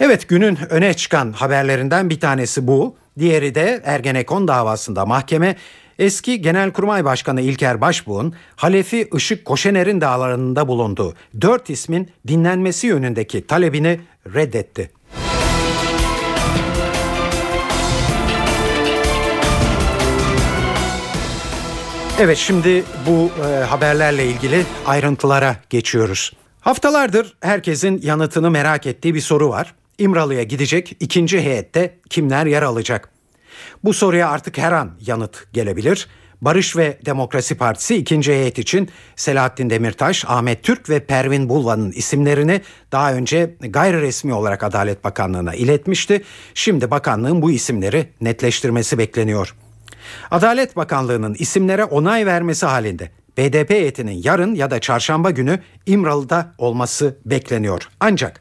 Evet 0.00 0.28
günün 0.28 0.58
öne 0.70 0.94
çıkan 0.94 1.32
haberlerinden 1.32 2.10
bir 2.10 2.20
tanesi 2.20 2.66
bu. 2.66 2.96
Diğeri 3.18 3.54
de 3.54 3.82
Ergenekon 3.84 4.48
davasında 4.48 5.06
mahkeme 5.06 5.56
Eski 6.00 6.42
Genelkurmay 6.42 7.04
Başkanı 7.04 7.40
İlker 7.40 7.80
Başbuğ'un 7.80 8.34
Halefi 8.56 9.08
Işık 9.16 9.44
Koşener'in 9.44 10.00
dağlarında 10.00 10.68
bulunduğu 10.68 11.14
dört 11.40 11.70
ismin 11.70 12.10
dinlenmesi 12.28 12.86
yönündeki 12.86 13.46
talebini 13.46 14.00
reddetti. 14.34 14.90
Evet 22.20 22.36
şimdi 22.38 22.84
bu 23.06 23.30
e, 23.44 23.64
haberlerle 23.64 24.26
ilgili 24.26 24.64
ayrıntılara 24.86 25.56
geçiyoruz. 25.70 26.32
Haftalardır 26.60 27.36
herkesin 27.40 28.00
yanıtını 28.02 28.50
merak 28.50 28.86
ettiği 28.86 29.14
bir 29.14 29.20
soru 29.20 29.48
var. 29.48 29.74
İmralı'ya 29.98 30.42
gidecek 30.42 30.96
ikinci 31.00 31.40
heyette 31.40 31.98
kimler 32.10 32.46
yer 32.46 32.62
alacak? 32.62 33.19
Bu 33.84 33.92
soruya 33.92 34.30
artık 34.30 34.58
her 34.58 34.72
an 34.72 34.90
yanıt 35.00 35.52
gelebilir. 35.52 36.08
Barış 36.40 36.76
ve 36.76 36.98
Demokrasi 37.06 37.54
Partisi 37.54 37.96
ikinci 37.96 38.32
heyet 38.32 38.58
için 38.58 38.88
Selahattin 39.16 39.70
Demirtaş, 39.70 40.24
Ahmet 40.28 40.62
Türk 40.62 40.90
ve 40.90 41.00
Pervin 41.00 41.48
Bulvan'ın 41.48 41.92
isimlerini 41.92 42.60
daha 42.92 43.12
önce 43.14 43.56
gayri 43.60 44.00
resmi 44.00 44.34
olarak 44.34 44.62
Adalet 44.62 45.04
Bakanlığı'na 45.04 45.54
iletmişti. 45.54 46.22
Şimdi 46.54 46.90
bakanlığın 46.90 47.42
bu 47.42 47.50
isimleri 47.50 48.08
netleştirmesi 48.20 48.98
bekleniyor. 48.98 49.54
Adalet 50.30 50.76
Bakanlığı'nın 50.76 51.34
isimlere 51.34 51.84
onay 51.84 52.26
vermesi 52.26 52.66
halinde 52.66 53.10
BDP 53.38 53.70
heyetinin 53.70 54.20
yarın 54.24 54.54
ya 54.54 54.70
da 54.70 54.80
çarşamba 54.80 55.30
günü 55.30 55.60
İmralı'da 55.86 56.54
olması 56.58 57.18
bekleniyor. 57.26 57.88
Ancak 58.00 58.40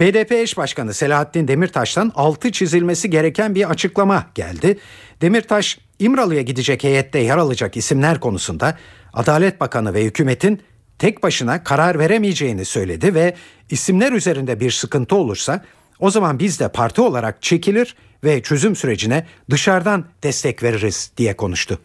BDP 0.00 0.32
eş 0.32 0.56
başkanı 0.56 0.94
Selahattin 0.94 1.48
Demirtaş'tan 1.48 2.12
altı 2.14 2.52
çizilmesi 2.52 3.10
gereken 3.10 3.54
bir 3.54 3.70
açıklama 3.70 4.26
geldi. 4.34 4.78
Demirtaş 5.20 5.78
İmralı'ya 5.98 6.42
gidecek 6.42 6.84
heyette 6.84 7.18
yer 7.18 7.36
alacak 7.36 7.76
isimler 7.76 8.20
konusunda 8.20 8.76
Adalet 9.12 9.60
Bakanı 9.60 9.94
ve 9.94 10.04
hükümetin 10.04 10.62
tek 10.98 11.22
başına 11.22 11.64
karar 11.64 11.98
veremeyeceğini 11.98 12.64
söyledi 12.64 13.14
ve 13.14 13.34
isimler 13.70 14.12
üzerinde 14.12 14.60
bir 14.60 14.70
sıkıntı 14.70 15.16
olursa 15.16 15.64
o 16.00 16.10
zaman 16.10 16.38
biz 16.38 16.60
de 16.60 16.68
parti 16.68 17.00
olarak 17.00 17.42
çekilir 17.42 17.94
ve 18.24 18.42
çözüm 18.42 18.76
sürecine 18.76 19.26
dışarıdan 19.50 20.04
destek 20.22 20.62
veririz 20.62 21.10
diye 21.16 21.36
konuştu. 21.36 21.78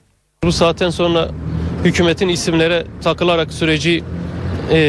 Bu 0.44 0.52
saatten 0.52 0.90
sonra 0.90 1.32
hükümetin 1.84 2.28
isimlere 2.28 2.86
takılarak 3.04 3.54
süreci 3.54 4.04
e, 4.72 4.80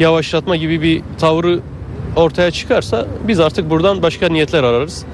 yavaşlatma 0.00 0.56
gibi 0.56 0.82
bir 0.82 1.02
tavrı 1.18 1.60
ortaya 2.16 2.50
çıkarsa 2.50 3.06
biz 3.28 3.40
artık 3.40 3.70
buradan 3.70 4.02
başka 4.02 4.28
niyetler 4.28 4.62
ararız. 4.62 5.04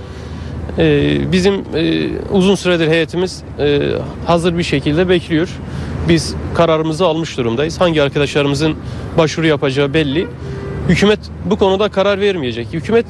E, 0.79 1.33
bizim 1.33 1.55
e, 1.55 2.09
uzun 2.33 2.55
süredir 2.55 2.89
heyetimiz 2.89 3.43
e, 3.59 3.81
hazır 4.27 4.59
bir 4.59 4.63
şekilde 4.63 5.09
bekliyor. 5.09 5.49
Biz 6.09 6.35
kararımızı 6.55 7.07
almış 7.07 7.39
durumdayız. 7.39 7.81
Hangi 7.81 8.03
arkadaşlarımızın 8.03 8.77
başvuru 9.19 9.47
yapacağı 9.47 9.95
belli. 9.95 10.27
Hükümet 10.89 11.19
bu 11.45 11.57
konuda 11.57 11.89
karar 11.89 12.21
vermeyecek. 12.21 12.67
Hükümet 12.73 13.07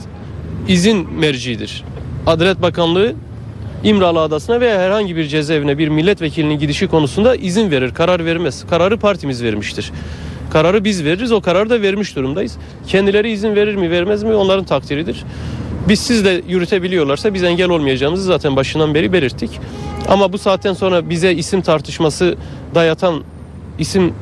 izin 0.68 1.10
merciidir. 1.12 1.84
Adalet 2.26 2.62
Bakanlığı 2.62 3.14
İmralı 3.84 4.20
Adası'na 4.20 4.60
veya 4.60 4.80
herhangi 4.80 5.16
bir 5.16 5.24
cezaevine 5.24 5.78
bir 5.78 5.88
milletvekilinin 5.88 6.58
gidişi 6.58 6.88
konusunda 6.88 7.36
izin 7.36 7.70
verir, 7.70 7.94
karar 7.94 8.24
vermez. 8.24 8.64
Kararı 8.70 8.98
partimiz 8.98 9.42
vermiştir. 9.42 9.92
Kararı 10.52 10.84
biz 10.84 11.04
veririz, 11.04 11.32
o 11.32 11.40
kararı 11.40 11.70
da 11.70 11.82
vermiş 11.82 12.16
durumdayız. 12.16 12.56
Kendileri 12.86 13.30
izin 13.30 13.56
verir 13.56 13.74
mi, 13.74 13.90
vermez 13.90 14.22
mi 14.22 14.34
onların 14.34 14.64
takdiridir. 14.64 15.24
Biz 15.88 16.00
siz 16.00 16.24
de 16.24 16.42
yürütebiliyorlarsa 16.48 17.34
biz 17.34 17.42
engel 17.42 17.68
olmayacağımızı 17.68 18.24
zaten 18.24 18.56
başından 18.56 18.94
beri 18.94 19.12
belirttik. 19.12 19.50
Ama 20.08 20.32
bu 20.32 20.38
saatten 20.38 20.72
sonra 20.72 21.10
bize 21.10 21.32
isim 21.32 21.60
tartışması 21.60 22.36
dayatan 22.74 23.22
isim 23.78 24.14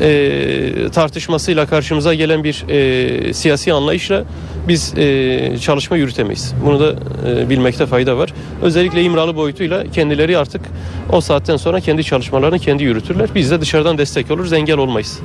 e, 0.00 0.88
tartışmasıyla 0.92 1.66
karşımıza 1.66 2.14
gelen 2.14 2.44
bir 2.44 2.64
e, 2.68 3.34
siyasi 3.34 3.72
anlayışla 3.72 4.24
biz 4.68 4.94
e, 4.98 5.58
çalışma 5.60 5.96
yürütemeyiz. 5.96 6.54
Bunu 6.64 6.80
da 6.80 6.94
e, 7.28 7.50
bilmekte 7.50 7.86
fayda 7.86 8.18
var. 8.18 8.34
Özellikle 8.62 9.02
İmralı 9.02 9.36
boyutuyla 9.36 9.84
kendileri 9.90 10.38
artık 10.38 10.60
o 11.12 11.20
saatten 11.20 11.56
sonra 11.56 11.80
kendi 11.80 12.04
çalışmalarını 12.04 12.58
kendi 12.58 12.84
yürütürler. 12.84 13.28
Biz 13.34 13.50
de 13.50 13.60
dışarıdan 13.60 13.98
destek 13.98 14.30
oluruz, 14.30 14.52
engel 14.52 14.78
olmayız. 14.78 15.20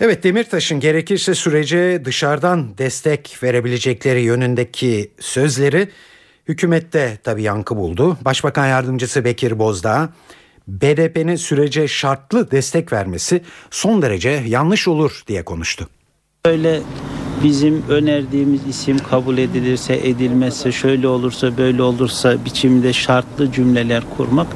Evet 0.00 0.24
Demirtaş'ın 0.24 0.80
gerekirse 0.80 1.34
sürece 1.34 2.02
dışarıdan 2.04 2.78
destek 2.78 3.38
verebilecekleri 3.42 4.20
yönündeki 4.20 5.10
sözleri 5.20 5.88
hükümette 6.48 7.18
tabii 7.24 7.42
yankı 7.42 7.76
buldu. 7.76 8.18
Başbakan 8.20 8.66
Yardımcısı 8.66 9.24
Bekir 9.24 9.58
Bozdağ 9.58 10.08
BDP'nin 10.68 11.36
sürece 11.36 11.88
şartlı 11.88 12.50
destek 12.50 12.92
vermesi 12.92 13.42
son 13.70 14.02
derece 14.02 14.30
yanlış 14.46 14.88
olur 14.88 15.22
diye 15.26 15.44
konuştu. 15.44 15.88
Öyle 16.44 16.80
bizim 17.44 17.82
önerdiğimiz 17.88 18.66
isim 18.68 18.98
kabul 18.98 19.38
edilirse 19.38 19.94
edilmezse 19.94 20.72
şöyle 20.72 21.08
olursa 21.08 21.58
böyle 21.58 21.82
olursa 21.82 22.44
biçimde 22.44 22.92
şartlı 22.92 23.52
cümleler 23.52 24.02
kurmak 24.16 24.46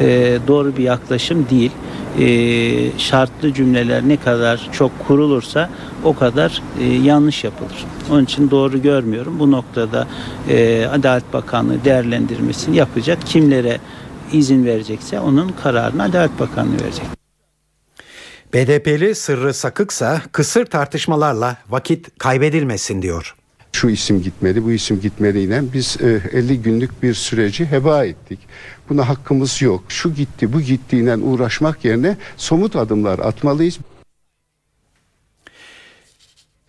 e, 0.00 0.38
doğru 0.48 0.76
bir 0.76 0.82
yaklaşım 0.82 1.46
değil. 1.50 1.70
E, 2.18 2.98
şartlı 2.98 3.54
cümleler 3.54 4.08
ne 4.08 4.16
kadar 4.16 4.68
çok 4.72 4.98
kurulursa 5.06 5.70
o 6.04 6.14
kadar 6.14 6.62
e, 6.80 6.84
yanlış 6.84 7.44
yapılır. 7.44 7.84
Onun 8.10 8.24
için 8.24 8.50
doğru 8.50 8.82
görmüyorum. 8.82 9.38
Bu 9.38 9.50
noktada 9.50 10.06
e, 10.48 10.86
Adalet 10.86 11.32
Bakanlığı 11.32 11.84
değerlendirmesini 11.84 12.76
yapacak. 12.76 13.18
Kimlere 13.26 13.78
izin 14.32 14.64
verecekse 14.64 15.20
onun 15.20 15.48
kararını 15.62 16.02
Adalet 16.02 16.40
Bakanlığı 16.40 16.80
verecek. 16.82 17.17
BDP'li 18.54 19.14
Sırrı 19.14 19.54
Sakıksa 19.54 20.22
kısır 20.32 20.66
tartışmalarla 20.66 21.56
vakit 21.68 22.18
kaybedilmesin 22.18 23.02
diyor. 23.02 23.34
Şu 23.72 23.88
isim 23.88 24.22
gitmedi, 24.22 24.64
bu 24.64 24.72
isim 24.72 25.00
gitmediğiyle 25.00 25.62
biz 25.72 25.96
e, 26.00 26.20
50 26.32 26.62
günlük 26.62 27.02
bir 27.02 27.14
süreci 27.14 27.66
heba 27.66 28.04
ettik. 28.04 28.38
Buna 28.88 29.08
hakkımız 29.08 29.62
yok. 29.62 29.84
Şu 29.88 30.14
gitti, 30.14 30.52
bu 30.52 30.60
gittiğiyle 30.60 31.16
uğraşmak 31.16 31.84
yerine 31.84 32.16
somut 32.36 32.76
adımlar 32.76 33.18
atmalıyız. 33.18 33.78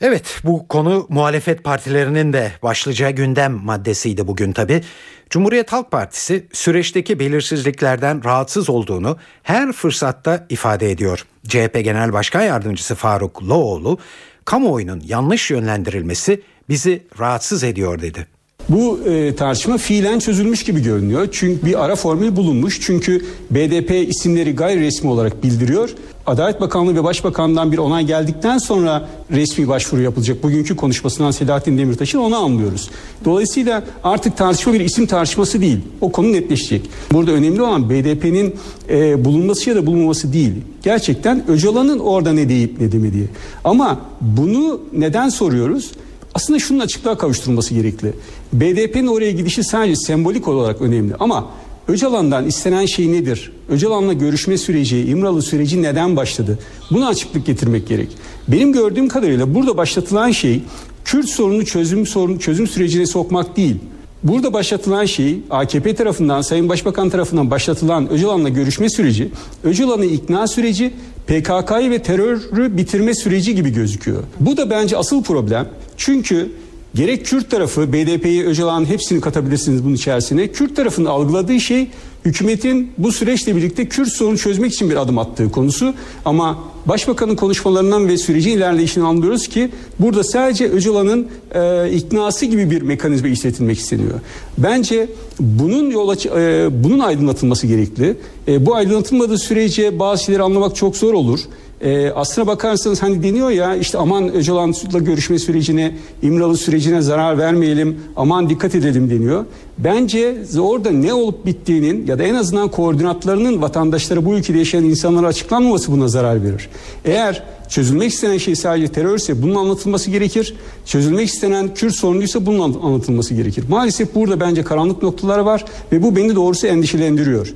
Evet 0.02 0.42
bu 0.44 0.68
konu 0.68 1.06
muhalefet 1.10 1.64
partilerinin 1.64 2.34
de 2.34 2.52
başlıca 2.64 3.10
gündem 3.10 3.54
maddesiydi 3.54 4.28
bugün 4.28 4.52
tabi. 4.52 4.82
Cumhuriyet 5.30 5.72
Halk 5.72 5.92
Partisi 5.92 6.48
süreçteki 6.54 7.20
belirsizliklerden 7.20 8.24
rahatsız 8.24 8.70
olduğunu 8.70 9.18
her 9.44 9.72
fırsatta 9.72 10.46
ifade 10.50 10.92
ediyor. 10.92 11.26
CHP 11.48 11.82
Genel 11.84 12.14
Başkan 12.14 12.42
Yardımcısı 12.42 12.96
Faruk 12.96 13.44
Loğlu 13.44 13.98
kamuoyunun 14.46 15.04
yanlış 15.06 15.52
yönlendirilmesi 15.52 16.42
bizi 16.70 17.08
rahatsız 17.20 17.64
ediyor 17.64 18.02
dedi. 18.02 18.39
Bu 18.70 19.00
e, 19.10 19.36
tartışma 19.36 19.78
fiilen 19.78 20.20
çözülmüş 20.20 20.64
gibi 20.64 20.84
görünüyor. 20.84 21.28
Çünkü 21.32 21.66
bir 21.66 21.86
ara 21.86 21.96
formül 21.96 22.36
bulunmuş. 22.36 22.80
Çünkü 22.82 23.26
BDP 23.52 24.10
isimleri 24.10 24.56
gayri 24.56 24.82
resmi 24.82 25.10
olarak 25.10 25.44
bildiriyor. 25.44 25.90
Adalet 26.28 26.62
Bakanlığı 26.62 26.96
ve 26.96 27.04
Başbakan'dan 27.04 27.72
bir 27.72 27.78
onay 27.78 28.06
geldikten 28.06 28.58
sonra 28.58 29.08
resmi 29.32 29.68
başvuru 29.68 30.02
yapılacak. 30.02 30.44
Bugünkü 30.44 30.76
konuşmasından 30.76 31.32
Selahattin 31.32 31.78
Demirtaş'ın 31.78 32.20
onu 32.20 32.38
anlıyoruz. 32.38 32.90
Dolayısıyla 33.26 33.84
artık 34.04 34.38
tartışma 34.38 34.74
bir 34.74 34.80
isim 34.80 35.06
tartışması 35.06 35.62
değil. 35.62 35.80
O 36.02 36.12
konu 36.12 36.32
netleşecek. 36.32 36.90
Burada 37.12 37.32
önemli 37.32 37.62
olan 37.62 37.90
BDP'nin 37.90 38.56
e, 38.90 39.26
bulunması 39.26 39.70
ya 39.70 39.76
da 39.76 39.86
bulunmaması 39.86 40.34
değil. 40.34 40.54
Gerçekten 40.84 41.50
Öcalan'ın 41.50 42.00
orada 42.00 42.34
ne 42.34 42.50
deyip 42.50 42.82
ne 42.82 42.92
demediği. 42.92 43.28
Ama 43.64 44.00
bunu 44.22 44.82
neden 44.94 45.30
soruyoruz? 45.30 45.92
Aslında 46.34 46.60
şunun 46.60 46.80
açıklığa 46.80 47.18
kavuşturulması 47.18 47.74
gerekli. 47.74 48.14
BDP'nin 48.54 49.08
oraya 49.08 49.32
gidişi 49.32 49.64
sadece 49.64 49.96
sembolik 49.96 50.48
olarak 50.48 50.82
önemli 50.82 51.16
ama 51.20 51.50
Öcalan'dan 51.88 52.48
istenen 52.48 52.86
şey 52.86 53.12
nedir? 53.12 53.52
Öcalan'la 53.70 54.14
görüşme 54.14 54.58
süreci, 54.58 55.02
İmralı 55.02 55.42
süreci 55.42 55.82
neden 55.82 56.16
başladı? 56.16 56.60
Buna 56.92 57.08
açıklık 57.08 57.46
getirmek 57.46 57.88
gerek. 57.88 58.08
Benim 58.48 58.74
gördüğüm 58.74 59.08
kadarıyla 59.08 59.56
burada 59.56 59.78
başlatılan 59.78 60.32
şey 60.32 60.62
Kürt 61.06 61.30
sorunu 61.30 61.66
çözüm 61.66 62.08
sorunu 62.08 62.40
çözüm 62.40 62.68
sürecine 62.68 63.06
sokmak 63.06 63.58
değil. 63.58 63.76
Burada 64.24 64.54
başlatılan 64.54 65.06
şey 65.06 65.40
AKP 65.50 65.96
tarafından, 65.96 66.42
Sayın 66.42 66.70
Başbakan 66.70 67.10
tarafından 67.10 67.52
başlatılan 67.52 68.10
Öcalan'la 68.10 68.50
görüşme 68.50 68.90
süreci, 68.90 69.30
Öcalan'ı 69.64 70.06
ikna 70.06 70.48
süreci, 70.48 70.94
PKK'yı 71.30 71.92
ve 71.92 72.00
terörü 72.00 72.78
bitirme 72.78 73.14
süreci 73.14 73.56
gibi 73.56 73.74
gözüküyor. 73.74 74.24
Bu 74.40 74.58
da 74.58 74.70
bence 74.70 74.98
asıl 74.98 75.24
problem. 75.24 75.68
Çünkü 75.98 76.52
gerek 76.96 77.26
Kürt 77.26 77.52
tarafı, 77.52 77.94
BDP'yi, 77.94 78.46
Öcalan'ın 78.46 78.86
hepsini 78.86 79.22
katabilirsiniz 79.22 79.84
bunun 79.84 79.96
içerisine. 79.96 80.48
Kürt 80.48 80.76
tarafının 80.76 81.06
algıladığı 81.06 81.60
şey 81.60 81.88
hükümetin 82.26 82.92
bu 82.98 83.12
süreçle 83.12 83.56
birlikte 83.56 83.86
Kürt 83.90 84.10
sorunu 84.10 84.38
çözmek 84.38 84.74
için 84.74 84.90
bir 84.90 84.96
adım 84.96 85.18
attığı 85.18 85.52
konusu. 85.52 85.94
Ama 86.26 86.58
Başbakanın 86.86 87.36
konuşmalarından 87.36 88.08
ve 88.08 88.18
sürecin 88.18 88.52
ilerleyişini 88.58 89.04
anlıyoruz 89.04 89.48
ki 89.48 89.70
burada 90.00 90.24
sadece 90.24 90.70
Öcalan'ın 90.70 91.28
e, 91.56 91.92
iknası 91.92 92.46
gibi 92.46 92.72
bir 92.72 92.82
mekanizma 92.82 93.28
işletilmek 93.28 93.80
isteniyor. 93.80 94.20
Bence 94.58 95.08
bunun 95.40 95.92
yol 95.92 96.10
aç- 96.10 96.26
e, 96.26 96.68
bunun 96.84 97.00
aydınlatılması 97.00 97.68
gerekli. 97.68 98.18
E, 98.48 98.66
bu 98.66 98.76
aydınlatılmadığı 98.76 99.38
sürece 99.38 100.00
bazı 100.00 100.24
şeyleri 100.24 100.44
anlamak 100.44 100.76
çok 100.76 100.98
zor 100.98 101.14
olur. 101.14 101.40
E, 101.82 102.10
aslına 102.10 102.48
bakarsanız 102.48 103.02
hani 103.02 103.24
deniyor 103.24 103.50
ya 103.50 103.76
işte 103.76 103.98
aman 103.98 104.34
Öcalan'la 104.34 105.00
görüşme 105.00 105.40
sürecine, 105.40 105.96
İmralı 106.22 106.58
sürecine 106.58 107.02
zarar 107.02 107.38
vermeyelim, 107.38 108.00
aman 108.16 108.50
dikkat 108.50 108.76
edelim 108.76 109.10
deniyor. 109.10 109.46
Bence 109.78 110.38
orada 110.60 110.92
ne 110.92 111.14
olup 111.14 111.46
bittiğinin 111.46 112.08
ya 112.08 112.20
da 112.20 112.24
en 112.24 112.36
azından 112.36 112.72
koordinatlarının 112.72 113.62
vatandaşlara 113.62 114.26
bu 114.26 114.36
ülkede 114.36 114.58
yaşayan 114.58 114.84
insanlara 114.84 115.28
açıklanmaması 115.28 115.92
buna 115.92 116.08
zarar 116.08 116.44
verir. 116.44 116.70
Eğer 117.06 117.44
çözülmek 117.70 118.12
istenen 118.12 118.38
şey 118.38 118.56
sadece 118.56 118.88
terörse 118.88 119.42
bunun 119.42 119.56
anlatılması 119.56 120.12
gerekir. 120.12 120.54
Çözülmek 120.86 121.28
istenen 121.28 121.74
Kürt 121.74 121.96
sorunuysa 121.96 122.46
bunun 122.46 122.60
an- 122.60 122.80
anlatılması 122.84 123.34
gerekir. 123.34 123.64
Maalesef 123.70 124.16
burada 124.16 124.40
bence 124.40 124.64
karanlık 124.64 125.04
noktalar 125.04 125.40
var 125.40 125.66
ve 125.92 126.04
bu 126.04 126.16
beni 126.16 126.36
doğrusu 126.36 126.68
endişelendiriyor. 126.68 127.54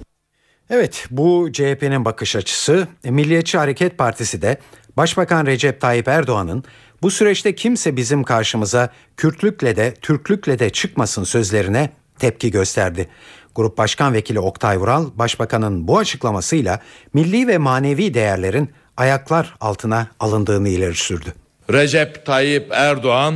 Evet 0.70 1.06
bu 1.12 1.50
CHP'nin 1.54 2.06
bakış 2.06 2.36
açısı. 2.36 2.88
E, 3.04 3.12
Milliyetçi 3.12 3.58
Hareket 3.58 3.98
Partisi 3.98 4.42
de 4.42 4.58
Başbakan 4.98 5.46
Recep 5.46 5.82
Tayyip 5.82 6.08
Erdoğan'ın 6.08 6.64
bu 7.02 7.12
süreçte 7.12 7.56
kimse 7.56 7.96
bizim 7.96 8.24
karşımıza 8.24 8.90
Kürtlükle 9.18 9.76
de 9.76 9.94
Türklükle 9.94 10.60
de 10.60 10.70
çıkmasın 10.70 11.24
sözlerine 11.24 11.90
tepki 12.20 12.52
gösterdi. 12.52 13.10
Grup 13.56 13.78
Başkan 13.78 14.14
Vekili 14.14 14.40
Oktay 14.40 14.78
Vural, 14.78 15.10
Başbakanın 15.16 15.88
bu 15.88 15.98
açıklamasıyla 15.98 16.80
milli 17.14 17.48
ve 17.48 17.58
manevi 17.58 18.14
değerlerin 18.14 18.72
ayaklar 18.98 19.56
altına 19.62 20.08
alındığını 20.20 20.70
ileri 20.70 20.96
sürdü. 20.96 21.34
Recep 21.72 22.26
Tayyip 22.26 22.68
Erdoğan 22.72 23.36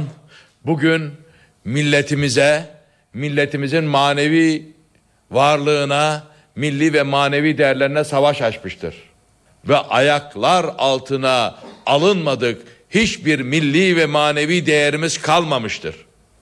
bugün 0.65 1.11
milletimize, 1.65 2.69
milletimizin 3.13 3.83
manevi 3.83 4.73
varlığına, 5.31 6.23
milli 6.57 6.93
ve 6.93 7.03
manevi 7.03 7.57
değerlerine 7.57 8.03
savaş 8.03 8.41
açmıştır. 8.41 8.95
Ve 9.67 9.77
ayaklar 9.77 10.65
altına 10.77 11.55
alınmadık 11.85 12.61
hiçbir 12.89 13.39
milli 13.39 13.95
ve 13.97 14.05
manevi 14.05 14.65
değerimiz 14.65 15.21
kalmamıştır. 15.21 15.95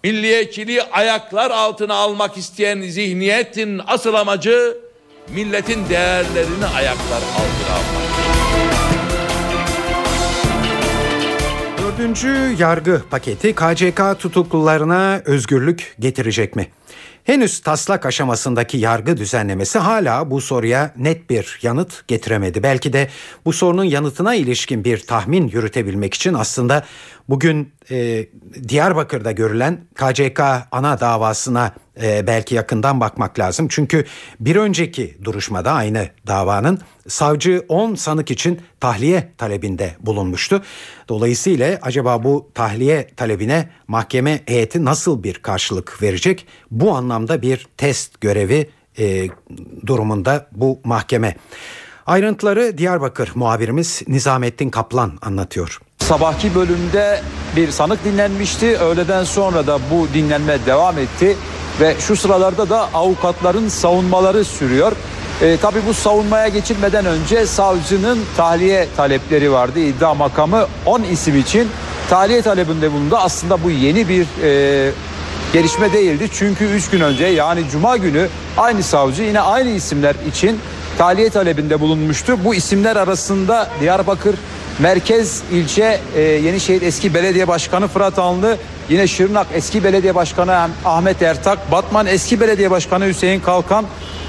Milliyetçiliği 0.03 0.84
ayaklar 0.84 1.51
altına 1.51 1.93
almak 1.93 2.38
isteyen 2.38 2.82
zihniyetin 2.82 3.82
asıl 3.88 4.13
amacı 4.13 4.78
milletin 5.30 5.89
değerlerini 5.89 6.66
ayaklar 6.76 7.22
altına 7.36 7.76
almak. 7.76 8.05
Dördüncü 11.82 12.55
yargı 12.59 13.01
paketi 13.09 13.55
KCK 13.55 14.20
tutuklularına 14.20 15.22
özgürlük 15.26 15.95
getirecek 15.99 16.55
mi? 16.55 16.68
Henüz 17.26 17.59
taslak 17.59 18.05
aşamasındaki 18.05 18.78
yargı 18.78 19.17
düzenlemesi 19.17 19.80
hala 19.80 20.32
bu 20.32 20.41
soruya 20.41 20.93
net 20.97 21.30
bir 21.30 21.59
yanıt 21.61 22.07
getiremedi. 22.07 22.63
Belki 22.63 22.93
de 22.93 23.09
bu 23.45 23.53
sorunun 23.53 23.84
yanıtına 23.84 24.36
ilişkin 24.36 24.84
bir 24.84 24.99
tahmin 24.99 25.47
yürütebilmek 25.47 26.13
için 26.13 26.34
aslında 26.34 26.86
bugün 27.30 27.73
e, 27.91 28.26
Diyarbakır'da 28.67 29.32
görülen 29.32 29.82
KCK 29.95 30.39
ana 30.71 30.99
davasına 30.99 31.73
e, 32.01 32.28
belki 32.28 32.55
yakından 32.55 32.99
bakmak 32.99 33.39
lazım. 33.39 33.67
Çünkü 33.69 34.05
bir 34.39 34.55
önceki 34.55 35.17
duruşmada 35.23 35.71
aynı 35.71 36.09
davanın 36.28 36.80
savcı 37.07 37.65
10 37.69 37.95
sanık 37.95 38.32
için 38.32 38.61
tahliye 38.80 39.32
talebinde 39.38 39.95
bulunmuştu. 39.99 40.61
Dolayısıyla 41.09 41.80
acaba 41.82 42.23
bu 42.23 42.51
tahliye 42.53 43.07
talebine 43.17 43.69
mahkeme 43.88 44.41
heyeti 44.45 44.86
nasıl 44.86 45.23
bir 45.23 45.34
karşılık 45.34 46.01
verecek? 46.01 46.47
Bu 46.71 46.95
anlamda 46.95 47.41
bir 47.41 47.67
test 47.78 48.21
görevi 48.21 48.69
e, 48.99 49.28
durumunda 49.86 50.47
bu 50.51 50.80
mahkeme. 50.84 51.36
Ayrıntıları 52.05 52.78
Diyarbakır 52.78 53.32
muhabirimiz 53.36 54.01
Nizamettin 54.07 54.69
Kaplan 54.69 55.17
anlatıyor. 55.21 55.80
Sabahki 56.07 56.55
bölümde 56.55 57.21
bir 57.55 57.71
sanık 57.71 58.05
dinlenmişti. 58.05 58.77
Öğleden 58.77 59.23
sonra 59.23 59.67
da 59.67 59.79
bu 59.91 60.07
dinlenme 60.13 60.65
devam 60.65 60.97
etti 60.97 61.37
ve 61.81 61.95
şu 61.99 62.15
sıralarda 62.15 62.69
da 62.69 62.89
avukatların 62.93 63.67
savunmaları 63.67 64.45
sürüyor. 64.45 64.91
E, 65.41 65.57
tabii 65.57 65.79
bu 65.87 65.93
savunmaya 65.93 66.47
geçilmeden 66.47 67.05
önce 67.05 67.45
savcının 67.45 68.19
tahliye 68.37 68.87
talepleri 68.97 69.51
vardı. 69.51 69.79
İddia 69.79 70.13
makamı 70.13 70.67
10 70.85 71.03
isim 71.03 71.39
için 71.39 71.67
tahliye 72.09 72.41
talebinde 72.41 72.91
bulundu. 72.91 73.15
Aslında 73.17 73.63
bu 73.63 73.71
yeni 73.71 74.09
bir 74.09 74.25
e, 74.43 74.91
gelişme 75.53 75.93
değildi. 75.93 76.29
Çünkü 76.33 76.65
3 76.65 76.89
gün 76.89 76.99
önce 77.01 77.25
yani 77.25 77.63
cuma 77.71 77.97
günü 77.97 78.27
aynı 78.57 78.83
savcı 78.83 79.23
yine 79.23 79.41
aynı 79.41 79.69
isimler 79.69 80.15
için 80.29 80.59
tahliye 80.97 81.29
talebinde 81.29 81.79
bulunmuştu. 81.79 82.43
Bu 82.43 82.55
isimler 82.55 82.95
arasında 82.95 83.69
Diyarbakır 83.79 84.35
Merkez 84.79 85.41
ilçe 85.51 85.99
e, 86.15 86.21
Yenişehir 86.21 86.81
eski 86.81 87.13
belediye 87.13 87.47
başkanı 87.47 87.87
Fırat 87.87 88.19
Anlı, 88.19 88.57
yine 88.89 89.07
Şırnak 89.07 89.47
eski 89.53 89.83
belediye 89.83 90.15
başkanı 90.15 90.69
Ahmet 90.85 91.21
Ertak, 91.21 91.71
Batman 91.71 92.05
eski 92.05 92.39
belediye 92.39 92.71
başkanı 92.71 93.07
Hüseyin 93.07 93.39
Kalkan 93.39 93.85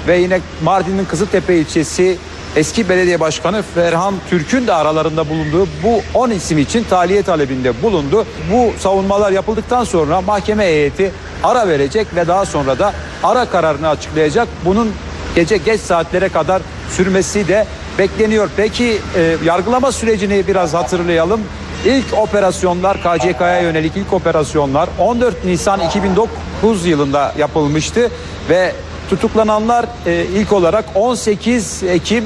ve 0.07 0.17
yine 0.17 0.39
Mardin'in 0.63 1.05
Kızıltepe 1.05 1.57
ilçesi 1.57 2.17
eski 2.55 2.89
belediye 2.89 3.19
başkanı 3.19 3.63
Ferhan 3.75 4.15
Türk'ün 4.29 4.67
de 4.67 4.73
aralarında 4.73 5.29
bulunduğu 5.29 5.67
bu 5.83 6.01
10 6.13 6.29
isim 6.29 6.57
için 6.57 6.83
tahliye 6.83 7.23
talebinde 7.23 7.83
bulundu. 7.83 8.25
Bu 8.51 8.79
savunmalar 8.79 9.31
yapıldıktan 9.31 9.83
sonra 9.83 10.21
mahkeme 10.21 10.65
heyeti 10.65 11.11
ara 11.43 11.67
verecek 11.67 12.07
ve 12.15 12.27
daha 12.27 12.45
sonra 12.45 12.79
da 12.79 12.93
ara 13.23 13.45
kararını 13.45 13.89
açıklayacak. 13.89 14.47
Bunun 14.65 14.91
gece 15.37 15.57
geç 15.57 15.81
saatlere 15.81 16.29
kadar 16.29 16.61
sürmesi 16.89 17.47
de 17.47 17.65
bekleniyor. 17.97 18.49
Peki 18.57 18.97
e, 19.15 19.35
yargılama 19.45 19.91
sürecini 19.91 20.47
biraz 20.47 20.73
hatırlayalım. 20.73 21.41
İlk 21.85 22.05
operasyonlar 22.17 22.97
KCK'ya 22.97 23.61
yönelik 23.61 23.97
ilk 23.97 24.13
operasyonlar 24.13 24.89
14 24.99 25.45
Nisan 25.45 25.79
2009 25.79 26.85
yılında 26.85 27.33
yapılmıştı 27.37 28.11
ve 28.49 28.73
tutuklananlar 29.09 29.85
e, 30.05 30.25
ilk 30.35 30.53
olarak 30.53 30.85
18 30.95 31.83
Ekim 31.83 32.25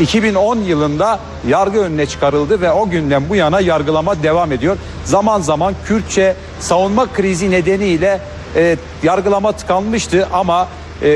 2010 0.00 0.56
yılında 0.56 1.18
yargı 1.48 1.80
önüne 1.80 2.06
çıkarıldı 2.06 2.60
ve 2.60 2.72
o 2.72 2.90
günden 2.90 3.28
bu 3.28 3.36
yana 3.36 3.60
yargılama 3.60 4.22
devam 4.22 4.52
ediyor. 4.52 4.76
Zaman 5.04 5.40
zaman 5.40 5.74
Kürtçe 5.86 6.36
savunma 6.60 7.12
krizi 7.12 7.50
nedeniyle 7.50 8.20
e, 8.56 8.76
yargılama 9.02 9.52
tıkanmıştı 9.52 10.28
ama 10.32 10.68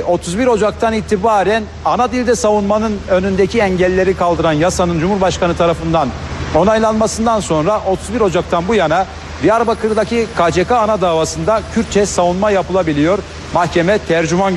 31 0.06 0.46
Ocak'tan 0.46 0.92
itibaren 0.92 1.64
ana 1.84 2.12
dilde 2.12 2.36
savunmanın 2.36 2.98
önündeki 3.10 3.58
engelleri 3.58 4.16
kaldıran 4.16 4.52
yasanın 4.52 5.00
Cumhurbaşkanı 5.00 5.56
tarafından 5.56 6.08
onaylanmasından 6.54 7.40
sonra 7.40 7.80
31 7.86 8.20
Ocak'tan 8.20 8.68
bu 8.68 8.74
yana 8.74 9.06
Diyarbakır'daki 9.42 10.26
KCK 10.36 10.72
ana 10.72 11.00
davasında 11.00 11.62
Kürtçe 11.74 12.06
savunma 12.06 12.50
yapılabiliyor. 12.50 13.18
Mahkeme 13.54 13.98
tercüman 13.98 14.54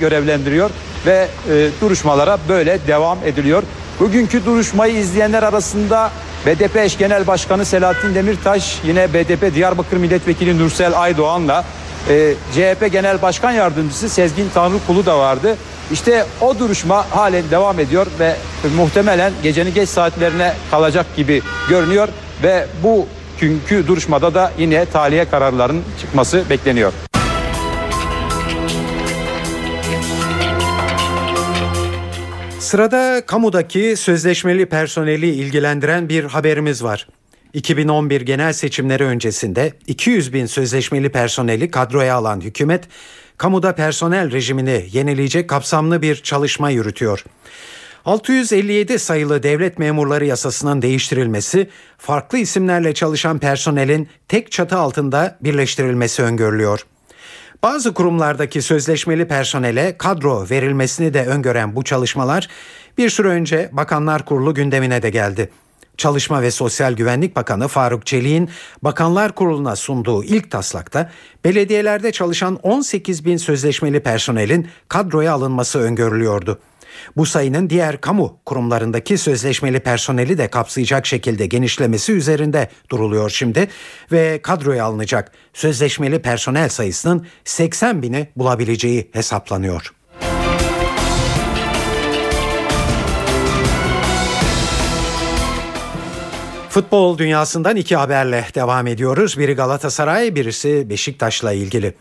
görevlendiriyor 0.00 0.70
ve 1.06 1.28
e, 1.50 1.68
duruşmalara 1.80 2.38
böyle 2.48 2.78
devam 2.86 3.18
ediliyor. 3.24 3.62
Bugünkü 4.00 4.44
duruşmayı 4.44 4.96
izleyenler 4.96 5.42
arasında 5.42 6.10
BDP 6.46 6.76
eş 6.76 6.98
genel 6.98 7.26
başkanı 7.26 7.64
Selahattin 7.64 8.14
Demirtaş 8.14 8.80
yine 8.84 9.12
BDP 9.14 9.54
Diyarbakır 9.54 9.96
milletvekili 9.96 10.58
Nursel 10.58 11.00
Aydoğan'la 11.00 11.64
e, 12.08 12.34
CHP 12.52 12.92
genel 12.92 13.22
başkan 13.22 13.52
yardımcısı 13.52 14.08
Sezgin 14.08 14.48
Tanrıkulu 14.54 15.06
da 15.06 15.18
vardı. 15.18 15.56
İşte 15.92 16.26
o 16.40 16.58
duruşma 16.58 17.10
halen 17.10 17.50
devam 17.50 17.80
ediyor 17.80 18.06
ve 18.18 18.36
muhtemelen 18.76 19.32
gecenin 19.42 19.74
geç 19.74 19.88
saatlerine 19.88 20.52
kalacak 20.70 21.06
gibi 21.16 21.42
görünüyor 21.68 22.08
ve 22.42 22.66
bu 22.82 23.06
günkü 23.40 23.86
duruşmada 23.86 24.34
da 24.34 24.52
yine 24.58 24.84
tahliye 24.86 25.24
kararlarının 25.24 25.84
çıkması 26.00 26.44
bekleniyor. 26.50 26.92
Sırada 32.58 33.22
kamudaki 33.26 33.94
sözleşmeli 33.96 34.66
personeli 34.66 35.30
ilgilendiren 35.30 36.08
bir 36.08 36.24
haberimiz 36.24 36.84
var. 36.84 37.06
2011 37.54 38.20
genel 38.20 38.52
seçimleri 38.52 39.04
öncesinde 39.04 39.72
200 39.86 40.32
bin 40.32 40.46
sözleşmeli 40.46 41.12
personeli 41.12 41.70
kadroya 41.70 42.14
alan 42.14 42.40
hükümet, 42.40 42.84
kamuda 43.36 43.74
personel 43.74 44.30
rejimini 44.30 44.86
yenileyecek 44.92 45.48
kapsamlı 45.48 46.02
bir 46.02 46.16
çalışma 46.16 46.70
yürütüyor. 46.70 47.24
657 48.04 48.98
sayılı 48.98 49.42
devlet 49.42 49.78
memurları 49.78 50.24
yasasının 50.24 50.82
değiştirilmesi, 50.82 51.68
farklı 51.98 52.38
isimlerle 52.38 52.94
çalışan 52.94 53.38
personelin 53.38 54.08
tek 54.28 54.52
çatı 54.52 54.76
altında 54.76 55.38
birleştirilmesi 55.40 56.22
öngörülüyor. 56.22 56.86
Bazı 57.62 57.94
kurumlardaki 57.94 58.62
sözleşmeli 58.62 59.28
personele 59.28 59.98
kadro 59.98 60.46
verilmesini 60.50 61.14
de 61.14 61.26
öngören 61.26 61.76
bu 61.76 61.84
çalışmalar 61.84 62.48
bir 62.98 63.10
süre 63.10 63.28
önce 63.28 63.70
Bakanlar 63.72 64.24
Kurulu 64.24 64.54
gündemine 64.54 65.02
de 65.02 65.10
geldi. 65.10 65.50
Çalışma 65.96 66.42
ve 66.42 66.50
Sosyal 66.50 66.92
Güvenlik 66.92 67.36
Bakanı 67.36 67.68
Faruk 67.68 68.06
Çelik'in 68.06 68.50
Bakanlar 68.82 69.34
Kurulu'na 69.34 69.76
sunduğu 69.76 70.24
ilk 70.24 70.50
taslakta 70.50 71.10
belediyelerde 71.44 72.12
çalışan 72.12 72.56
18 72.62 73.24
bin 73.24 73.36
sözleşmeli 73.36 74.00
personelin 74.00 74.68
kadroya 74.88 75.32
alınması 75.32 75.78
öngörülüyordu. 75.78 76.58
Bu 77.16 77.26
sayının 77.26 77.70
diğer 77.70 78.00
kamu 78.00 78.38
kurumlarındaki 78.46 79.18
sözleşmeli 79.18 79.80
personeli 79.80 80.38
de 80.38 80.48
kapsayacak 80.48 81.06
şekilde 81.06 81.46
genişlemesi 81.46 82.12
üzerinde 82.12 82.68
duruluyor 82.90 83.30
şimdi 83.30 83.68
ve 84.12 84.42
kadroya 84.42 84.84
alınacak 84.84 85.32
sözleşmeli 85.52 86.22
personel 86.22 86.68
sayısının 86.68 87.26
80 87.44 88.02
bini 88.02 88.28
bulabileceği 88.36 89.10
hesaplanıyor. 89.12 89.92
Futbol 96.72 97.18
dünyasından 97.18 97.76
iki 97.76 97.96
haberle 97.96 98.46
devam 98.54 98.86
ediyoruz. 98.86 99.38
Biri 99.38 99.54
Galatasaray, 99.54 100.34
birisi 100.34 100.90
Beşiktaş'la 100.90 101.52
ilgili. 101.52 101.94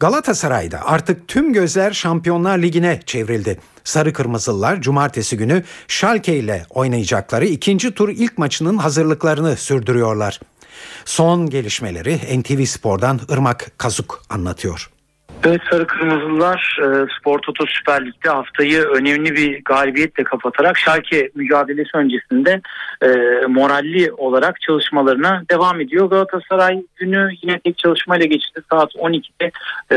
Galatasaray'da 0.00 0.86
artık 0.86 1.28
tüm 1.28 1.52
gözler 1.52 1.92
Şampiyonlar 1.92 2.58
Ligi'ne 2.58 3.00
çevrildi. 3.06 3.58
Sarı 3.84 4.12
Kırmızılılar 4.12 4.80
cumartesi 4.80 5.36
günü 5.36 5.64
Schalke 5.88 6.36
ile 6.36 6.66
oynayacakları 6.70 7.46
ikinci 7.46 7.94
tur 7.94 8.08
ilk 8.08 8.38
maçının 8.38 8.78
hazırlıklarını 8.78 9.56
sürdürüyorlar. 9.56 10.40
Son 11.04 11.50
gelişmeleri 11.50 12.40
NTV 12.40 12.64
Spor'dan 12.64 13.20
Irmak 13.28 13.72
Kazuk 13.78 14.22
anlatıyor. 14.30 14.90
Evet 15.44 15.60
Sarı 15.70 15.86
Kırmızılar 15.86 16.78
e, 16.82 16.86
Spor 17.20 17.38
Toto 17.38 17.64
Süper 17.66 18.06
Lig'de 18.06 18.28
haftayı 18.28 18.82
önemli 18.82 19.34
bir 19.34 19.64
galibiyetle 19.64 20.24
kapatarak 20.24 20.78
Şalke 20.78 21.30
mücadelesi 21.34 21.90
öncesinde 21.94 22.60
e, 23.02 23.06
moralli 23.46 24.12
olarak 24.12 24.60
çalışmalarına 24.60 25.42
devam 25.50 25.80
ediyor. 25.80 26.10
Galatasaray 26.10 26.82
günü 26.96 27.28
yine 27.42 27.58
tek 27.58 27.78
çalışmayla 27.78 28.26
geçti. 28.26 28.60
Saat 28.70 28.94
12'de 28.94 29.50
e, 29.90 29.96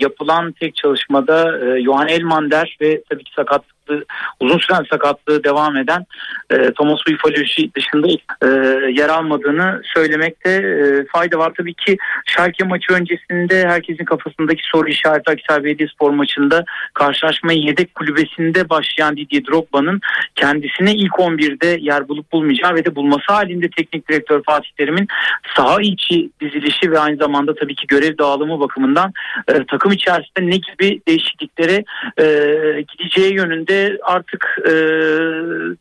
yapılan 0.00 0.52
tek 0.52 0.74
çalışmada 0.74 1.58
e, 1.58 1.82
Johan 1.82 2.08
Elmander 2.08 2.76
ve 2.80 3.02
tabii 3.10 3.24
ki 3.24 3.32
sakat 3.36 3.62
sakatlığı, 3.88 4.04
uzun 4.40 4.58
süren 4.58 4.86
sakatlığı 4.90 5.44
devam 5.44 5.76
eden 5.76 6.06
e, 6.50 6.72
Thomas 6.72 7.00
Ufaloji 7.14 7.74
dışında 7.74 8.08
e, 8.42 8.48
yer 8.92 9.08
almadığını 9.08 9.82
söylemekte 9.94 10.50
e, 10.50 11.06
fayda 11.12 11.38
var. 11.38 11.52
Tabii 11.56 11.74
ki 11.74 11.96
Schalke 12.26 12.64
maçı 12.64 12.92
öncesinde 12.92 13.68
herkesin 13.68 14.04
kafasındaki 14.04 14.62
soru 14.64 14.88
işareti 14.88 15.30
Akisar 15.30 15.64
Belediyespor 15.64 16.10
maçında 16.10 16.64
karşılaşmayı 16.94 17.58
yedek 17.58 17.94
kulübesinde 17.94 18.68
başlayan 18.68 19.16
Didier 19.16 19.44
Drogba'nın 19.44 20.00
kendisine 20.34 20.94
ilk 20.94 21.12
11'de 21.12 21.78
yer 21.80 22.08
bulup 22.08 22.32
bulmayacağı 22.32 22.74
ve 22.74 22.84
de 22.84 22.94
bulması 22.94 23.32
halinde 23.32 23.68
teknik 23.76 24.08
direktör 24.08 24.42
Fatih 24.42 24.70
Terim'in 24.76 25.08
saha 25.56 25.80
içi 25.80 26.30
dizilişi 26.40 26.90
ve 26.90 26.98
aynı 26.98 27.16
zamanda 27.16 27.54
tabii 27.54 27.74
ki 27.74 27.86
görev 27.86 28.18
dağılımı 28.18 28.60
bakımından 28.60 29.12
e, 29.48 29.64
takım 29.64 29.92
içerisinde 29.92 30.50
ne 30.50 30.56
gibi 30.56 31.00
değişikliklere 31.08 31.84
e, 32.20 32.24
gideceği 32.92 33.34
yönünde 33.34 33.77
artık 34.02 34.58
e, 34.66 34.72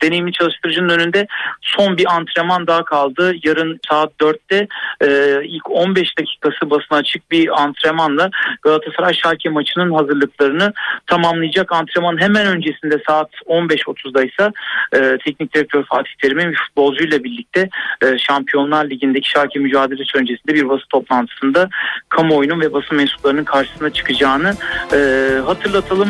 deneyimli 0.01 0.31
çalıştırıcının 0.31 0.89
önünde 0.89 1.27
son 1.61 1.97
bir 1.97 2.05
antrenman 2.15 2.67
daha 2.67 2.83
kaldı. 2.85 3.33
Yarın 3.43 3.79
saat 3.89 4.11
4'te 4.21 4.67
e, 5.01 5.39
ilk 5.45 5.71
15 5.71 6.17
dakikası 6.17 6.69
basına 6.69 6.97
açık 6.97 7.31
bir 7.31 7.61
antrenmanla 7.61 8.29
Galatasaray 8.61 9.13
Şalke 9.13 9.49
maçının 9.49 9.93
hazırlıklarını 9.93 10.73
tamamlayacak. 11.07 11.71
Antrenman 11.71 12.21
hemen 12.21 12.47
öncesinde 12.47 13.01
saat 13.07 13.29
15.30'da 13.45 14.23
ise 14.23 14.51
e, 14.93 15.17
teknik 15.25 15.53
direktör 15.53 15.83
Fatih 15.83 16.11
Terim'in 16.21 16.53
futbolcuyla 16.53 17.23
birlikte 17.23 17.69
e, 18.01 18.17
Şampiyonlar 18.17 18.89
Ligi'ndeki 18.89 19.29
Şalke 19.29 19.59
mücadelesi 19.59 20.17
öncesinde 20.17 20.53
bir 20.53 20.69
basın 20.69 20.87
toplantısında 20.89 21.69
kamuoyunun 22.09 22.61
ve 22.61 22.73
basın 22.73 22.97
mensuplarının 22.97 23.43
karşısına 23.43 23.89
çıkacağını 23.89 24.53
e, 24.93 24.97
hatırlatalım. 25.45 26.09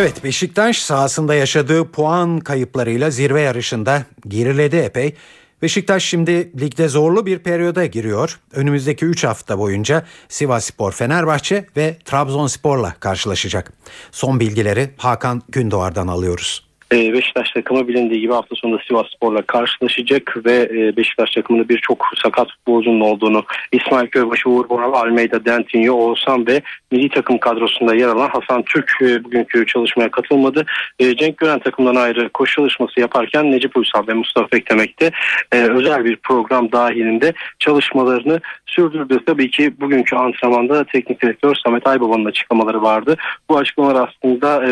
Evet 0.00 0.24
Beşiktaş 0.24 0.78
sahasında 0.78 1.34
yaşadığı 1.34 1.90
puan 1.90 2.40
kayıplarıyla 2.40 3.10
zirve 3.10 3.40
yarışında 3.40 4.02
geriledi 4.28 4.76
epey. 4.76 5.14
Beşiktaş 5.62 6.04
şimdi 6.04 6.60
ligde 6.60 6.88
zorlu 6.88 7.26
bir 7.26 7.38
periyoda 7.38 7.86
giriyor. 7.86 8.40
Önümüzdeki 8.52 9.04
3 9.04 9.24
hafta 9.24 9.58
boyunca 9.58 10.04
Sivasspor, 10.28 10.92
Fenerbahçe 10.92 11.66
ve 11.76 11.96
Trabzonspor'la 12.04 12.94
karşılaşacak. 13.00 13.72
Son 14.10 14.40
bilgileri 14.40 14.90
Hakan 14.96 15.42
Gündoğar'dan 15.48 16.06
alıyoruz. 16.06 16.68
Ee, 16.92 17.12
Beşiktaş 17.12 17.50
takımı 17.50 17.88
bilindiği 17.88 18.20
gibi 18.20 18.32
hafta 18.32 18.56
sonunda 18.56 18.82
Sivas 18.88 19.06
Spor'la 19.16 19.42
karşılaşacak 19.42 20.36
ve 20.46 20.54
e, 20.54 20.96
Beşiktaş 20.96 21.30
takımında 21.30 21.68
birçok 21.68 22.04
sakat 22.22 22.48
futbolcunun 22.50 23.00
olduğunu 23.00 23.44
İsmail 23.72 24.06
Köybaşı, 24.06 24.48
Uğur 24.48 24.68
Boral, 24.68 24.92
Almeida, 24.92 25.44
Dentinho, 25.44 25.94
Oğuzhan 25.94 26.46
ve 26.46 26.62
milli 26.90 27.08
takım 27.08 27.38
kadrosunda 27.38 27.94
yer 27.94 28.08
alan 28.08 28.28
Hasan 28.28 28.62
Türk 28.62 28.92
e, 29.02 29.24
bugünkü 29.24 29.66
çalışmaya 29.66 30.10
katılmadı. 30.10 30.64
E, 30.98 31.16
Cenk 31.16 31.38
Gören 31.38 31.58
takımdan 31.58 31.94
ayrı 31.94 32.28
koşu 32.28 32.54
çalışması 32.54 33.00
yaparken 33.00 33.52
Necip 33.52 33.76
Uysal 33.76 34.08
ve 34.08 34.14
Mustafa 34.14 34.52
Beklemek 34.52 35.00
de 35.00 35.10
özel 35.52 36.04
bir 36.04 36.16
program 36.16 36.72
dahilinde 36.72 37.32
çalışmalarını 37.58 38.40
sürdürdü. 38.66 39.18
Tabii 39.26 39.50
ki 39.50 39.80
bugünkü 39.80 40.16
antrenmanda 40.16 40.84
teknik 40.84 41.22
direktör 41.22 41.54
Samet 41.54 41.86
Aybaba'nın 41.86 42.24
açıklamaları 42.24 42.82
vardı. 42.82 43.16
Bu 43.48 43.58
açıklamalar 43.58 44.08
aslında 44.08 44.62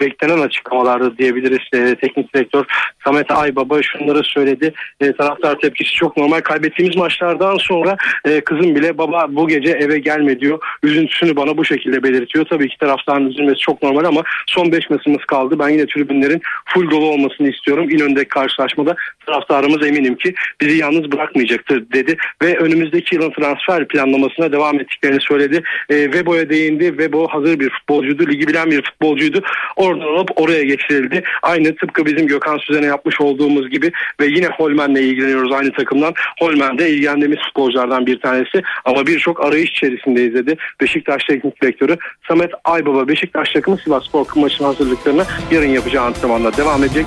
beklenen 0.00 0.38
açıklamalardı 0.38 1.18
diyebiliriz. 1.18 1.58
E, 1.72 1.94
teknik 1.94 2.34
direktör 2.34 2.64
Samet 3.04 3.30
Aybaba 3.30 3.82
şunları 3.82 4.22
söyledi. 4.24 4.72
E, 5.00 5.12
taraftar 5.12 5.58
tepkisi 5.58 5.94
çok 5.94 6.16
normal. 6.16 6.40
Kaybettiğimiz 6.40 6.96
maçlardan 6.96 7.56
sonra 7.56 7.96
e, 8.24 8.40
kızım 8.40 8.74
bile 8.74 8.98
baba 8.98 9.26
bu 9.28 9.48
gece 9.48 9.70
eve 9.70 9.98
gelme 9.98 10.40
diyor. 10.40 10.58
Üzüntüsünü 10.82 11.36
bana 11.36 11.45
bu 11.56 11.64
şekilde 11.64 12.02
belirtiyor. 12.02 12.44
Tabii 12.44 12.68
ki 12.68 12.78
taraftarın 12.78 13.30
üzülmesi 13.30 13.58
çok 13.58 13.82
normal 13.82 14.04
ama 14.04 14.22
son 14.46 14.72
5 14.72 14.90
maçımız 14.90 15.24
kaldı. 15.24 15.58
Ben 15.58 15.68
yine 15.68 15.86
tribünlerin 15.86 16.42
full 16.64 16.90
dolu 16.90 17.04
olmasını 17.04 17.48
istiyorum. 17.48 17.90
İnönü'ndeki 17.90 18.28
karşılaşmada 18.28 18.96
taraftarımız 19.26 19.86
eminim 19.86 20.14
ki 20.14 20.34
bizi 20.60 20.76
yalnız 20.76 21.12
bırakmayacaktır 21.12 21.90
dedi 21.92 22.16
ve 22.42 22.58
önümüzdeki 22.58 23.14
yılın 23.14 23.30
transfer 23.30 23.88
planlamasına 23.88 24.52
devam 24.52 24.80
ettiklerini 24.80 25.20
söyledi. 25.20 25.62
E, 25.88 25.94
Vebo'ya 25.94 26.50
değindi. 26.50 26.98
Vebo 26.98 27.28
hazır 27.28 27.60
bir 27.60 27.70
futbolcuydu. 27.70 28.26
Ligi 28.26 28.48
bilen 28.48 28.70
bir 28.70 28.82
futbolcuydu. 28.82 29.42
Oradan 29.76 30.06
alıp 30.06 30.30
oraya 30.36 30.62
geçirildi. 30.62 31.22
Aynı 31.42 31.76
tıpkı 31.76 32.06
bizim 32.06 32.26
Gökhan 32.26 32.58
Süzen'e 32.58 32.86
yapmış 32.86 33.20
olduğumuz 33.20 33.70
gibi 33.70 33.92
ve 34.20 34.26
yine 34.26 34.46
Holmen'le 34.46 34.96
ilgileniyoruz 34.96 35.52
aynı 35.52 35.72
takımdan. 35.72 36.14
Holmen 36.38 36.78
de 36.78 36.90
ilgilendiğimiz 36.90 37.38
futbolculardan 37.38 38.06
bir 38.06 38.20
tanesi 38.20 38.62
ama 38.84 39.06
birçok 39.06 39.44
arayış 39.44 39.70
içerisindeyiz 39.70 40.34
dedi. 40.34 40.56
Beşiktaş 40.80 41.28
Teknik 41.36 41.62
Direktörü 41.62 41.96
Samet 42.28 42.50
Aybaba 42.64 43.08
Beşiktaş 43.08 43.52
takımı 43.52 43.78
Sivas 43.78 44.04
Spor 44.04 44.26
maçının 44.34 44.68
hazırlıklarını 44.68 45.24
yarın 45.50 45.66
yapacağı 45.66 46.04
antrenmanla 46.04 46.56
devam 46.56 46.84
edecek. 46.84 47.06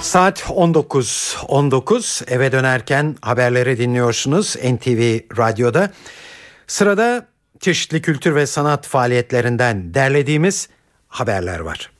Saat 0.00 0.40
19.19 0.40 1.46
19, 1.48 2.22
eve 2.28 2.52
dönerken 2.52 3.16
haberleri 3.22 3.78
dinliyorsunuz 3.78 4.56
NTV 4.56 5.18
Radyo'da. 5.38 5.90
Sırada 6.66 7.26
çeşitli 7.60 8.02
kültür 8.02 8.34
ve 8.34 8.46
sanat 8.46 8.86
faaliyetlerinden 8.86 9.94
derlediğimiz 9.94 10.68
haberler 11.08 11.60
var. 11.60 11.93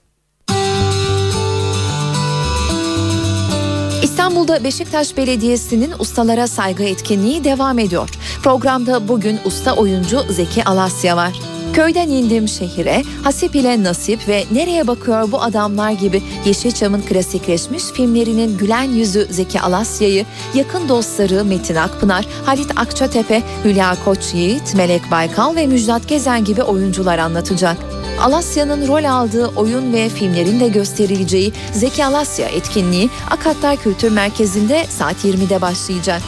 İstanbul'da 4.04 4.64
Beşiktaş 4.64 5.16
Belediyesi'nin 5.16 5.92
ustalara 5.98 6.46
saygı 6.46 6.82
etkinliği 6.82 7.44
devam 7.44 7.78
ediyor. 7.78 8.10
Programda 8.42 9.08
bugün 9.08 9.38
usta 9.44 9.74
oyuncu 9.74 10.20
Zeki 10.30 10.64
Alasya 10.64 11.16
var. 11.16 11.53
Köyden 11.74 12.08
indim 12.08 12.48
şehire, 12.48 13.02
hasip 13.22 13.54
ile 13.54 13.82
nasip 13.82 14.28
ve 14.28 14.44
nereye 14.52 14.86
bakıyor 14.86 15.32
bu 15.32 15.42
adamlar 15.42 15.90
gibi 15.90 16.22
Yeşilçam'ın 16.44 17.00
klasikleşmiş 17.00 17.84
filmlerinin 17.84 18.58
gülen 18.58 18.82
yüzü 18.82 19.26
Zeki 19.30 19.60
Alasya'yı, 19.60 20.24
yakın 20.54 20.88
dostları 20.88 21.44
Metin 21.44 21.74
Akpınar, 21.74 22.26
Halit 22.46 22.70
Akçatepe, 22.76 23.42
Hülya 23.64 23.96
Koçyiğit, 24.04 24.74
Melek 24.74 25.10
Baykal 25.10 25.56
ve 25.56 25.66
Müjdat 25.66 26.08
Gezen 26.08 26.44
gibi 26.44 26.62
oyuncular 26.62 27.18
anlatacak. 27.18 27.76
Alasya'nın 28.20 28.88
rol 28.88 29.04
aldığı 29.04 29.46
oyun 29.46 29.92
ve 29.92 30.08
filmlerin 30.08 30.60
de 30.60 30.68
gösterileceği 30.68 31.52
Zeki 31.72 32.04
Alasya 32.04 32.48
etkinliği 32.48 33.10
Akatlar 33.30 33.76
Kültür 33.76 34.10
Merkezi'nde 34.10 34.84
saat 34.88 35.24
20'de 35.24 35.60
başlayacak. 35.60 36.22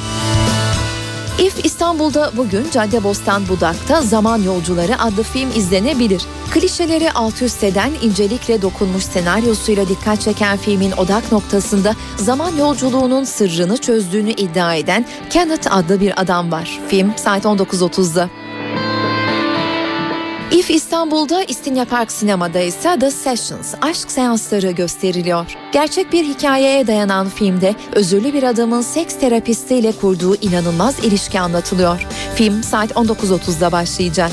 İF 1.39 1.64
İstanbul'da 1.64 2.32
bugün 2.37 2.70
Caddebostan 2.70 3.49
Budak'ta 3.49 4.03
Zaman 4.03 4.43
Yolcuları 4.43 5.03
adlı 5.03 5.22
film 5.22 5.51
izlenebilir. 5.51 6.22
Klişeleri 6.51 7.12
alt 7.12 7.43
üst 7.43 7.64
eden 7.64 7.91
incelikle 8.03 8.62
dokunmuş 8.62 9.05
senaryosuyla 9.05 9.89
dikkat 9.89 10.20
çeken 10.20 10.57
filmin 10.57 10.93
odak 10.93 11.32
noktasında 11.32 11.95
zaman 12.16 12.57
yolculuğunun 12.57 13.24
sırrını 13.24 13.76
çözdüğünü 13.76 14.30
iddia 14.30 14.74
eden 14.74 15.07
Kenneth 15.30 15.76
adlı 15.76 16.01
bir 16.01 16.20
adam 16.20 16.53
var. 16.53 16.80
Film 16.89 17.12
saat 17.16 17.45
19.30'da. 17.45 18.30
İF 20.57 20.70
İstanbul'da 20.70 21.42
İstinye 21.42 21.84
Park 21.84 22.12
Sinema'da 22.12 22.61
ise 22.61 22.98
The 23.00 23.11
Sessions, 23.11 23.74
aşk 23.82 24.11
seansları 24.11 24.70
gösteriliyor. 24.70 25.57
Gerçek 25.72 26.12
bir 26.12 26.24
hikayeye 26.24 26.86
dayanan 26.86 27.28
filmde 27.28 27.74
özürlü 27.92 28.32
bir 28.32 28.42
adamın 28.42 28.80
seks 28.80 29.18
terapistiyle 29.18 29.92
kurduğu 29.92 30.36
inanılmaz 30.36 31.04
ilişki 31.04 31.40
anlatılıyor. 31.40 32.07
Film 32.34 32.62
saat 32.62 32.90
19.30'da 32.90 33.72
başlayacak. 33.72 34.30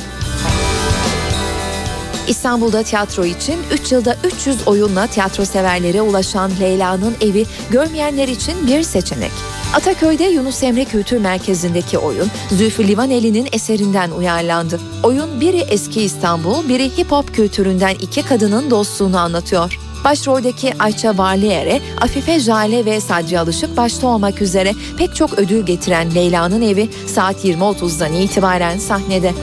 İstanbul'da 2.28 2.84
tiyatro 2.84 3.26
için 3.26 3.56
3 3.72 3.92
yılda 3.92 4.18
300 4.24 4.68
oyunla 4.68 5.08
tiyatro 5.08 5.46
severlere 5.46 6.02
ulaşan 6.02 6.52
Leyla'nın 6.60 7.16
evi 7.22 7.46
görmeyenler 7.72 8.28
için 8.28 8.68
bir 8.68 8.84
seçenek. 8.84 9.63
Ataköy'de 9.74 10.24
Yunus 10.24 10.64
Emre 10.64 10.86
Kültür 10.86 11.18
Merkezi'ndeki 11.18 11.98
oyun 11.98 12.28
Zülfü 12.50 12.88
Livaneli'nin 12.88 13.48
eserinden 13.52 14.12
uyarlandı. 14.12 14.80
Oyun 15.04 15.42
biri 15.42 15.58
eski 15.58 16.02
İstanbul, 16.02 16.70
biri 16.70 16.98
hip 16.98 17.12
hop 17.12 17.36
kültüründen 17.36 17.96
iki 17.96 18.24
kadının 18.24 18.72
dostluğunu 18.72 19.18
anlatıyor. 19.18 19.80
Başroldeki 20.04 20.74
Ayça 20.80 21.18
Varliyer'e, 21.18 21.82
Afife 22.02 22.40
Jale 22.40 22.86
ve 22.86 23.00
Sadri 23.00 23.40
Alışık 23.40 23.78
başta 23.78 24.08
olmak 24.08 24.42
üzere 24.42 24.74
pek 24.98 25.16
çok 25.16 25.34
ödül 25.34 25.66
getiren 25.66 26.16
Leyla'nın 26.16 26.62
evi 26.62 26.90
saat 27.08 27.46
20.30'dan 27.46 28.14
itibaren 28.14 28.78
sahnede. 28.78 29.34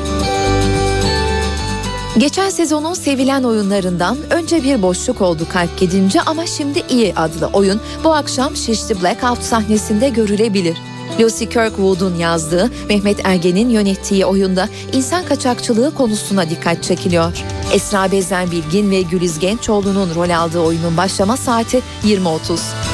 Geçen 2.18 2.50
sezonun 2.50 2.94
sevilen 2.94 3.42
oyunlarından 3.42 4.18
önce 4.30 4.64
bir 4.64 4.82
boşluk 4.82 5.20
oldu 5.20 5.46
kalp 5.52 5.78
gidince 5.78 6.20
ama 6.20 6.46
şimdi 6.46 6.82
iyi 6.88 7.14
adlı 7.14 7.46
oyun 7.46 7.80
bu 8.04 8.14
akşam 8.14 8.56
Şişli 8.56 9.02
Blackout 9.02 9.42
sahnesinde 9.42 10.08
görülebilir. 10.08 10.76
Lucy 11.20 11.44
Kirkwood'un 11.44 12.14
yazdığı, 12.14 12.70
Mehmet 12.88 13.20
Ergen'in 13.24 13.68
yönettiği 13.68 14.26
oyunda 14.26 14.68
insan 14.92 15.24
kaçakçılığı 15.24 15.94
konusuna 15.94 16.50
dikkat 16.50 16.82
çekiliyor. 16.82 17.44
Esra 17.72 18.12
Bezen 18.12 18.50
Bilgin 18.50 18.90
ve 18.90 19.02
Güliz 19.02 19.38
Gençoğlu'nun 19.38 20.14
rol 20.14 20.30
aldığı 20.30 20.60
oyunun 20.60 20.96
başlama 20.96 21.36
saati 21.36 21.82
20.30. 22.04 22.89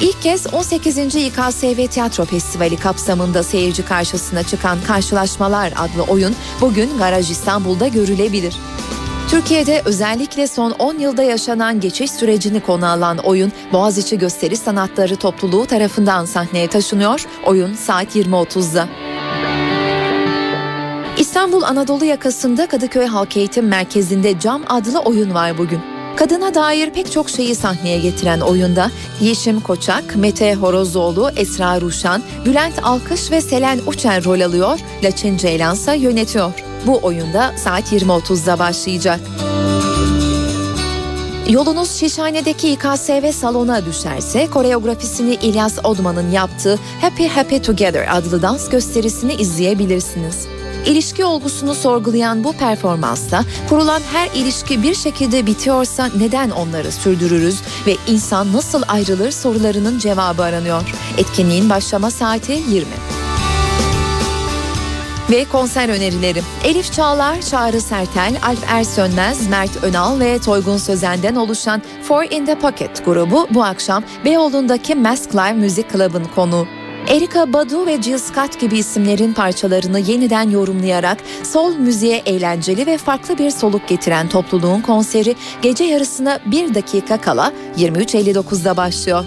İlk 0.00 0.22
kez 0.22 0.54
18. 0.54 0.98
İKSV 0.98 1.86
Tiyatro 1.86 2.24
Festivali 2.24 2.76
kapsamında 2.76 3.42
seyirci 3.42 3.84
karşısına 3.84 4.42
çıkan 4.42 4.78
Karşılaşmalar 4.86 5.72
adlı 5.76 6.02
oyun 6.02 6.34
bugün 6.60 6.98
Garaj 6.98 7.30
İstanbul'da 7.30 7.88
görülebilir. 7.88 8.56
Türkiye'de 9.28 9.82
özellikle 9.84 10.46
son 10.46 10.70
10 10.70 10.98
yılda 10.98 11.22
yaşanan 11.22 11.80
geçiş 11.80 12.10
sürecini 12.10 12.60
konu 12.60 12.86
alan 12.86 13.18
oyun 13.18 13.52
Boğaziçi 13.72 14.18
Gösteri 14.18 14.56
Sanatları 14.56 15.16
Topluluğu 15.16 15.66
tarafından 15.66 16.24
sahneye 16.24 16.68
taşınıyor. 16.68 17.26
Oyun 17.46 17.74
saat 17.74 18.16
20.30'da. 18.16 18.88
İstanbul 21.18 21.62
Anadolu 21.62 22.04
yakasında 22.04 22.66
Kadıköy 22.66 23.06
Halk 23.06 23.36
Eğitim 23.36 23.68
Merkezi'nde 23.68 24.38
Cam 24.38 24.62
adlı 24.68 24.98
oyun 24.98 25.34
var 25.34 25.58
bugün. 25.58 25.93
Kadına 26.16 26.54
dair 26.54 26.90
pek 26.90 27.12
çok 27.12 27.30
şeyi 27.30 27.54
sahneye 27.54 27.98
getiren 27.98 28.40
oyunda 28.40 28.90
Yeşim 29.20 29.60
Koçak, 29.60 30.16
Mete 30.16 30.54
Horozoğlu, 30.54 31.30
Esra 31.36 31.80
Ruşan, 31.80 32.22
Bülent 32.46 32.74
Alkış 32.82 33.30
ve 33.30 33.40
Selen 33.40 33.80
Uçer 33.86 34.24
rol 34.24 34.40
alıyor, 34.40 34.78
Laçin 35.04 35.36
Ceylan 35.36 35.74
ise 35.74 35.96
yönetiyor. 35.96 36.52
Bu 36.86 37.00
oyunda 37.02 37.52
saat 37.56 37.92
20.30'da 37.92 38.58
başlayacak. 38.58 39.20
Yolunuz 41.48 41.90
Şişhane'deki 41.90 42.68
İKSV 42.70 43.32
salona 43.32 43.86
düşerse 43.86 44.46
koreografisini 44.46 45.34
İlyas 45.34 45.78
Odman'ın 45.84 46.30
yaptığı 46.30 46.78
Happy 47.00 47.26
Happy 47.26 47.56
Together 47.56 48.16
adlı 48.16 48.42
dans 48.42 48.68
gösterisini 48.68 49.34
izleyebilirsiniz. 49.34 50.46
İlişki 50.86 51.24
olgusunu 51.24 51.74
sorgulayan 51.74 52.44
bu 52.44 52.52
performansta 52.52 53.44
kurulan 53.68 54.02
her 54.12 54.30
ilişki 54.34 54.82
bir 54.82 54.94
şekilde 54.94 55.46
bitiyorsa 55.46 56.10
neden 56.18 56.50
onları 56.50 56.92
sürdürürüz 56.92 57.60
ve 57.86 57.96
insan 58.06 58.52
nasıl 58.52 58.82
ayrılır 58.88 59.30
sorularının 59.30 59.98
cevabı 59.98 60.42
aranıyor. 60.42 60.82
Etkinliğin 61.18 61.70
başlama 61.70 62.10
saati 62.10 62.52
20. 62.52 62.86
Ve 65.30 65.44
konser 65.44 65.88
önerileri. 65.88 66.42
Elif 66.64 66.92
Çağlar, 66.92 67.40
Çağrı 67.40 67.80
Sertel, 67.80 68.36
Alp 68.42 68.72
Ersönmez, 68.72 69.48
Mert 69.48 69.84
Önal 69.84 70.20
ve 70.20 70.38
Toygun 70.38 70.76
Sözen'den 70.76 71.34
oluşan 71.34 71.82
Four 72.02 72.24
in 72.30 72.46
the 72.46 72.58
Pocket 72.58 73.04
grubu 73.04 73.48
bu 73.50 73.64
akşam 73.64 74.04
Beyoğlu'ndaki 74.24 74.94
Mask 74.94 75.34
Live 75.34 75.52
Music 75.52 75.86
Club'ın 75.92 76.24
konuğu. 76.34 76.83
Erika 77.08 77.52
Badu 77.52 77.86
ve 77.86 78.02
Jill 78.02 78.18
Scott 78.18 78.60
gibi 78.60 78.78
isimlerin 78.78 79.32
parçalarını 79.32 79.98
yeniden 79.98 80.50
yorumlayarak 80.50 81.18
sol 81.42 81.74
müziğe 81.74 82.16
eğlenceli 82.16 82.86
ve 82.86 82.98
farklı 82.98 83.38
bir 83.38 83.50
soluk 83.50 83.88
getiren 83.88 84.28
topluluğun 84.28 84.80
konseri 84.80 85.36
gece 85.62 85.84
yarısına 85.84 86.40
bir 86.46 86.74
dakika 86.74 87.20
kala 87.20 87.52
23.59'da 87.76 88.76
başlıyor. 88.76 89.24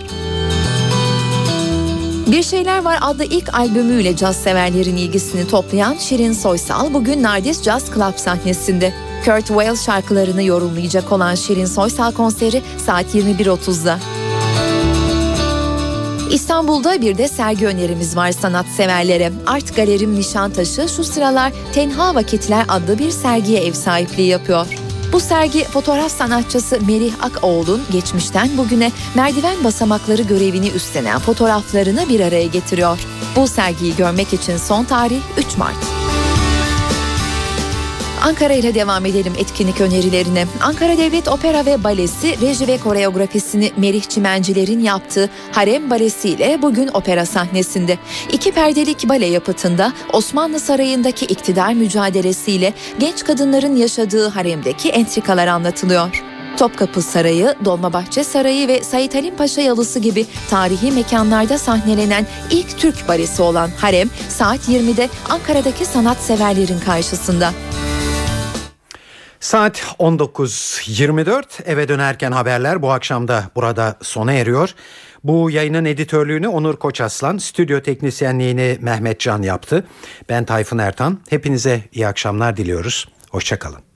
Bir 2.28 2.43
Şeyler 2.43 2.84
Var 2.84 2.97
adlı 3.01 3.23
ilk 3.23 3.53
albümüyle 3.53 4.15
caz 4.15 4.36
severlerin 4.36 4.97
ilgisini 4.97 5.47
toplayan 5.47 5.93
Şirin 5.93 6.34
Soysal 6.34 6.93
bugün 6.93 7.23
Nardis 7.23 7.63
Jazz 7.63 7.86
Club 7.86 8.15
sahnesinde. 8.15 8.93
Kurt 9.25 9.47
Weill 9.47 9.75
şarkılarını 9.75 10.43
yorumlayacak 10.43 11.11
olan 11.11 11.36
Şirin 11.36 11.65
Soysal 11.65 12.11
konseri 12.11 12.61
saat 12.86 13.15
21.30'da. 13.15 13.99
İstanbul'da 16.32 17.01
bir 17.01 17.17
de 17.17 17.28
sergi 17.28 17.67
önerimiz 17.67 18.15
var 18.15 18.32
sanatseverlere. 18.32 19.32
Art 19.45 19.75
Galerim 19.75 20.15
Nişantaşı 20.15 20.89
şu 20.95 21.03
sıralar 21.03 21.53
Tenha 21.73 22.15
Vakitler 22.15 22.65
adlı 22.67 22.99
bir 22.99 23.11
sergiye 23.11 23.65
ev 23.65 23.73
sahipliği 23.73 24.28
yapıyor. 24.28 24.67
Bu 25.13 25.19
sergi 25.19 25.63
fotoğraf 25.63 26.11
sanatçısı 26.11 26.80
Merih 26.88 27.13
Akoğlu'nun 27.21 27.82
geçmişten 27.91 28.57
bugüne 28.57 28.91
merdiven 29.15 29.63
basamakları 29.63 30.21
görevini 30.21 30.69
üstlenen 30.69 31.19
fotoğraflarını 31.19 32.09
bir 32.09 32.19
araya 32.19 32.47
getiriyor. 32.47 32.99
Bu 33.36 33.47
sergiyi 33.47 33.95
görmek 33.95 34.34
için 34.34 34.57
son 34.57 34.84
tarih 34.84 35.21
3 35.38 35.57
Mart. 35.57 36.06
Ankara 38.22 38.53
ile 38.53 38.76
devam 38.76 39.05
edelim 39.05 39.34
etkinlik 39.38 39.82
önerilerine. 39.82 40.45
Ankara 40.61 40.97
Devlet 40.97 41.28
Opera 41.28 41.65
ve 41.65 41.84
Balesi 41.84 42.41
reji 42.41 42.68
ve 42.68 42.78
koreografisini 42.78 43.72
Merih 43.78 44.03
Çimenciler'in 44.03 44.80
yaptığı 44.80 45.30
Harem 45.51 45.89
Balesi 45.89 46.30
ile 46.30 46.61
bugün 46.61 46.89
opera 46.93 47.26
sahnesinde. 47.26 47.97
İki 48.32 48.51
perdelik 48.51 49.09
bale 49.09 49.26
yapıtında 49.26 49.93
Osmanlı 50.13 50.59
Sarayı'ndaki 50.59 51.26
iktidar 51.26 51.74
mücadelesiyle 51.74 52.74
genç 52.99 53.24
kadınların 53.24 53.76
yaşadığı 53.76 54.28
haremdeki 54.28 54.89
entrikalar 54.89 55.47
anlatılıyor. 55.47 56.24
Topkapı 56.57 57.01
Sarayı, 57.01 57.55
Dolmabahçe 57.65 58.24
Sarayı 58.24 58.68
ve 58.68 58.84
Sait 58.84 59.15
Halim 59.15 59.36
Paşa 59.36 59.61
Yalısı 59.61 59.99
gibi 59.99 60.26
tarihi 60.49 60.91
mekanlarda 60.91 61.57
sahnelenen 61.57 62.26
ilk 62.51 62.78
Türk 62.78 63.07
balesi 63.07 63.41
olan 63.41 63.70
Harem 63.78 64.09
saat 64.30 64.70
20'de 64.70 65.09
Ankara'daki 65.30 65.86
sanatseverlerin 65.86 66.80
karşısında. 66.80 67.53
Saat 69.39 69.95
19.24 69.99 71.63
eve 71.65 71.88
dönerken 71.88 72.31
haberler 72.31 72.81
bu 72.81 72.91
akşam 72.91 73.27
da 73.27 73.43
burada 73.55 73.95
sona 74.01 74.33
eriyor. 74.33 74.69
Bu 75.23 75.51
yayının 75.51 75.85
editörlüğünü 75.85 76.47
Onur 76.47 76.75
Koçaslan, 76.75 77.38
stüdyo 77.38 77.81
teknisyenliğini 77.81 78.77
Mehmet 78.81 79.19
Can 79.19 79.41
yaptı. 79.41 79.88
Ben 80.29 80.45
Tayfun 80.45 80.77
Ertan. 80.77 81.19
Hepinize 81.29 81.81
iyi 81.93 82.07
akşamlar 82.07 82.57
diliyoruz. 82.57 83.05
Hoşçakalın. 83.31 83.86